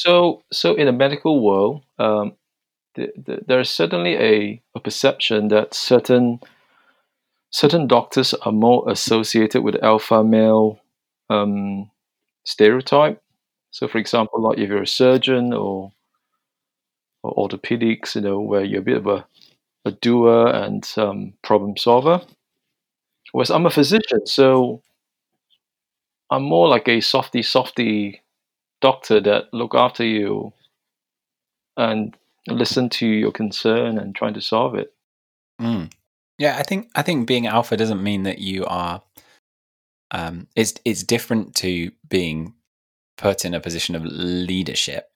So, 0.00 0.42
so 0.50 0.74
in 0.74 0.86
the 0.86 0.92
medical 0.92 1.42
world, 1.44 1.82
um, 1.98 2.36
th- 2.94 3.12
th- 3.26 3.40
there 3.46 3.60
is 3.60 3.68
certainly 3.68 4.14
a, 4.14 4.62
a 4.74 4.80
perception 4.80 5.48
that 5.48 5.74
certain 5.74 6.40
certain 7.50 7.86
doctors 7.86 8.32
are 8.32 8.52
more 8.52 8.88
associated 8.88 9.62
with 9.62 9.82
alpha 9.82 10.24
male 10.24 10.80
um, 11.28 11.90
stereotype. 12.44 13.20
So, 13.76 13.86
for 13.86 13.98
example, 13.98 14.40
like 14.40 14.56
if 14.56 14.70
you're 14.70 14.80
a 14.80 14.86
surgeon 14.86 15.52
or 15.52 15.92
or 17.22 17.34
orthopedics, 17.46 18.14
you 18.14 18.22
know, 18.22 18.40
where 18.40 18.64
you're 18.64 18.80
a 18.80 18.82
bit 18.82 18.96
of 18.96 19.06
a, 19.06 19.26
a 19.84 19.90
doer 19.90 20.46
and 20.46 20.90
um, 20.96 21.34
problem 21.42 21.76
solver. 21.76 22.22
Whereas 23.32 23.50
I'm 23.50 23.66
a 23.66 23.70
physician, 23.70 24.26
so 24.26 24.80
I'm 26.30 26.44
more 26.44 26.68
like 26.68 26.88
a 26.88 27.02
softy, 27.02 27.42
softy 27.42 28.22
doctor 28.80 29.20
that 29.20 29.52
look 29.52 29.74
after 29.74 30.04
you 30.04 30.54
and 31.76 32.16
listen 32.48 32.88
to 32.88 33.06
your 33.06 33.30
concern 33.30 33.98
and 33.98 34.16
trying 34.16 34.34
to 34.34 34.40
solve 34.40 34.74
it. 34.74 34.94
Mm. 35.60 35.92
Yeah, 36.38 36.56
I 36.58 36.62
think 36.62 36.88
I 36.94 37.02
think 37.02 37.26
being 37.26 37.46
alpha 37.46 37.76
doesn't 37.76 38.02
mean 38.02 38.22
that 38.22 38.38
you 38.38 38.64
are. 38.64 39.02
Um, 40.12 40.46
it's 40.56 40.72
it's 40.86 41.02
different 41.02 41.54
to 41.56 41.90
being 42.08 42.54
put 43.16 43.44
in 43.44 43.54
a 43.54 43.60
position 43.60 43.94
of 43.94 44.04
leadership, 44.04 45.08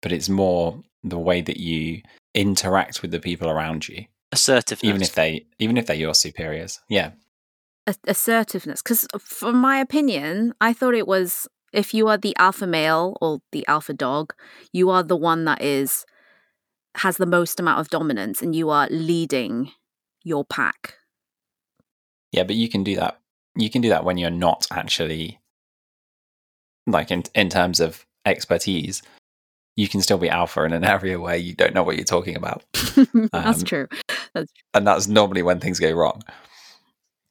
but 0.00 0.12
it's 0.12 0.28
more 0.28 0.82
the 1.02 1.18
way 1.18 1.40
that 1.40 1.58
you 1.58 2.02
interact 2.34 3.02
with 3.02 3.10
the 3.10 3.20
people 3.20 3.48
around 3.48 3.88
you, 3.88 4.06
Assertiveness. 4.32 4.84
even 4.88 5.02
if 5.02 5.14
they 5.14 5.46
even 5.58 5.76
if 5.76 5.86
they're 5.86 5.96
your 5.96 6.14
superiors. 6.14 6.80
Yeah, 6.88 7.12
assertiveness. 8.06 8.82
Because, 8.82 9.06
from 9.18 9.56
my 9.56 9.78
opinion, 9.78 10.54
I 10.60 10.72
thought 10.72 10.94
it 10.94 11.06
was 11.08 11.48
if 11.72 11.94
you 11.94 12.08
are 12.08 12.18
the 12.18 12.36
alpha 12.38 12.66
male 12.66 13.16
or 13.20 13.40
the 13.52 13.66
alpha 13.66 13.92
dog, 13.92 14.34
you 14.72 14.90
are 14.90 15.02
the 15.02 15.16
one 15.16 15.44
that 15.46 15.62
is 15.62 16.04
has 16.96 17.16
the 17.16 17.26
most 17.26 17.58
amount 17.58 17.80
of 17.80 17.88
dominance 17.88 18.42
and 18.42 18.54
you 18.54 18.68
are 18.68 18.86
leading 18.90 19.72
your 20.22 20.44
pack. 20.44 20.94
yeah, 22.32 22.44
but 22.44 22.54
you 22.54 22.68
can 22.68 22.84
do 22.84 22.96
that. 22.96 23.18
You 23.56 23.70
can 23.70 23.82
do 23.82 23.88
that 23.88 24.04
when 24.04 24.18
you're 24.18 24.30
not 24.30 24.66
actually 24.70 25.40
like 26.86 27.10
in 27.10 27.22
in 27.34 27.48
terms 27.48 27.80
of 27.80 28.04
expertise. 28.26 29.02
You 29.74 29.88
can 29.88 30.02
still 30.02 30.18
be 30.18 30.28
alpha 30.28 30.64
in 30.64 30.72
an 30.74 30.84
area 30.96 31.18
where 31.18 31.36
you 31.36 31.54
don't 31.54 31.74
know 31.74 31.82
what 31.82 31.96
you're 31.96 32.04
talking 32.04 32.36
about, 32.36 32.62
That's 33.32 33.60
Um, 33.60 33.64
true. 33.64 33.88
That's 34.34 34.52
and 34.74 34.86
that's 34.86 35.08
normally 35.08 35.42
when 35.42 35.60
things 35.60 35.80
go 35.80 35.90
wrong. 35.92 36.22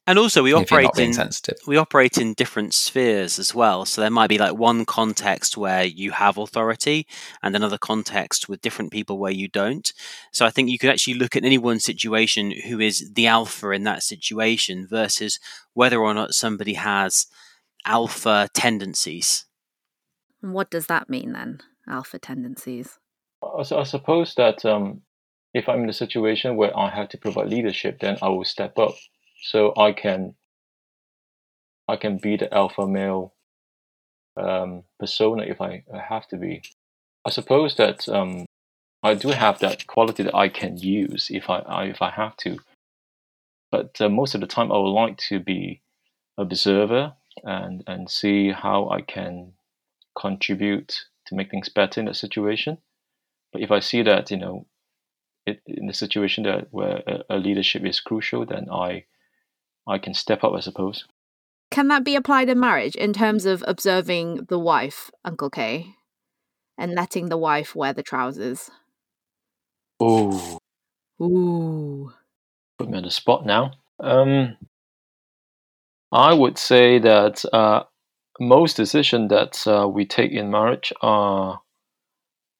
and 0.08 0.18
also 0.18 0.42
we 0.42 0.52
operate 0.52 0.90
in 0.98 1.12
sensitive. 1.12 1.58
we 1.68 1.76
operate 1.76 2.18
in 2.18 2.34
different 2.34 2.74
spheres 2.74 3.38
as 3.38 3.54
well. 3.54 3.84
So 3.84 4.00
there 4.00 4.10
might 4.10 4.26
be 4.28 4.38
like 4.38 4.54
one 4.54 4.84
context 4.84 5.56
where 5.56 5.84
you 5.84 6.10
have 6.10 6.36
authority 6.36 7.06
and 7.44 7.54
another 7.54 7.78
context 7.78 8.48
with 8.48 8.60
different 8.60 8.90
people 8.90 9.18
where 9.18 9.30
you 9.32 9.46
don't. 9.46 9.92
So 10.32 10.44
I 10.44 10.50
think 10.50 10.68
you 10.68 10.78
could 10.78 10.90
actually 10.90 11.14
look 11.14 11.36
at 11.36 11.44
any 11.44 11.58
one 11.58 11.78
situation 11.78 12.50
who 12.50 12.80
is 12.80 13.12
the 13.14 13.28
alpha 13.28 13.70
in 13.70 13.84
that 13.84 14.02
situation 14.02 14.88
versus 14.88 15.38
whether 15.74 16.00
or 16.00 16.12
not 16.14 16.34
somebody 16.34 16.74
has 16.74 17.26
alpha 17.84 18.48
tendencies. 18.54 19.46
what 20.40 20.70
does 20.70 20.86
that 20.86 21.08
mean 21.08 21.32
then? 21.32 21.60
Alpha 21.88 22.18
tendencies. 22.18 22.98
I, 23.42 23.62
I 23.74 23.82
suppose 23.84 24.34
that 24.36 24.64
um, 24.64 25.02
if 25.54 25.68
I'm 25.68 25.82
in 25.82 25.88
a 25.90 25.94
situation 25.94 26.56
where 26.56 26.76
I 26.76 26.90
have 26.90 27.08
to 27.10 27.18
provide 27.18 27.48
leadership, 27.48 28.00
then 28.00 28.18
I 28.22 28.28
will 28.28 28.44
step 28.44 28.78
up 28.78 28.94
so 29.42 29.72
I 29.76 29.92
can 29.92 30.34
I 31.88 31.96
can 31.96 32.18
be 32.18 32.36
the 32.36 32.52
alpha 32.54 32.86
male 32.86 33.34
um, 34.36 34.84
persona 34.98 35.42
if 35.42 35.60
I 35.60 35.84
I 35.92 35.98
have 35.98 36.28
to 36.28 36.36
be. 36.36 36.62
I 37.24 37.30
suppose 37.30 37.76
that 37.76 38.08
um, 38.08 38.46
I 39.02 39.14
do 39.14 39.28
have 39.28 39.58
that 39.60 39.86
quality 39.86 40.22
that 40.24 40.34
I 40.34 40.48
can 40.48 40.76
use 40.76 41.28
if 41.30 41.50
I, 41.50 41.58
I 41.58 41.84
if 41.84 42.00
I 42.02 42.10
have 42.10 42.36
to. 42.38 42.58
But 43.70 44.00
uh, 44.00 44.08
most 44.08 44.34
of 44.34 44.40
the 44.40 44.46
time, 44.46 44.70
I 44.70 44.78
would 44.78 44.90
like 44.90 45.16
to 45.28 45.40
be 45.40 45.82
observer 46.38 47.14
and 47.44 47.82
and 47.86 48.10
see 48.10 48.50
how 48.50 48.88
I 48.90 49.02
can 49.02 49.52
contribute 50.18 51.06
to 51.26 51.34
make 51.34 51.50
things 51.50 51.68
better 51.68 52.00
in 52.00 52.06
that 52.06 52.16
situation. 52.16 52.78
But 53.52 53.62
if 53.62 53.70
I 53.70 53.80
see 53.80 54.02
that 54.02 54.30
you 54.30 54.36
know, 54.36 54.66
it, 55.46 55.60
in 55.66 55.86
the 55.86 55.94
situation 55.94 56.44
that 56.44 56.68
where 56.70 57.02
a, 57.06 57.36
a 57.36 57.36
leadership 57.36 57.84
is 57.84 58.00
crucial, 58.00 58.46
then 58.46 58.68
I 58.70 59.04
I 59.86 59.98
can 59.98 60.14
step 60.14 60.44
up, 60.44 60.52
I 60.54 60.60
suppose. 60.60 61.04
Can 61.70 61.88
that 61.88 62.04
be 62.04 62.16
applied 62.16 62.50
in 62.50 62.60
marriage 62.60 62.94
in 62.94 63.12
terms 63.12 63.46
of 63.46 63.64
observing 63.66 64.46
the 64.48 64.58
wife, 64.58 65.10
Uncle 65.24 65.48
K, 65.48 65.94
and 66.76 66.94
letting 66.94 67.28
the 67.28 67.38
wife 67.38 67.74
wear 67.74 67.92
the 67.92 68.02
trousers? 68.02 68.70
Oh, 69.98 70.58
Ooh. 71.20 72.12
put 72.78 72.90
me 72.90 72.98
on 72.98 73.04
the 73.04 73.10
spot 73.10 73.46
now. 73.46 73.72
Um, 74.00 74.56
I 76.12 76.34
would 76.34 76.58
say 76.58 76.98
that 76.98 77.42
uh, 77.54 77.84
most 78.38 78.76
decisions 78.76 79.30
that 79.30 79.66
uh, 79.66 79.88
we 79.88 80.04
take 80.04 80.32
in 80.32 80.50
marriage 80.50 80.92
are 81.00 81.62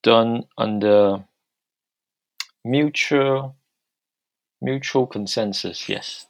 done 0.01 0.43
under 0.57 1.25
mutual 2.65 3.55
mutual 4.59 5.05
consensus. 5.05 5.87
Yes, 5.87 6.25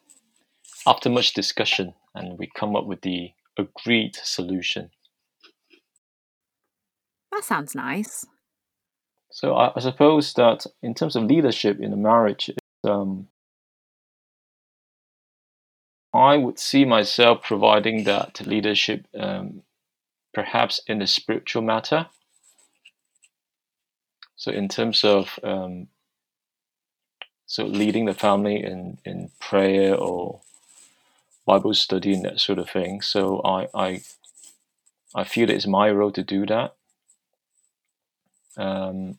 after 0.86 1.10
much 1.10 1.34
discussion, 1.34 1.94
and 2.14 2.38
we 2.38 2.50
come 2.54 2.76
up 2.76 2.86
with 2.86 3.02
the 3.02 3.32
agreed 3.58 4.16
solution. 4.16 4.90
That 7.32 7.46
sounds 7.46 7.74
nice. 7.74 8.26
So 9.32 9.56
I, 9.56 9.72
I 9.76 9.80
suppose 9.80 10.34
that 10.34 10.66
in 10.82 10.94
terms 10.94 11.16
of 11.16 11.24
leadership 11.24 11.80
in 11.80 11.94
a 11.94 11.98
marriage, 11.98 12.50
it's, 12.50 12.60
um, 12.84 13.28
I 16.14 16.38
would 16.38 16.60
see 16.60 16.86
myself 16.86 17.42
providing 17.44 18.04
that 18.04 18.46
leadership, 18.46 19.08
um, 19.20 19.64
perhaps 20.34 20.82
in 20.88 21.00
the 21.00 21.08
spiritual 21.08 21.64
matter. 21.64 22.08
So 24.36 24.52
in 24.52 24.68
terms 24.68 25.04
of 25.04 25.40
um, 25.44 25.88
so 27.46 27.66
leading 27.66 28.06
the 28.06 28.14
family 28.14 28.64
in, 28.64 29.00
in 29.06 29.32
prayer 29.40 29.96
or 29.96 30.42
Bible 31.46 31.74
study 31.74 32.14
and 32.14 32.26
that 32.26 32.40
sort 32.40 32.60
of 32.60 32.70
thing. 32.70 33.02
So 33.02 33.42
I 33.44 33.68
I, 33.74 34.02
I 35.16 35.24
feel 35.24 35.50
it's 35.50 35.68
my 35.68 35.92
role 35.92 36.12
to 36.12 36.24
do 36.24 36.46
that. 36.46 36.76
Um, 38.58 39.18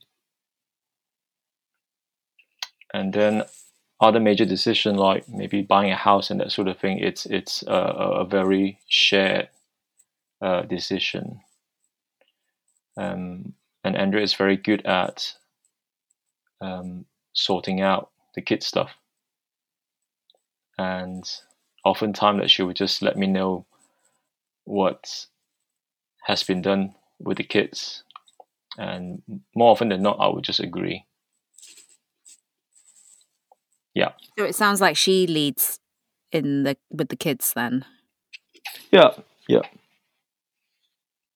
and 2.92 3.12
then 3.12 3.44
other 4.04 4.20
major 4.20 4.44
decision 4.44 4.96
like 4.96 5.28
maybe 5.28 5.62
buying 5.62 5.90
a 5.90 5.96
house 5.96 6.30
and 6.30 6.40
that 6.40 6.52
sort 6.52 6.68
of 6.68 6.78
thing 6.78 6.98
it's 6.98 7.26
it's 7.26 7.62
a, 7.62 7.72
a 7.72 8.24
very 8.24 8.78
shared 8.88 9.48
uh, 10.42 10.62
decision. 10.62 11.40
Um, 12.96 13.54
and 13.82 13.96
andrea 13.96 14.22
is 14.22 14.34
very 14.34 14.56
good 14.56 14.86
at 14.86 15.34
um, 16.60 17.06
sorting 17.32 17.80
out 17.80 18.10
the 18.34 18.42
kid 18.42 18.62
stuff. 18.62 18.92
And 20.78 21.24
oftentimes 21.84 22.40
that 22.40 22.50
she 22.50 22.62
would 22.62 22.76
just 22.76 23.02
let 23.02 23.16
me 23.16 23.26
know 23.26 23.66
what 24.64 25.26
has 26.22 26.42
been 26.42 26.62
done 26.62 26.94
with 27.18 27.36
the 27.38 27.44
kids. 27.44 28.04
And 28.78 29.22
more 29.54 29.70
often 29.72 29.88
than 29.88 30.02
not 30.02 30.18
i 30.20 30.28
would 30.28 30.44
just 30.44 30.60
agree 30.60 31.04
So 34.38 34.44
it 34.44 34.54
sounds 34.54 34.80
like 34.80 34.96
she 34.96 35.26
leads 35.26 35.78
in 36.32 36.64
the 36.64 36.76
with 36.90 37.08
the 37.08 37.16
kids 37.16 37.52
then. 37.54 37.84
Yeah, 38.90 39.10
yeah. 39.48 39.62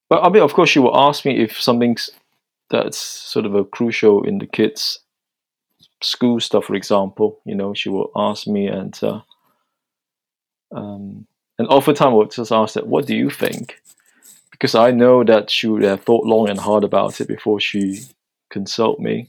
But 0.08 0.22
I 0.24 0.28
mean, 0.30 0.42
of 0.42 0.54
course, 0.54 0.70
she 0.70 0.78
will 0.78 0.96
ask 0.96 1.24
me 1.24 1.42
if 1.42 1.60
something's 1.60 2.10
that's 2.70 2.98
sort 2.98 3.46
of 3.46 3.54
a 3.54 3.64
crucial 3.64 4.24
in 4.24 4.38
the 4.38 4.46
kids' 4.46 5.00
school 6.02 6.40
stuff, 6.40 6.64
for 6.64 6.74
example. 6.74 7.40
You 7.44 7.54
know, 7.54 7.74
she 7.74 7.88
will 7.88 8.10
ask 8.16 8.46
me, 8.46 8.66
and 8.66 8.98
uh, 9.02 9.20
um, 10.74 11.26
and 11.58 11.68
I 11.68 12.08
will 12.08 12.26
just 12.26 12.52
ask 12.52 12.74
that, 12.74 12.86
"What 12.86 13.06
do 13.06 13.16
you 13.16 13.30
think?" 13.30 13.80
because 14.58 14.74
I 14.74 14.90
know 14.90 15.22
that 15.22 15.50
she 15.50 15.68
would 15.68 15.84
have 15.84 16.02
thought 16.02 16.26
long 16.26 16.48
and 16.48 16.58
hard 16.58 16.82
about 16.82 17.20
it 17.20 17.28
before 17.28 17.60
she 17.60 18.00
consult 18.50 18.98
me. 18.98 19.28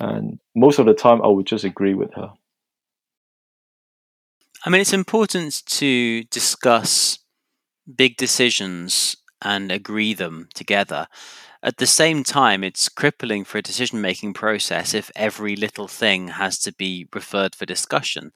And 0.00 0.40
most 0.56 0.80
of 0.80 0.86
the 0.86 0.94
time, 0.94 1.22
I 1.22 1.28
would 1.28 1.46
just 1.46 1.64
agree 1.64 1.94
with 1.94 2.12
her. 2.14 2.32
I 4.64 4.70
mean, 4.70 4.80
it's 4.80 4.92
important 4.92 5.62
to 5.66 6.24
discuss 6.24 7.18
big 7.96 8.16
decisions 8.16 9.16
and 9.42 9.72
agree 9.72 10.14
them 10.14 10.48
together. 10.54 11.08
At 11.62 11.78
the 11.78 11.86
same 11.86 12.24
time, 12.24 12.64
it's 12.64 12.88
crippling 12.88 13.44
for 13.44 13.58
a 13.58 13.62
decision 13.62 14.00
making 14.00 14.34
process 14.34 14.94
if 14.94 15.10
every 15.16 15.56
little 15.56 15.88
thing 15.88 16.28
has 16.28 16.58
to 16.60 16.72
be 16.72 17.08
referred 17.14 17.54
for 17.54 17.66
discussion. 17.66 18.32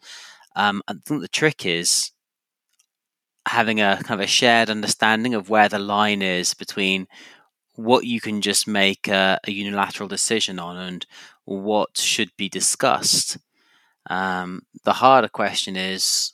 Um, 0.57 0.83
I 0.89 0.95
think 1.07 1.23
the 1.23 1.29
trick 1.29 1.67
is 1.67 2.13
having 3.47 3.81
a 3.81 4.01
kind 4.03 4.21
of 4.21 4.25
a 4.25 4.29
shared 4.29 4.71
understanding 4.71 5.35
of 5.35 5.51
where 5.51 5.69
the 5.69 5.79
line 5.79 6.23
is 6.23 6.55
between 6.55 7.07
what 7.75 8.05
you 8.07 8.21
can 8.21 8.41
just 8.41 8.67
make 8.69 9.09
a, 9.09 9.39
a 9.47 9.51
unilateral 9.51 10.09
decision 10.09 10.59
on 10.59 10.77
and 10.77 11.07
what 11.45 11.99
should 11.99 12.31
be 12.37 12.49
discussed. 12.49 13.39
Um, 14.11 14.63
the 14.85 14.93
harder 14.93 15.29
question 15.29 15.77
is 15.77 16.33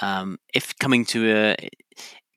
um, 0.00 0.38
if 0.54 0.76
coming 0.78 1.04
to 1.06 1.32
a 1.36 1.68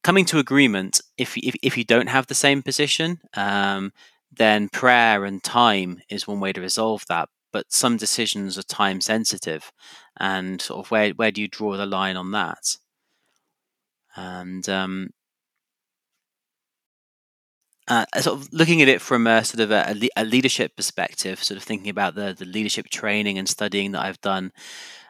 coming 0.05 0.25
to 0.25 0.37
agreement. 0.39 1.01
If, 1.17 1.35
if 1.37 1.55
if 1.63 1.77
you 1.77 1.83
don't 1.83 2.07
have 2.09 2.27
the 2.27 2.35
same 2.35 2.61
position, 2.61 3.19
um, 3.33 3.91
then 4.31 4.69
prayer 4.69 5.25
and 5.25 5.43
time 5.43 5.99
is 6.09 6.27
one 6.27 6.39
way 6.39 6.53
to 6.53 6.61
resolve 6.61 7.03
that. 7.09 7.27
But 7.51 7.71
some 7.71 7.97
decisions 7.97 8.57
are 8.57 8.63
time 8.63 9.01
sensitive, 9.01 9.71
and 10.17 10.61
sort 10.61 10.85
of 10.85 10.91
where 10.91 11.09
where 11.11 11.31
do 11.31 11.41
you 11.41 11.47
draw 11.47 11.75
the 11.75 11.85
line 11.87 12.17
on 12.17 12.31
that? 12.31 12.77
And 14.15 14.67
um, 14.69 15.09
uh, 17.87 18.05
sort 18.19 18.39
of 18.39 18.51
looking 18.51 18.81
at 18.81 18.87
it 18.87 19.01
from 19.01 19.27
a 19.27 19.43
sort 19.43 19.61
of 19.61 19.71
a, 19.71 19.95
a, 20.15 20.25
leadership 20.25 20.75
perspective, 20.75 21.43
sort 21.43 21.57
of 21.57 21.63
thinking 21.63 21.89
about 21.89 22.15
the 22.15 22.35
the 22.37 22.45
leadership 22.45 22.89
training 22.89 23.37
and 23.37 23.47
studying 23.47 23.91
that 23.91 24.01
I've 24.01 24.21
done 24.21 24.51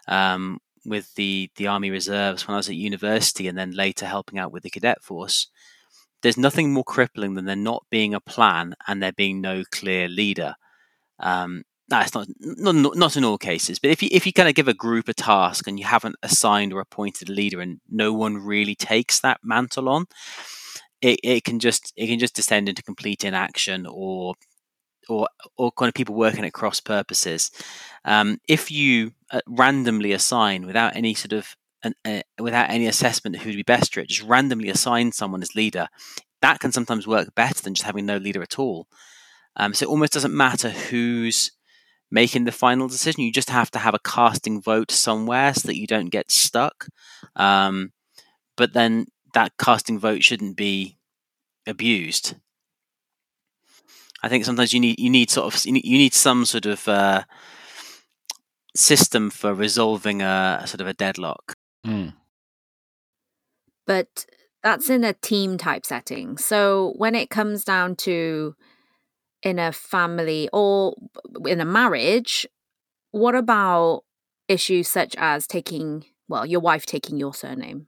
um, 0.08 0.60
with 0.86 1.14
the 1.16 1.50
the 1.56 1.68
Army 1.68 1.90
Reserves 1.90 2.48
when 2.48 2.56
I 2.56 2.58
was 2.58 2.70
at 2.70 2.76
university, 2.76 3.48
and 3.48 3.58
then 3.58 3.72
later 3.72 4.06
helping 4.06 4.40
out 4.40 4.52
with 4.52 4.64
the 4.64 4.70
Cadet 4.70 5.02
Force. 5.04 5.48
There's 6.22 6.38
nothing 6.38 6.74
more 6.74 6.84
crippling 6.84 7.36
than 7.36 7.46
there 7.46 7.56
not 7.56 7.86
being 7.92 8.14
a 8.14 8.20
plan 8.20 8.76
and 8.88 9.02
there 9.02 9.14
being 9.14 9.42
no 9.42 9.64
clear 9.72 10.08
leader. 10.08 10.56
Um, 11.20 11.64
that's 11.88 12.16
not, 12.16 12.28
not 12.40 12.96
not 12.96 13.16
in 13.16 13.24
all 13.24 13.38
cases, 13.38 13.80
but 13.80 13.92
if 13.92 14.02
you 14.02 14.10
if 14.12 14.26
you 14.26 14.34
kind 14.34 14.50
of 14.50 14.56
give 14.56 14.68
a 14.68 14.74
group 14.74 15.08
a 15.08 15.14
task 15.14 15.68
and 15.68 15.80
you 15.80 15.86
haven't 15.86 16.16
assigned 16.24 16.74
or 16.74 16.80
appointed 16.80 17.30
a 17.30 17.34
leader 17.34 17.62
and 17.62 17.80
no 17.90 18.12
one 18.12 18.38
really 18.38 18.76
takes 18.76 19.20
that 19.20 19.40
mantle 19.44 19.88
on, 19.88 20.08
it, 21.02 21.20
it 21.24 21.44
can 21.44 21.60
just 21.60 21.94
it 21.96 22.08
can 22.08 22.20
just 22.20 22.36
descend 22.36 22.70
into 22.70 22.84
complete 22.84 23.24
inaction 23.24 23.86
or 23.90 24.36
or 25.08 25.28
or 25.58 25.72
kind 25.72 25.90
of 25.90 25.94
people 25.94 26.16
working 26.16 26.46
at 26.46 26.54
cross 26.54 26.80
purposes. 26.80 27.52
Um, 28.04 28.40
if 28.48 28.72
you 28.72 29.12
uh, 29.32 29.42
randomly 29.48 30.12
assign 30.12 30.66
without 30.66 30.96
any 30.96 31.14
sort 31.14 31.34
of 31.34 31.56
uh, 31.84 32.22
without 32.40 32.70
any 32.70 32.88
assessment 32.88 33.36
of 33.36 33.42
who 33.42 33.50
would 33.50 33.56
be 33.56 33.64
best 33.64 33.94
for 33.94 34.00
it, 34.00 34.10
just 34.10 34.28
randomly 34.28 34.70
assign 34.70 35.12
someone 35.12 35.42
as 35.42 35.56
leader, 35.56 35.88
that 36.42 36.60
can 36.60 36.72
sometimes 36.72 37.08
work 37.08 37.34
better 37.36 37.62
than 37.62 37.76
just 37.76 37.86
having 37.86 38.06
no 38.06 38.18
leader 38.18 38.42
at 38.42 38.60
all. 38.60 38.88
Um, 39.58 39.74
so 39.74 39.86
it 39.86 39.90
almost 39.90 40.14
doesn't 40.14 40.36
matter 40.36 40.70
who's 40.70 41.52
making 42.12 42.46
the 42.46 42.52
final 42.52 42.88
decision. 42.88 43.24
You 43.24 43.32
just 43.32 43.50
have 43.50 43.72
to 43.72 43.80
have 43.80 43.94
a 43.94 44.00
casting 44.00 44.62
vote 44.62 44.92
somewhere 44.92 45.54
so 45.54 45.68
that 45.68 45.78
you 45.78 45.88
don't 45.88 46.10
get 46.10 46.32
stuck. 46.32 46.88
Um, 47.36 47.92
but 48.58 48.74
then 48.74 49.08
that 49.36 49.52
casting 49.60 50.00
vote 50.00 50.24
shouldn't 50.24 50.56
be 50.56 50.98
abused. 51.68 52.36
I 54.24 54.30
think 54.30 54.46
sometimes 54.46 54.74
you 54.74 54.80
need 54.80 55.00
you 55.00 55.12
need 55.12 55.30
sort 55.30 55.54
of 55.54 55.66
you 55.66 55.74
need, 55.74 55.86
you 55.86 55.98
need 56.00 56.14
some 56.14 56.46
sort 56.46 56.66
of 56.66 56.88
uh, 56.88 57.24
system 58.76 59.30
for 59.30 59.54
resolving 59.54 60.22
a, 60.22 60.62
a, 60.64 60.68
sort 60.68 60.82
of 60.82 60.88
a 60.88 60.94
deadlock. 60.94 61.54
Mm. 61.86 62.14
But 63.86 64.26
that's 64.64 64.90
in 64.90 65.04
a 65.04 65.14
team 65.14 65.58
type 65.58 65.86
setting. 65.86 66.38
So 66.38 66.94
when 66.98 67.14
it 67.14 67.30
comes 67.30 67.64
down 67.64 67.98
to 67.98 68.56
in 69.44 69.60
a 69.60 69.72
family 69.72 70.50
or 70.52 70.96
in 71.46 71.62
a 71.62 71.66
marriage, 71.66 72.48
what 73.12 73.36
about 73.36 74.04
issues 74.48 74.88
such 74.88 75.16
as 75.20 75.46
taking, 75.46 76.06
well, 76.28 76.48
your 76.48 76.62
wife 76.62 76.88
taking 76.88 77.18
your 77.18 77.34
surname? 77.34 77.88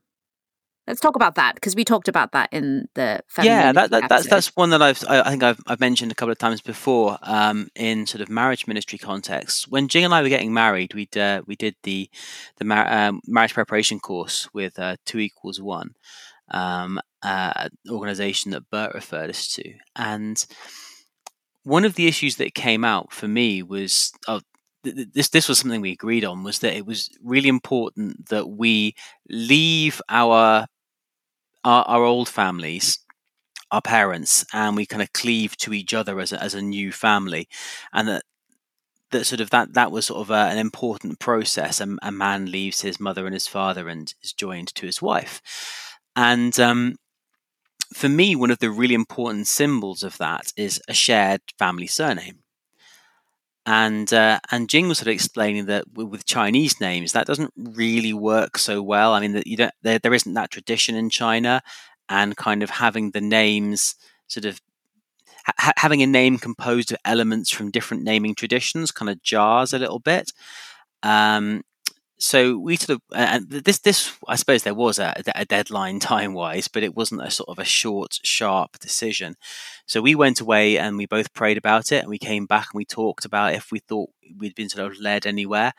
Let's 0.88 1.00
talk 1.00 1.16
about 1.16 1.34
that 1.34 1.54
because 1.54 1.76
we 1.76 1.84
talked 1.84 2.08
about 2.08 2.32
that 2.32 2.48
in 2.50 2.88
the 2.94 3.22
yeah. 3.42 3.72
That, 3.72 3.90
that, 3.90 4.08
that's 4.08 4.26
that's 4.26 4.56
one 4.56 4.70
that 4.70 4.80
I've 4.80 5.04
I 5.06 5.28
think 5.28 5.42
I've 5.42 5.60
I've 5.66 5.80
mentioned 5.80 6.10
a 6.10 6.14
couple 6.14 6.32
of 6.32 6.38
times 6.38 6.62
before 6.62 7.18
um, 7.22 7.68
in 7.74 8.06
sort 8.06 8.22
of 8.22 8.30
marriage 8.30 8.66
ministry 8.66 8.98
contexts. 8.98 9.68
When 9.68 9.88
Jing 9.88 10.06
and 10.06 10.14
I 10.14 10.22
were 10.22 10.30
getting 10.30 10.54
married, 10.54 10.94
we 10.94 11.06
uh, 11.14 11.42
we 11.46 11.56
did 11.56 11.76
the 11.82 12.08
the 12.56 12.64
mar- 12.64 12.90
um, 12.90 13.20
marriage 13.26 13.52
preparation 13.52 14.00
course 14.00 14.48
with 14.54 14.78
uh, 14.78 14.96
two 15.04 15.18
equals 15.18 15.60
one 15.60 15.94
um, 16.50 16.98
uh, 17.22 17.68
organization 17.90 18.52
that 18.52 18.70
Bert 18.70 18.94
referred 18.94 19.28
us 19.28 19.46
to, 19.56 19.74
and 19.94 20.46
one 21.64 21.84
of 21.84 21.96
the 21.96 22.06
issues 22.06 22.36
that 22.36 22.54
came 22.54 22.82
out 22.82 23.12
for 23.12 23.28
me 23.28 23.62
was 23.62 24.10
oh, 24.26 24.40
this 24.84 25.28
this 25.28 25.50
was 25.50 25.58
something 25.58 25.82
we 25.82 25.92
agreed 25.92 26.24
on 26.24 26.44
was 26.44 26.60
that 26.60 26.74
it 26.74 26.86
was 26.86 27.10
really 27.22 27.50
important 27.50 28.30
that 28.30 28.48
we 28.48 28.94
leave 29.28 30.00
our 30.08 30.66
our, 31.68 31.84
our 31.84 32.04
old 32.04 32.28
families 32.28 32.98
our 33.70 33.82
parents 33.82 34.46
and 34.52 34.76
we 34.76 34.86
kind 34.86 35.02
of 35.02 35.12
cleave 35.12 35.54
to 35.58 35.74
each 35.74 35.92
other 35.92 36.18
as 36.20 36.32
a, 36.32 36.42
as 36.42 36.54
a 36.54 36.62
new 36.62 36.90
family 36.90 37.48
and 37.92 38.08
that 38.08 38.22
that 39.10 39.24
sort 39.26 39.40
of 39.40 39.50
that 39.50 39.74
that 39.74 39.92
was 39.92 40.06
sort 40.06 40.20
of 40.20 40.30
a, 40.30 40.50
an 40.52 40.58
important 40.58 41.18
process 41.18 41.80
a, 41.80 41.88
a, 42.02 42.12
man 42.12 42.50
leaves 42.50 42.80
his 42.80 42.98
mother 42.98 43.26
and 43.26 43.34
his 43.34 43.46
father 43.46 43.88
and 43.88 44.14
is 44.22 44.32
joined 44.32 44.74
to 44.74 44.86
his 44.86 45.02
wife 45.02 45.42
and 46.16 46.58
um, 46.58 46.96
for 47.94 48.08
me, 48.08 48.36
one 48.36 48.50
of 48.50 48.58
the 48.58 48.70
really 48.70 48.94
important 48.94 49.46
symbols 49.46 50.02
of 50.02 50.18
that 50.18 50.52
is 50.56 50.80
a 50.88 50.94
shared 50.94 51.40
family 51.58 51.86
surname. 51.86 52.40
And 53.70 54.10
uh, 54.14 54.40
and 54.50 54.66
Jing 54.66 54.88
was 54.88 54.96
sort 54.96 55.08
of 55.08 55.12
explaining 55.12 55.66
that 55.66 55.84
with 55.92 56.24
Chinese 56.24 56.80
names 56.80 57.12
that 57.12 57.26
doesn't 57.26 57.52
really 57.54 58.14
work 58.14 58.56
so 58.56 58.80
well. 58.80 59.12
I 59.12 59.20
mean, 59.20 59.32
that 59.32 59.46
you 59.46 59.58
don't 59.58 59.74
there, 59.82 59.98
there 59.98 60.14
isn't 60.14 60.32
that 60.32 60.50
tradition 60.50 60.94
in 60.94 61.10
China, 61.10 61.60
and 62.08 62.34
kind 62.34 62.62
of 62.62 62.70
having 62.70 63.10
the 63.10 63.20
names 63.20 63.94
sort 64.26 64.46
of 64.46 64.58
ha- 65.58 65.74
having 65.76 66.02
a 66.02 66.06
name 66.06 66.38
composed 66.38 66.92
of 66.92 66.98
elements 67.04 67.50
from 67.50 67.70
different 67.70 68.04
naming 68.04 68.34
traditions 68.34 68.90
kind 68.90 69.10
of 69.10 69.22
jars 69.22 69.74
a 69.74 69.78
little 69.78 69.98
bit. 69.98 70.32
Um, 71.02 71.60
so 72.18 72.58
we 72.58 72.76
sort 72.76 72.96
of 72.96 73.02
and 73.14 73.48
this 73.48 73.78
this 73.78 74.12
I 74.26 74.36
suppose 74.36 74.62
there 74.64 74.74
was 74.74 74.98
a, 74.98 75.14
a 75.34 75.44
deadline 75.44 76.00
time 76.12 76.34
wise, 76.34 76.68
but 76.68 76.82
it 76.82 76.94
wasn't 76.96 77.22
a 77.22 77.30
sort 77.30 77.48
of 77.48 77.58
a 77.58 77.64
short, 77.64 78.18
sharp 78.24 78.78
decision. 78.80 79.36
So 79.86 80.00
we 80.02 80.14
went 80.14 80.40
away 80.40 80.78
and 80.78 80.96
we 80.96 81.06
both 81.06 81.32
prayed 81.34 81.58
about 81.58 81.92
it, 81.92 82.00
and 82.00 82.08
we 82.08 82.18
came 82.18 82.46
back 82.46 82.68
and 82.72 82.78
we 82.78 82.84
talked 82.84 83.24
about 83.24 83.54
if 83.54 83.70
we 83.72 83.78
thought 83.80 84.10
we'd 84.36 84.54
been 84.54 84.68
sort 84.68 84.90
of 84.90 84.98
led 85.00 85.26
anywhere. 85.26 85.72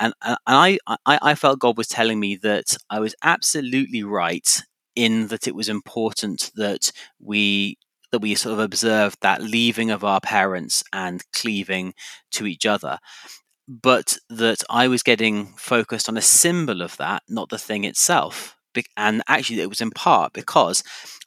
And, 0.00 0.14
uh, 0.22 0.36
and 0.46 0.56
I, 0.56 0.78
I 1.06 1.18
I 1.22 1.34
felt 1.34 1.58
God 1.60 1.76
was 1.76 1.88
telling 1.88 2.20
me 2.20 2.36
that 2.36 2.76
I 2.90 3.00
was 3.00 3.14
absolutely 3.22 4.02
right 4.04 4.62
in 4.96 5.28
that 5.28 5.46
it 5.48 5.54
was 5.54 5.68
important 5.68 6.50
that 6.56 6.92
we 7.20 7.78
that 8.12 8.20
we 8.20 8.34
sort 8.34 8.54
of 8.54 8.60
observed 8.60 9.18
that 9.20 9.42
leaving 9.42 9.90
of 9.90 10.02
our 10.04 10.20
parents 10.20 10.82
and 10.92 11.22
cleaving 11.32 11.92
to 12.32 12.46
each 12.46 12.64
other 12.66 12.98
but 13.68 14.18
that 14.30 14.64
I 14.70 14.88
was 14.88 15.02
getting 15.02 15.54
focused 15.56 16.08
on 16.08 16.16
a 16.16 16.22
symbol 16.22 16.82
of 16.82 16.96
that, 16.96 17.22
not 17.28 17.50
the 17.50 17.58
thing 17.58 17.84
itself. 17.84 18.56
And 18.96 19.22
actually, 19.28 19.60
it 19.60 19.68
was 19.68 19.80
in 19.80 19.90
part 19.90 20.32
because 20.32 20.84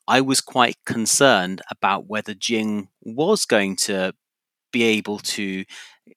I 0.07 0.21
was 0.21 0.41
quite 0.41 0.77
concerned 0.85 1.61
about 1.69 2.07
whether 2.07 2.33
Jing 2.33 2.87
was 3.01 3.45
going 3.45 3.75
to 3.77 4.13
be 4.71 4.83
able 4.83 5.19
to 5.19 5.65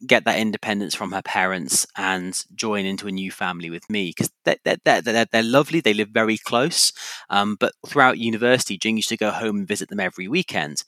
get 0.07 0.25
that 0.25 0.39
independence 0.39 0.95
from 0.95 1.13
her 1.13 1.23
parents 1.23 1.87
and 1.97 2.45
join 2.55 2.85
into 2.85 3.07
a 3.07 3.13
new 3.13 3.31
family 3.31 3.71
with 3.71 3.89
me 3.89 4.09
because 4.09 4.31
they're, 4.45 4.57
they're, 4.65 5.01
they're, 5.03 5.27
they're, 5.31 5.43
lovely. 5.43 5.81
They 5.81 5.95
live 5.95 6.09
very 6.09 6.39
close. 6.39 6.93
Um, 7.31 7.57
but 7.59 7.75
throughout 7.87 8.19
university, 8.19 8.79
Jing 8.79 8.97
used 8.97 9.09
to 9.11 9.17
go 9.17 9.31
home 9.31 9.59
and 9.59 9.69
visit 9.69 9.89
them 9.89 10.01
every 10.01 10.27
weekend. 10.27 10.85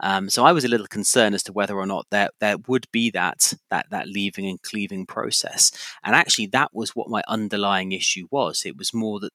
Um, 0.00 0.28
so 0.28 0.44
I 0.44 0.52
was 0.52 0.64
a 0.64 0.68
little 0.68 0.86
concerned 0.86 1.34
as 1.34 1.42
to 1.44 1.52
whether 1.52 1.76
or 1.76 1.86
not 1.86 2.06
there, 2.10 2.30
there 2.40 2.58
would 2.66 2.86
be 2.92 3.10
that, 3.10 3.54
that, 3.70 3.86
that 3.90 4.08
leaving 4.08 4.46
and 4.46 4.60
cleaving 4.60 5.06
process. 5.06 5.70
And 6.02 6.14
actually, 6.14 6.46
that 6.46 6.74
was 6.74 6.96
what 6.96 7.08
my 7.08 7.22
underlying 7.28 7.92
issue 7.92 8.26
was. 8.30 8.64
It 8.64 8.76
was 8.76 8.92
more 8.92 9.20
that 9.20 9.32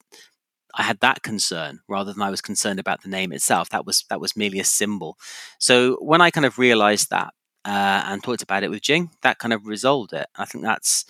I 0.76 0.84
had 0.84 1.00
that 1.00 1.24
concern 1.24 1.80
rather 1.88 2.14
than 2.14 2.22
I 2.22 2.30
was 2.30 2.42
concerned 2.42 2.80
about 2.80 3.02
the 3.02 3.10
name 3.10 3.32
itself. 3.32 3.70
That 3.70 3.86
was 3.86 4.06
that 4.10 4.22
was 4.22 4.36
merely 4.36 4.60
a 4.60 4.64
symbol. 4.64 5.18
So 5.58 5.98
when 6.02 6.22
I 6.22 6.30
kind 6.30 6.46
of 6.46 6.60
realized 6.60 7.10
that, 7.10 7.34
uh, 7.68 8.02
and 8.06 8.24
talked 8.24 8.42
about 8.42 8.64
it 8.64 8.72
with 8.72 8.82
Jing, 8.82 9.12
that 9.24 9.40
kind 9.40 9.54
of 9.54 9.68
resolved 9.68 10.14
it. 10.14 10.28
I 10.38 10.46
think 10.46 10.64
that's 10.64 11.04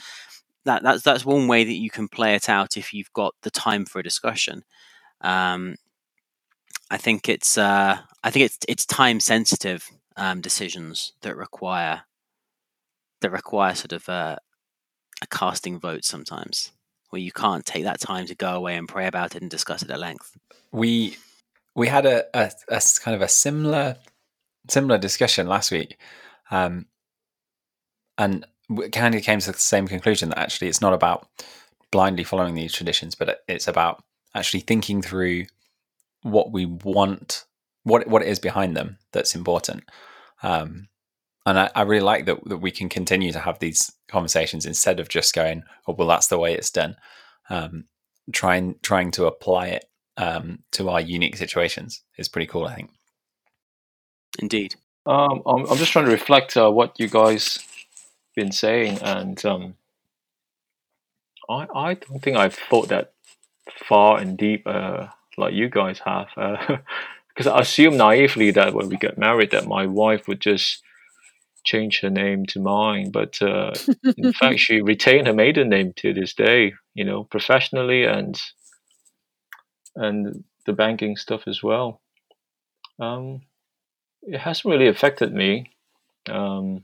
that 0.66 0.82
that's 0.82 1.04
that's 1.04 1.24
one 1.24 1.48
way 1.48 1.64
that 1.64 1.74
you 1.76 1.92
can 1.92 2.08
play 2.08 2.34
it 2.34 2.50
out 2.50 2.78
if 2.78 2.94
you've 2.94 3.14
got 3.14 3.36
the 3.44 3.52
time 3.52 3.86
for 3.86 4.00
a 4.00 4.04
discussion. 4.04 4.64
Um, 5.22 5.76
I 6.90 6.98
think 6.98 7.30
it's 7.30 7.60
uh, 7.60 8.00
I 8.24 8.32
think 8.32 8.46
it's 8.46 8.58
it's 8.68 8.86
time 8.88 9.20
sensitive 9.20 9.88
um, 10.16 10.42
decisions 10.42 11.14
that 11.22 11.38
require 11.38 12.02
that 13.22 13.32
require 13.32 13.76
sort 13.76 13.94
of 13.94 14.10
uh, 14.10 14.38
a 15.22 15.28
casting 15.28 15.80
vote 15.80 16.06
sometimes, 16.06 16.72
where 17.12 17.22
you 17.22 17.32
can't 17.32 17.68
take 17.68 17.84
that 17.84 18.00
time 18.00 18.26
to 18.26 18.36
go 18.36 18.56
away 18.56 18.76
and 18.78 18.88
pray 18.88 19.06
about 19.06 19.36
it 19.36 19.44
and 19.44 19.52
discuss 19.52 19.84
it 19.84 19.92
at 19.92 20.00
length. 20.00 20.36
We 20.72 21.18
we 21.76 21.88
had 21.88 22.08
a, 22.08 22.26
a, 22.34 22.52
a 22.68 22.82
kind 23.04 23.14
of 23.14 23.22
a 23.22 23.28
similar 23.28 23.98
similar 24.68 24.98
discussion 24.98 25.48
last 25.48 25.72
week, 25.72 25.98
um, 26.52 26.86
and 28.18 28.46
kind 28.92 29.16
of 29.16 29.24
came 29.24 29.40
to 29.40 29.52
the 29.52 29.58
same 29.58 29.88
conclusion 29.88 30.30
that 30.30 30.40
actually 30.40 30.68
it's 30.68 30.82
not 30.82 30.94
about 30.94 31.28
blindly 31.92 32.24
following 32.24 32.56
these 32.56 32.74
traditions, 32.74 33.16
but 33.16 33.42
it's 33.48 33.68
about 33.68 34.04
actually 34.36 34.60
thinking 34.60 35.02
through 35.02 35.46
what 36.24 36.52
we 36.52 36.66
want, 36.66 37.46
what 37.84 38.08
what 38.08 38.22
it 38.22 38.28
is 38.28 38.40
behind 38.40 38.76
them 38.76 38.98
that's 39.12 39.36
important. 39.36 39.84
Um, 40.44 40.90
and 41.46 41.58
I, 41.58 41.70
I, 41.74 41.82
really 41.84 42.04
like 42.04 42.26
that 42.26 42.44
that 42.46 42.58
we 42.58 42.72
can 42.72 42.90
continue 42.90 43.32
to 43.32 43.40
have 43.40 43.60
these 43.60 43.92
conversations 44.10 44.66
instead 44.66 45.00
of 45.00 45.08
just 45.08 45.34
going, 45.34 45.64
"Oh, 45.88 45.94
well, 45.94 46.08
that's 46.08 46.28
the 46.28 46.38
way 46.38 46.54
it's 46.54 46.70
done." 46.70 46.98
Um, 47.50 47.86
trying 48.34 48.76
trying 48.82 49.12
to 49.12 49.26
apply 49.26 49.68
it 49.68 49.86
um, 50.18 50.60
to 50.74 50.90
our 50.90 51.00
unique 51.00 51.38
situations 51.38 52.04
is 52.18 52.28
pretty 52.28 52.48
cool. 52.48 52.66
I 52.66 52.76
think. 52.76 52.92
Indeed. 54.40 54.76
Um, 55.08 55.42
I'm, 55.46 55.66
I'm 55.66 55.78
just 55.78 55.94
trying 55.94 56.06
to 56.06 56.12
reflect 56.12 56.58
uh, 56.58 56.70
what 56.70 57.00
you 57.00 57.08
guys 57.08 57.66
been 58.36 58.52
saying, 58.52 59.00
and 59.02 59.44
um, 59.46 59.76
I 61.50 61.66
I 61.74 61.94
don't 61.94 62.22
think 62.22 62.36
I've 62.36 62.56
thought 62.56 62.90
that 62.90 63.14
far 63.88 64.20
and 64.20 64.38
deep 64.38 64.64
uh, 64.66 65.08
like 65.38 65.54
you 65.54 65.70
guys 65.70 66.00
have. 66.06 66.28
Because 66.36 67.48
uh, 67.48 67.54
I 67.56 67.62
assume 67.62 67.96
naively 67.96 68.52
that 68.52 68.74
when 68.74 68.90
we 68.90 68.98
get 68.98 69.18
married, 69.18 69.52
that 69.52 69.66
my 69.66 69.86
wife 69.86 70.28
would 70.28 70.42
just 70.42 70.84
change 71.64 72.02
her 72.02 72.10
name 72.10 72.46
to 72.48 72.60
mine, 72.60 73.12
but 73.12 73.42
uh, 73.42 73.74
in 74.18 74.34
fact, 74.42 74.60
she 74.60 74.82
retained 74.82 75.28
her 75.28 75.34
maiden 75.34 75.70
name 75.70 75.94
to 75.98 76.14
this 76.14 76.34
day. 76.34 76.74
You 76.96 77.06
know, 77.06 77.24
professionally 77.24 78.04
and 78.04 78.38
and 79.96 80.44
the 80.66 80.74
banking 80.74 81.16
stuff 81.16 81.48
as 81.48 81.64
well. 81.64 82.02
Um, 83.00 83.42
it 84.28 84.40
hasn't 84.40 84.72
really 84.72 84.88
affected 84.88 85.34
me. 85.34 85.72
Um, 86.30 86.84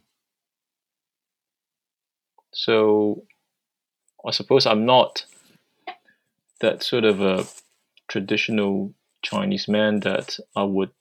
so 2.53 3.25
I 4.25 4.31
suppose 4.31 4.65
I'm 4.65 4.85
not 4.85 5.25
that 6.61 6.81
sort 6.83 7.03
of 7.03 7.19
a 7.19 7.45
traditional 8.07 8.93
Chinese 9.21 9.67
man 9.67 9.99
that 10.01 10.39
I 10.55 10.63
would 10.63 10.93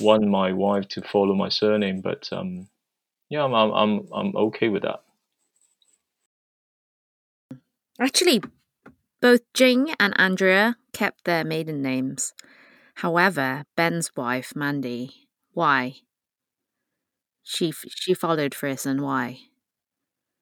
want 0.00 0.26
my 0.26 0.52
wife 0.52 0.88
to 0.88 1.02
follow 1.02 1.34
my 1.34 1.50
surname, 1.50 2.00
but 2.00 2.28
um, 2.32 2.68
yeah, 3.28 3.44
I'm, 3.44 3.54
I'm 3.54 3.72
I'm 3.72 4.08
I'm 4.12 4.36
okay 4.36 4.68
with 4.68 4.82
that. 4.82 5.02
Actually, 8.00 8.42
both 9.20 9.40
Jing 9.52 9.94
and 10.00 10.14
Andrea 10.18 10.76
kept 10.92 11.24
their 11.24 11.44
maiden 11.44 11.82
names. 11.82 12.32
However, 12.98 13.62
Ben's 13.76 14.10
wife, 14.16 14.56
Mandy, 14.56 15.28
why? 15.52 15.98
She 17.44 17.72
she 17.88 18.12
followed 18.12 18.56
Fris, 18.56 18.86
and 18.86 19.00
why? 19.02 19.38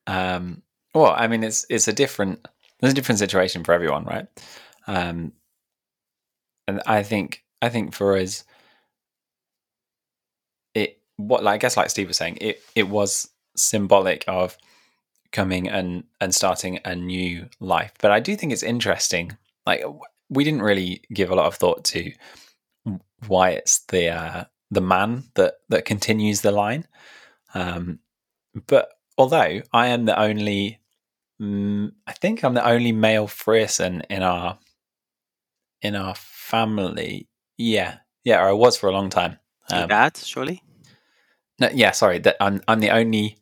Um, 0.07 0.63
well, 0.95 1.15
I 1.15 1.27
mean, 1.27 1.45
it's 1.45 1.67
it's 1.69 1.87
a 1.87 1.93
different 1.93 2.49
there's 2.81 2.95
a 2.95 2.97
different 2.97 3.19
situation 3.19 3.63
for 3.63 3.75
everyone, 3.75 4.07
right? 4.07 4.27
Um, 4.87 5.33
and 6.67 6.81
I 6.87 7.03
think 7.03 7.45
I 7.61 7.69
think 7.69 7.93
for 7.93 8.17
us, 8.17 8.45
it 10.73 10.99
what 11.19 11.45
like 11.45 11.57
I 11.57 11.59
guess 11.59 11.77
like 11.77 11.91
Steve 11.91 12.09
was 12.09 12.17
saying, 12.17 12.39
it 12.41 12.63
it 12.75 12.89
was 12.89 13.29
symbolic 13.55 14.25
of 14.29 14.57
coming 15.31 15.69
and 15.69 16.05
and 16.23 16.35
starting 16.35 16.79
a 16.87 16.97
new 16.97 17.51
life. 17.61 17.93
But 18.01 18.13
I 18.13 18.21
do 18.21 18.35
think 18.35 18.55
it's 18.55 18.63
interesting. 18.63 19.37
Like 19.67 19.85
we 20.31 20.43
didn't 20.43 20.63
really 20.63 21.03
give 21.13 21.31
a 21.31 21.35
lot 21.35 21.47
of 21.47 21.57
thought 21.57 21.85
to 21.85 22.13
why 23.27 23.51
it's 23.51 23.81
the 23.87 24.09
uh, 24.09 24.45
the 24.71 24.81
man 24.81 25.25
that 25.35 25.55
that 25.69 25.85
continues 25.85 26.41
the 26.41 26.53
line. 26.53 26.87
Um, 27.55 28.01
but 28.67 28.89
although 29.19 29.62
I 29.73 29.89
am 29.89 30.05
the 30.05 30.19
only, 30.19 30.81
mm, 31.41 31.93
I 32.07 32.12
think 32.12 32.43
I'm 32.43 32.55
the 32.55 32.67
only 32.67 32.93
male 32.93 33.27
Frierson 33.27 34.05
in 34.11 34.23
our 34.23 34.59
in 35.83 35.97
our 35.97 36.14
family. 36.14 37.29
Yeah, 37.57 37.99
yeah, 38.25 38.43
or 38.43 38.49
I 38.49 38.53
was 38.53 38.77
for 38.77 38.89
a 38.89 38.93
long 38.93 39.11
time. 39.11 39.39
Um, 39.71 39.89
dad, 39.89 40.17
surely. 40.17 40.62
No, 41.59 41.71
yeah, 41.73 41.93
sorry. 41.93 42.19
That 42.19 42.37
I'm 42.41 42.61
I'm 42.69 42.81
the 42.81 42.91
only 42.91 43.39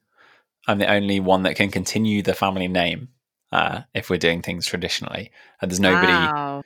I'm 0.67 0.79
the 0.79 0.91
only 0.91 1.21
one 1.21 1.43
that 1.43 1.57
can 1.57 1.71
continue 1.71 2.23
the 2.23 2.35
family 2.35 2.69
name 2.69 3.09
uh, 3.53 3.83
if 3.95 4.09
we're 4.09 4.19
doing 4.19 4.43
things 4.43 4.67
traditionally. 4.67 5.31
And 5.61 5.71
there's 5.71 5.81
nobody. 5.81 6.13
Wow. 6.13 6.63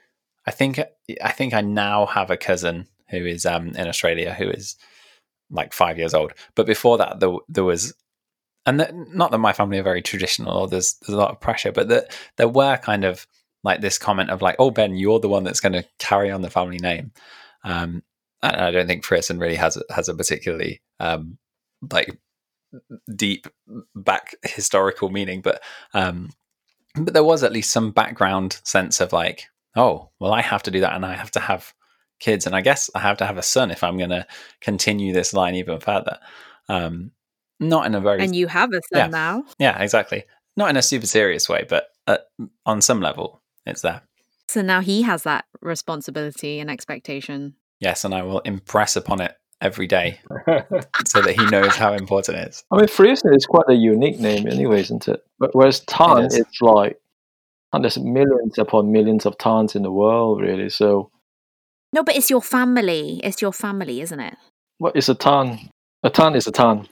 I 0.47 0.51
think 0.51 0.81
I 1.23 1.33
think 1.33 1.55
I 1.55 1.61
now 1.61 2.07
have 2.07 2.31
a 2.31 2.37
cousin 2.37 2.87
who 3.11 3.25
is 3.25 3.47
um, 3.47 3.69
in 3.69 3.89
Australia 3.89 4.35
who 4.35 4.49
is 4.49 4.77
like 5.51 5.73
five 5.73 5.99
years 5.99 6.15
old. 6.15 6.33
But 6.55 6.67
before 6.67 6.99
that, 6.99 7.21
there, 7.21 7.33
there 7.49 7.65
was, 7.65 7.95
and 8.67 8.81
the, 8.81 9.07
not 9.13 9.31
that 9.31 9.39
my 9.39 9.53
family 9.53 9.79
are 9.79 9.83
very 9.85 10.03
traditional 10.03 10.57
or 10.57 10.69
there's 10.69 10.95
there's 11.01 11.15
a 11.15 11.19
lot 11.19 11.31
of 11.31 11.41
pressure, 11.41 11.73
but 11.73 11.89
that 11.89 12.17
there 12.37 12.49
were 12.49 12.77
kind 12.77 13.05
of 13.05 13.27
like 13.65 13.81
this 13.81 13.99
comment 13.99 14.31
of 14.31 14.43
like, 14.43 14.57
"Oh 14.59 14.71
Ben, 14.71 14.97
you're 14.97 15.21
the 15.21 15.29
one 15.29 15.45
that's 15.45 15.61
going 15.61 15.73
to 15.73 15.85
carry 15.99 16.31
on 16.31 16.43
the 16.43 16.51
family 16.51 16.79
name." 16.79 17.13
Um, 17.65 18.03
and 18.43 18.57
I 18.57 18.71
don't 18.71 18.87
think 18.87 19.05
Frierson 19.05 19.41
really 19.41 19.57
has 19.57 19.81
has 19.91 20.09
a 20.09 20.15
particularly 20.15 20.81
um, 21.01 21.39
like 21.91 22.19
deep 23.15 23.49
back 23.95 24.35
historical 24.43 25.11
meaning, 25.11 25.41
but 25.41 25.63
um, 25.95 26.31
but 26.95 27.15
there 27.15 27.25
was 27.25 27.43
at 27.43 27.53
least 27.53 27.71
some 27.71 27.91
background 27.91 28.61
sense 28.65 29.01
of 29.01 29.13
like, 29.13 29.47
oh, 29.77 30.11
well, 30.19 30.33
I 30.33 30.43
have 30.43 30.63
to 30.65 30.71
do 30.71 30.81
that, 30.81 30.95
and 30.95 31.05
I 31.05 31.15
have 31.15 31.31
to 31.33 31.41
have 31.41 31.73
kids, 32.19 32.47
and 32.47 32.55
I 32.55 32.61
guess 32.61 32.91
I 32.95 33.01
have 33.01 33.19
to 33.19 33.27
have 33.27 33.39
a 33.39 33.43
son 33.43 33.71
if 33.71 33.83
I'm 33.83 33.99
going 33.99 34.11
to 34.11 34.27
continue 34.61 35.13
this 35.13 35.33
line 35.33 35.55
even 35.55 35.81
further. 35.81 36.19
Um, 36.69 37.13
not 37.61 37.87
in 37.87 37.95
a 37.95 38.01
very 38.01 38.23
and 38.23 38.37
you 38.37 38.47
have 38.47 38.71
a 38.73 38.81
son 38.93 38.99
yeah, 38.99 39.07
now. 39.09 39.45
Yeah, 39.59 39.83
exactly. 39.83 40.25
Not 40.57 40.71
in 40.71 40.77
a 40.77 40.83
super 40.83 41.07
serious 41.07 41.49
way, 41.49 41.67
but 41.69 41.89
uh, 42.07 42.19
on 42.67 42.81
some 42.81 43.01
level, 43.01 43.43
it's 43.67 43.83
there. 43.83 44.03
So 44.49 44.63
now 44.63 44.81
he 44.81 45.03
has 45.03 45.25
that 45.25 45.45
responsibility 45.61 46.61
and 46.61 46.71
expectation. 46.71 47.55
Yes, 47.81 48.05
and 48.05 48.15
I 48.15 48.23
will 48.23 48.41
impress 48.41 48.97
upon 48.97 49.21
it 49.21 49.35
every 49.61 49.87
day 49.87 50.21
so 51.07 51.21
that 51.21 51.35
he 51.37 51.45
knows 51.47 51.75
how 51.75 51.93
important 51.93 52.39
it 52.39 52.49
is. 52.49 52.65
I 52.71 52.77
mean, 52.77 52.87
Frierson 52.87 53.37
is 53.37 53.45
quite 53.45 53.69
a 53.69 53.75
unique 53.75 54.21
name, 54.21 54.47
anyway, 54.47 54.81
isn't 54.81 55.09
it? 55.09 55.25
But 55.39 55.55
whereas 55.55 55.81
Tan, 55.81 56.25
it 56.25 56.35
it's 56.35 56.63
like 56.63 56.99
and 57.73 57.85
there's 57.85 57.99
millions 57.99 58.59
upon 58.59 58.93
millions 58.93 59.27
of 59.27 59.37
Tans 59.39 59.77
in 59.77 59.83
the 59.83 59.93
world, 59.93 60.41
really. 60.41 60.71
So 60.71 61.11
no, 61.93 62.03
but 62.03 62.17
it's 62.17 62.31
your 62.31 62.43
family. 62.43 63.21
It's 63.25 63.41
your 63.43 63.53
family, 63.53 64.01
isn't 64.01 64.21
it? 64.21 64.37
What 64.79 64.97
is 64.97 65.09
a 65.09 65.15
Tan? 65.15 65.71
A 66.03 66.11
Tan 66.11 66.35
is 66.35 66.47
a 66.47 66.53
Tan. 66.53 66.87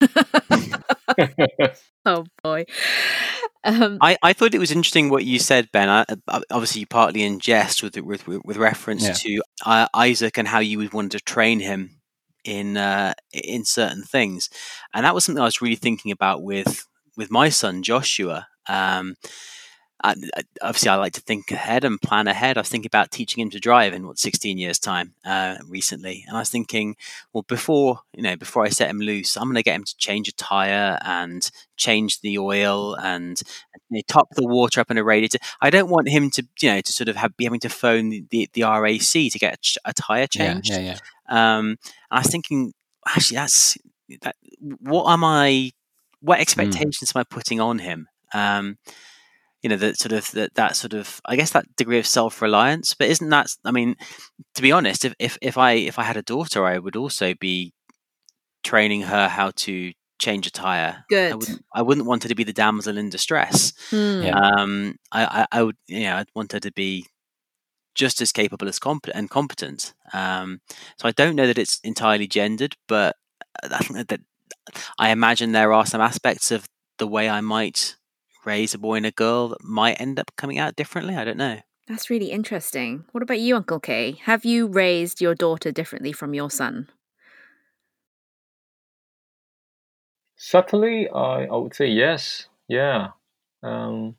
oh 2.04 2.24
boy. 2.42 2.64
Um, 3.64 3.98
I, 4.00 4.16
I 4.22 4.32
thought 4.32 4.54
it 4.54 4.60
was 4.60 4.70
interesting 4.70 5.10
what 5.10 5.24
you 5.24 5.38
said, 5.38 5.70
Ben. 5.72 5.88
I, 5.88 6.04
obviously, 6.50 6.84
partly 6.84 7.22
in 7.22 7.40
jest 7.40 7.82
with 7.82 7.96
with 7.96 8.28
with 8.28 8.56
reference 8.56 9.04
yeah. 9.04 9.12
to 9.12 9.42
uh, 9.64 9.88
Isaac 9.94 10.38
and 10.38 10.46
how 10.46 10.60
you 10.60 10.78
would 10.78 10.92
want 10.92 11.12
to 11.12 11.20
train 11.20 11.60
him 11.60 11.98
in 12.44 12.76
uh, 12.76 13.14
in 13.32 13.64
certain 13.64 14.02
things, 14.02 14.48
and 14.94 15.04
that 15.04 15.14
was 15.14 15.24
something 15.24 15.42
I 15.42 15.46
was 15.46 15.60
really 15.60 15.76
thinking 15.76 16.12
about 16.12 16.42
with 16.42 16.86
with 17.16 17.30
my 17.30 17.48
son 17.48 17.82
Joshua. 17.82 18.46
Um, 18.68 19.14
obviously, 20.04 20.88
I 20.88 20.96
like 20.96 21.14
to 21.14 21.20
think 21.20 21.50
ahead 21.50 21.84
and 21.84 22.00
plan 22.00 22.28
ahead. 22.28 22.56
I 22.56 22.60
was 22.60 22.68
thinking 22.68 22.88
about 22.88 23.10
teaching 23.10 23.42
him 23.42 23.50
to 23.50 23.60
drive 23.60 23.92
in 23.92 24.06
what 24.06 24.18
16 24.18 24.58
years' 24.58 24.78
time 24.78 25.14
uh, 25.24 25.56
recently, 25.66 26.24
and 26.26 26.36
I 26.36 26.40
was 26.40 26.50
thinking, 26.50 26.96
well, 27.32 27.44
before 27.48 28.00
you 28.12 28.22
know, 28.22 28.36
before 28.36 28.64
I 28.64 28.68
set 28.68 28.90
him 28.90 28.98
loose, 28.98 29.36
I'm 29.36 29.44
going 29.44 29.56
to 29.56 29.62
get 29.62 29.76
him 29.76 29.84
to 29.84 29.96
change 29.96 30.28
a 30.28 30.32
tire 30.32 30.98
and 31.02 31.50
change 31.76 32.20
the 32.20 32.38
oil 32.38 32.94
and 32.94 33.40
you 33.90 33.98
know, 33.98 34.02
top 34.06 34.28
the 34.34 34.46
water 34.46 34.80
up 34.80 34.90
in 34.90 34.98
a 34.98 35.04
radiator. 35.04 35.38
I 35.60 35.70
don't 35.70 35.90
want 35.90 36.08
him 36.08 36.30
to, 36.32 36.46
you 36.60 36.70
know, 36.70 36.80
to 36.80 36.92
sort 36.92 37.08
of 37.08 37.16
have, 37.16 37.36
be 37.36 37.44
having 37.44 37.60
to 37.60 37.68
phone 37.68 38.10
the, 38.10 38.24
the, 38.30 38.48
the 38.52 38.62
RAC 38.62 39.00
to 39.00 39.38
get 39.38 39.54
a, 39.54 39.90
a 39.90 39.92
tire 39.92 40.26
changed. 40.26 40.70
Yeah, 40.70 40.78
yeah, 40.78 40.98
yeah. 41.28 41.56
Um, 41.58 41.76
I 42.10 42.18
was 42.18 42.28
thinking, 42.28 42.72
actually, 43.06 43.36
that's 43.36 43.78
that. 44.22 44.36
What 44.80 45.10
am 45.10 45.24
I? 45.24 45.72
What 46.20 46.38
hmm. 46.38 46.42
expectations 46.42 47.12
mm. 47.12 47.16
am 47.16 47.20
I 47.20 47.24
putting 47.24 47.60
on 47.60 47.78
him? 47.78 48.08
Um, 48.32 48.78
you 49.66 49.70
know 49.70 49.76
that 49.76 49.98
sort 49.98 50.12
of 50.12 50.30
that, 50.30 50.54
that 50.54 50.76
sort 50.76 50.92
of 50.92 51.20
i 51.24 51.34
guess 51.34 51.50
that 51.50 51.66
degree 51.74 51.98
of 51.98 52.06
self-reliance. 52.06 52.94
But 52.94 53.08
isn't 53.08 53.30
that 53.30 53.48
i 53.64 53.72
mean 53.72 53.96
to 54.54 54.62
be 54.62 54.70
honest 54.70 55.04
if, 55.04 55.12
if 55.18 55.36
if 55.42 55.58
i 55.58 55.72
if 55.72 55.98
i 55.98 56.04
had 56.04 56.16
a 56.16 56.22
daughter 56.22 56.64
i 56.64 56.78
would 56.78 56.94
also 56.94 57.34
be 57.34 57.72
training 58.62 59.02
her 59.02 59.26
how 59.26 59.50
to 59.66 59.92
change 60.20 60.46
a 60.46 60.52
tire. 60.52 61.04
Good. 61.08 61.32
i 61.32 61.34
wouldn't, 61.34 61.64
I 61.74 61.82
wouldn't 61.82 62.06
want 62.06 62.22
her 62.22 62.28
to 62.28 62.36
be 62.36 62.44
the 62.44 62.52
damsel 62.52 62.96
in 62.96 63.10
distress. 63.10 63.72
Hmm. 63.90 64.24
um 64.32 64.96
I, 65.10 65.24
I, 65.24 65.46
I 65.58 65.62
would 65.64 65.76
yeah 65.88 66.18
i'd 66.18 66.30
want 66.32 66.52
her 66.52 66.60
to 66.60 66.70
be 66.70 67.06
just 67.96 68.20
as 68.20 68.30
capable 68.30 68.68
as 68.68 68.78
competent 68.78 69.18
and 69.18 69.30
competent. 69.30 69.94
Um, 70.12 70.60
so 70.98 71.08
I 71.08 71.12
don't 71.12 71.34
know 71.34 71.46
that 71.46 71.58
it's 71.58 71.80
entirely 71.82 72.28
gendered, 72.28 72.76
but 72.86 73.16
I 73.64 73.78
think 73.78 74.08
that 74.08 74.20
I 74.98 75.10
imagine 75.10 75.52
there 75.52 75.72
are 75.72 75.86
some 75.86 76.02
aspects 76.02 76.50
of 76.50 76.68
the 76.98 77.06
way 77.06 77.30
I 77.30 77.40
might 77.40 77.96
raise 78.46 78.72
a 78.72 78.78
boy 78.78 78.94
and 78.94 79.06
a 79.06 79.10
girl 79.10 79.48
that 79.48 79.64
might 79.64 80.00
end 80.00 80.18
up 80.18 80.30
coming 80.36 80.58
out 80.58 80.76
differently. 80.76 81.16
I 81.16 81.24
don't 81.24 81.36
know. 81.36 81.60
That's 81.88 82.10
really 82.10 82.30
interesting. 82.30 83.04
What 83.12 83.22
about 83.22 83.40
you, 83.40 83.56
Uncle 83.56 83.80
K? 83.80 84.18
Have 84.22 84.44
you 84.44 84.66
raised 84.66 85.20
your 85.20 85.34
daughter 85.34 85.70
differently 85.70 86.12
from 86.12 86.34
your 86.34 86.50
son? 86.50 86.88
Subtly, 90.36 91.08
I, 91.08 91.44
I 91.44 91.56
would 91.56 91.74
say 91.74 91.86
yes. 91.86 92.48
Yeah. 92.68 93.08
Um, 93.62 94.16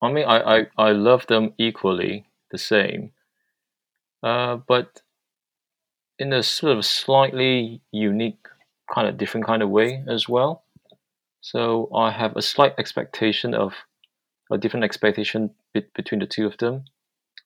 I 0.00 0.12
mean, 0.12 0.24
I, 0.26 0.58
I, 0.58 0.66
I 0.76 0.92
love 0.92 1.26
them 1.26 1.54
equally, 1.58 2.26
the 2.50 2.58
same. 2.58 3.12
Uh, 4.22 4.56
but 4.56 5.02
in 6.18 6.32
a 6.32 6.42
sort 6.42 6.76
of 6.76 6.84
slightly 6.84 7.80
unique, 7.92 8.46
kind 8.92 9.08
of 9.08 9.16
different 9.18 9.46
kind 9.46 9.62
of 9.62 9.70
way 9.70 10.04
as 10.08 10.28
well. 10.28 10.64
So 11.52 11.88
I 11.94 12.10
have 12.10 12.36
a 12.36 12.42
slight 12.42 12.74
expectation 12.76 13.54
of 13.54 13.72
a 14.50 14.58
different 14.58 14.84
expectation 14.84 15.54
be- 15.72 15.90
between 15.94 16.20
the 16.20 16.26
two 16.26 16.46
of 16.46 16.58
them, 16.58 16.84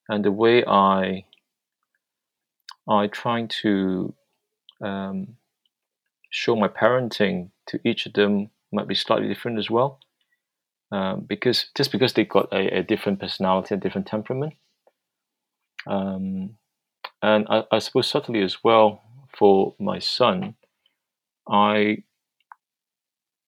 and 0.08 0.24
the 0.24 0.32
way 0.32 0.64
I 0.64 1.24
I 2.88 3.06
trying 3.06 3.46
to 3.62 4.12
um, 4.84 5.36
show 6.30 6.56
my 6.56 6.66
parenting 6.66 7.50
to 7.68 7.78
each 7.84 8.06
of 8.06 8.14
them 8.14 8.50
might 8.72 8.88
be 8.88 8.96
slightly 8.96 9.28
different 9.28 9.60
as 9.60 9.70
well, 9.70 10.00
um, 10.90 11.20
because 11.20 11.66
just 11.76 11.92
because 11.92 12.14
they 12.14 12.24
got 12.24 12.52
a, 12.52 12.78
a 12.78 12.82
different 12.82 13.20
personality 13.20 13.72
and 13.72 13.80
different 13.80 14.08
temperament, 14.08 14.54
um, 15.86 16.56
and 17.22 17.46
I, 17.48 17.62
I 17.70 17.78
suppose 17.78 18.08
subtly 18.08 18.42
as 18.42 18.64
well 18.64 19.00
for 19.38 19.76
my 19.78 20.00
son, 20.00 20.56
I 21.48 22.02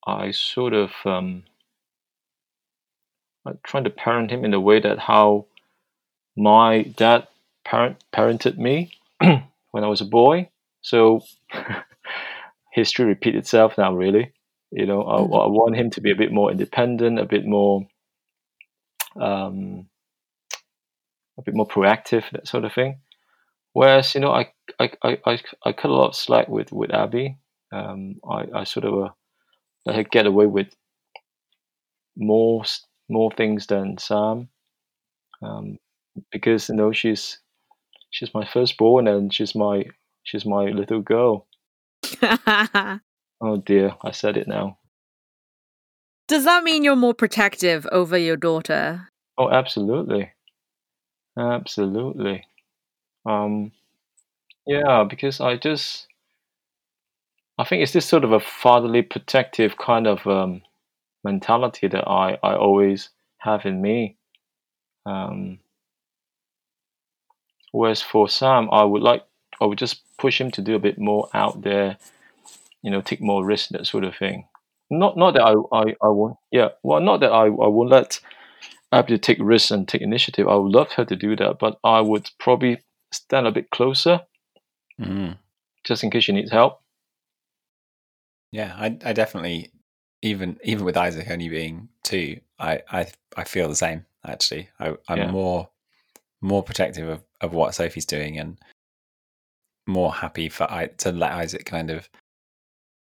I 0.07 0.31
sort 0.33 0.75
of 0.75 0.91
um, 1.05 1.45
trying 3.65 3.85
to 3.85 3.91
parent 3.91 4.31
him 4.31 4.45
in 4.45 4.55
a 4.55 4.61
way 4.61 4.81
that 4.81 4.99
how 4.99 5.47
my 6.37 6.83
dad 6.83 7.27
parent 7.65 8.03
parented 8.13 8.59
me 8.59 8.93
when 9.21 9.85
I 9.85 9.89
was 9.89 10.01
a 10.01 10.07
boy. 10.07 10.51
So 10.83 11.23
history 12.73 13.07
repeats 13.07 13.39
itself 13.39 13.79
now. 13.79 13.95
Really, 13.95 14.33
you 14.71 14.87
know, 14.87 15.03
I, 15.03 15.19
I, 15.19 15.47
want 15.49 15.77
him 15.77 15.91
to 15.91 16.01
be 16.01 16.11
a 16.11 16.17
bit 16.17 16.33
more 16.33 16.51
independent, 16.51 17.19
a 17.19 17.25
bit 17.25 17.47
more, 17.47 17.87
um, 19.19 19.87
a 21.39 21.43
bit 21.43 21.55
more 21.55 21.67
proactive, 21.67 22.25
that 22.33 22.47
sort 22.47 22.65
of 22.65 22.73
thing. 22.73 22.99
Whereas, 23.73 24.15
you 24.15 24.21
know, 24.21 24.33
I 24.33 24.53
I, 24.79 24.91
I, 25.03 25.19
I, 25.25 25.41
I 25.65 25.73
cut 25.73 25.91
a 25.91 25.95
lot 25.95 26.09
of 26.09 26.17
slack 26.17 26.49
with 26.49 26.73
with 26.73 26.93
Abby. 26.93 27.39
Um, 27.73 28.21
I, 28.29 28.47
I 28.55 28.65
sort 28.65 28.85
of 28.85 29.05
uh, 29.05 29.09
let 29.87 29.97
her 29.97 30.03
get 30.05 30.27
away 30.27 30.47
with 30.47 30.69
more 32.17 32.65
more 33.09 33.31
things 33.33 33.67
than 33.67 33.99
Sam, 33.99 34.49
um, 35.43 35.79
because 36.31 36.69
you 36.69 36.77
know 36.77 36.93
she's 36.93 37.39
she's 38.11 38.33
my 38.35 38.47
firstborn 38.47 39.09
and 39.09 39.33
she's 39.33 39.55
my 39.55 39.85
she's 40.23 40.47
my 40.47 40.65
little 40.67 41.01
girl. 41.01 41.47
oh 42.23 43.57
dear, 43.65 43.95
I 44.03 44.11
said 44.13 44.37
it 44.37 44.49
now. 44.49 44.79
Does 46.27 46.45
that 46.45 46.65
mean 46.65 46.85
you're 46.85 46.97
more 46.97 47.15
protective 47.15 47.87
over 47.93 48.17
your 48.17 48.37
daughter? 48.37 49.09
Oh, 49.37 49.51
absolutely, 49.51 50.31
absolutely. 51.39 52.45
Um, 53.27 53.73
yeah, 54.67 55.05
because 55.05 55.41
I 55.41 55.57
just 55.57 56.07
I 57.57 57.65
think 57.65 57.83
it's 57.83 57.93
this 57.93 58.07
sort 58.07 58.25
of 58.25 58.33
a 58.33 58.41
fatherly, 58.41 59.03
protective 59.03 59.79
kind 59.79 60.07
of 60.07 60.27
um, 60.27 60.63
mentality 61.23 61.87
that 61.89 62.09
I, 62.09 62.39
I 62.43 62.55
always 62.57 63.11
have 63.39 63.65
in 63.65 63.81
me. 63.81 64.17
Um, 65.07 65.61
whereas 67.71 68.03
for 68.03 68.29
Sam, 68.29 68.69
I 68.73 68.83
would 68.83 69.03
like, 69.03 69.25
I 69.61 69.67
would 69.67 69.79
just 69.79 70.03
push 70.19 70.41
him 70.41 70.51
to 70.53 70.63
do 70.63 70.75
a 70.75 70.81
bit 70.81 70.99
more 70.99 71.29
out 71.33 71.63
there, 71.63 71.97
you 72.83 72.91
know, 72.91 73.01
take 73.01 73.21
more 73.21 73.45
risks, 73.45 73.69
that 73.69 73.87
sort 73.87 74.05
of 74.05 74.17
thing. 74.17 74.49
Not, 74.91 75.17
not 75.17 75.35
that 75.35 75.43
I, 75.43 75.55
I, 75.73 75.95
I 76.03 76.09
won't, 76.09 76.37
yeah, 76.51 76.71
well, 76.83 77.01
not 77.01 77.21
that 77.21 77.33
I, 77.33 77.45
I 77.45 77.49
won't 77.49 77.91
let 77.91 78.21
Abby 78.93 79.19
take 79.19 79.39
risks 79.41 79.71
and 79.71 79.87
take 79.87 80.03
initiative. 80.03 80.49
I 80.49 80.57
would 80.57 80.73
love 80.73 80.93
her 80.93 81.05
to 81.05 81.17
do 81.17 81.37
that, 81.37 81.59
but 81.59 81.79
I 81.85 82.01
would 82.01 82.31
probably 82.39 82.83
stand 83.13 83.47
a 83.47 83.53
bit 83.53 83.71
closer, 83.71 84.23
mm. 85.01 85.37
just 85.85 86.03
in 86.03 86.11
case 86.11 86.25
she 86.25 86.33
needs 86.33 86.51
help. 86.51 86.81
Yeah, 88.55 88.73
I, 88.79 88.97
I 89.05 89.13
definitely 89.13 89.73
even 90.23 90.61
even 90.63 90.85
with 90.85 90.97
Isaac 90.97 91.29
only 91.29 91.49
being 91.49 91.89
two, 92.05 92.39
I 92.57 92.83
I, 92.89 93.07
I 93.37 93.43
feel 93.43 93.69
the 93.69 93.75
same. 93.75 94.07
Actually, 94.25 94.69
I, 94.79 94.95
I'm 95.09 95.19
yeah. 95.19 95.31
more 95.33 95.69
more 96.41 96.63
protective 96.63 97.09
of, 97.09 97.25
of 97.41 97.53
what 97.53 97.75
Sophie's 97.75 98.07
doing 98.07 98.39
and 98.39 98.61
more 99.89 100.15
happy 100.15 100.49
for 100.49 100.71
I 100.71 100.87
to 100.99 101.11
let 101.11 101.33
Isaac 101.33 101.65
kind 101.65 101.91
of 101.91 102.09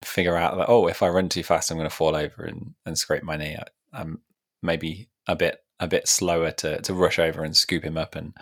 figure 0.05 0.37
out 0.37 0.55
that 0.55 0.69
oh, 0.69 0.87
if 0.87 1.03
I 1.03 1.09
run 1.09 1.27
too 1.27 1.43
fast, 1.43 1.69
I'm 1.69 1.77
going 1.77 1.89
to 1.89 1.95
fall 1.95 2.15
over 2.15 2.45
and, 2.45 2.73
and 2.85 2.97
scrape 2.97 3.23
my 3.23 3.35
knee. 3.35 3.57
I, 3.57 3.99
I'm 3.99 4.21
maybe 4.61 5.09
a 5.27 5.35
bit 5.35 5.57
a 5.81 5.89
bit 5.89 6.07
slower 6.07 6.51
to 6.51 6.79
to 6.83 6.93
rush 6.93 7.19
over 7.19 7.43
and 7.43 7.57
scoop 7.57 7.83
him 7.83 7.97
up 7.97 8.15
and 8.15 8.33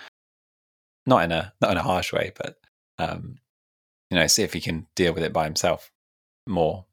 not 1.07 1.23
in 1.23 1.31
a 1.31 1.51
not 1.61 1.71
in 1.71 1.77
a 1.77 1.83
harsh 1.83 2.13
way, 2.13 2.31
but 2.37 2.59
um, 2.99 3.39
you 4.11 4.19
know, 4.19 4.27
see 4.27 4.43
if 4.43 4.53
he 4.53 4.61
can 4.61 4.85
deal 4.93 5.13
with 5.13 5.23
it 5.23 5.33
by 5.33 5.45
himself 5.45 5.89
more 6.47 6.85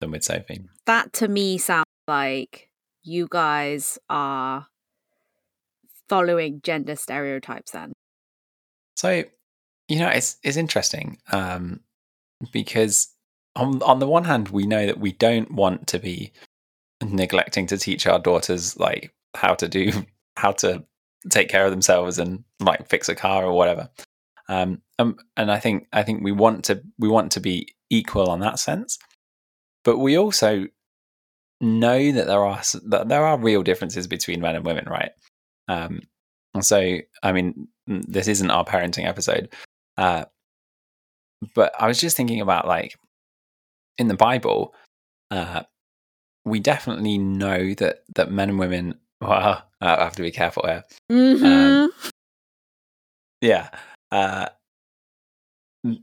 than 0.00 0.10
with 0.10 0.24
Sophie. 0.24 0.64
That 0.86 1.12
to 1.14 1.28
me 1.28 1.58
sounds 1.58 1.84
like 2.06 2.68
you 3.02 3.28
guys 3.30 3.98
are 4.08 4.66
following 6.08 6.60
gender 6.62 6.96
stereotypes 6.96 7.72
then. 7.72 7.92
So, 8.96 9.24
you 9.88 9.98
know, 9.98 10.08
it's 10.08 10.36
it's 10.42 10.56
interesting 10.56 11.18
um, 11.32 11.80
because 12.52 13.08
on 13.56 13.82
on 13.82 13.98
the 13.98 14.08
one 14.08 14.24
hand, 14.24 14.48
we 14.48 14.66
know 14.66 14.86
that 14.86 15.00
we 15.00 15.12
don't 15.12 15.50
want 15.50 15.86
to 15.88 15.98
be 15.98 16.32
neglecting 17.02 17.66
to 17.66 17.78
teach 17.78 18.06
our 18.06 18.18
daughters 18.18 18.78
like 18.78 19.12
how 19.34 19.54
to 19.54 19.68
do 19.68 20.04
how 20.36 20.52
to 20.52 20.84
take 21.30 21.48
care 21.48 21.64
of 21.64 21.70
themselves 21.70 22.18
and 22.18 22.44
like 22.60 22.88
fix 22.88 23.08
a 23.08 23.14
car 23.14 23.44
or 23.44 23.52
whatever. 23.52 23.88
Um, 24.48 24.82
um, 24.98 25.16
and 25.36 25.50
I 25.50 25.58
think 25.58 25.86
I 25.92 26.02
think 26.02 26.22
we 26.22 26.32
want 26.32 26.64
to 26.64 26.82
we 26.98 27.08
want 27.08 27.32
to 27.32 27.40
be 27.40 27.74
equal 27.90 28.30
on 28.30 28.40
that 28.40 28.58
sense. 28.58 28.98
But 29.84 29.98
we 29.98 30.18
also 30.18 30.66
know 31.60 32.12
that 32.12 32.26
there 32.26 32.44
are 32.44 32.62
that 32.86 33.08
there 33.08 33.24
are 33.24 33.38
real 33.38 33.62
differences 33.62 34.06
between 34.06 34.40
men 34.40 34.56
and 34.56 34.64
women, 34.64 34.86
right? 34.88 35.10
Um, 35.68 36.02
and 36.54 36.64
so, 36.64 36.98
I 37.22 37.32
mean, 37.32 37.68
this 37.86 38.28
isn't 38.28 38.50
our 38.50 38.64
parenting 38.64 39.06
episode, 39.06 39.52
uh, 39.96 40.24
but 41.54 41.72
I 41.78 41.86
was 41.86 42.00
just 42.00 42.16
thinking 42.16 42.40
about 42.40 42.66
like 42.66 42.94
in 43.98 44.08
the 44.08 44.14
Bible, 44.14 44.74
uh, 45.30 45.62
we 46.44 46.60
definitely 46.60 47.18
know 47.18 47.74
that 47.74 48.04
that 48.14 48.30
men 48.30 48.50
and 48.50 48.58
women. 48.58 48.94
Well, 49.20 49.62
I 49.80 50.04
have 50.04 50.16
to 50.16 50.22
be 50.22 50.30
careful 50.30 50.64
here. 50.66 50.84
Mm-hmm. 51.10 51.44
Um, 51.46 51.92
yeah, 53.40 53.70
uh, 54.12 54.48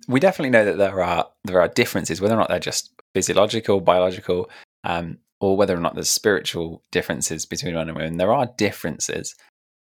we 0.07 0.19
definitely 0.19 0.51
know 0.51 0.65
that 0.65 0.77
there 0.77 1.03
are 1.03 1.27
there 1.43 1.61
are 1.61 1.67
differences, 1.67 2.21
whether 2.21 2.35
or 2.35 2.37
not 2.37 2.49
they're 2.49 2.59
just 2.59 2.91
physiological, 3.13 3.81
biological, 3.81 4.49
um, 4.83 5.17
or 5.39 5.57
whether 5.57 5.75
or 5.75 5.79
not 5.79 5.95
there's 5.95 6.09
spiritual 6.09 6.83
differences 6.91 7.45
between 7.45 7.73
men 7.73 7.89
and 7.89 7.97
women. 7.97 8.17
There 8.17 8.33
are 8.33 8.51
differences, 8.57 9.35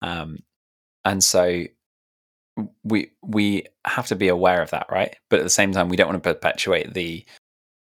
um, 0.02 0.38
and 1.04 1.24
so 1.24 1.64
we 2.84 3.12
we 3.24 3.66
have 3.86 4.08
to 4.08 4.16
be 4.16 4.28
aware 4.28 4.62
of 4.62 4.70
that, 4.70 4.88
right? 4.92 5.16
But 5.30 5.40
at 5.40 5.44
the 5.44 5.50
same 5.50 5.72
time, 5.72 5.90
we 5.90 5.96
don't 5.96 6.10
want 6.10 6.24
to 6.24 6.34
perpetuate 6.34 6.94
the 6.94 7.26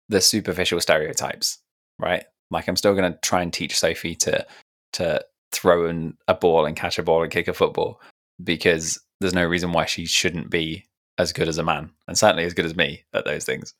the 0.08 0.20
superficial 0.20 0.80
stereotypes, 0.80 1.58
right? 1.98 2.24
Like 2.50 2.68
I'm 2.68 2.76
still 2.76 2.94
going 2.94 3.10
to 3.10 3.18
try 3.20 3.42
and 3.42 3.52
teach 3.52 3.78
Sophie 3.78 4.14
to 4.16 4.46
to 4.94 5.24
throw 5.52 5.86
in 5.86 6.16
a 6.28 6.34
ball 6.34 6.66
and 6.66 6.76
catch 6.76 6.98
a 6.98 7.02
ball 7.02 7.22
and 7.22 7.32
kick 7.32 7.48
a 7.48 7.54
football 7.54 8.00
because 8.42 8.98
there's 9.20 9.34
no 9.34 9.44
reason 9.44 9.72
why 9.72 9.86
she 9.86 10.04
shouldn't 10.04 10.50
be 10.50 10.84
as 11.18 11.32
good 11.32 11.48
as 11.48 11.58
a 11.58 11.62
man 11.62 11.90
and 12.08 12.16
certainly 12.16 12.44
as 12.44 12.54
good 12.54 12.64
as 12.66 12.74
me 12.74 13.04
at 13.12 13.24
those 13.24 13.44
things. 13.44 13.74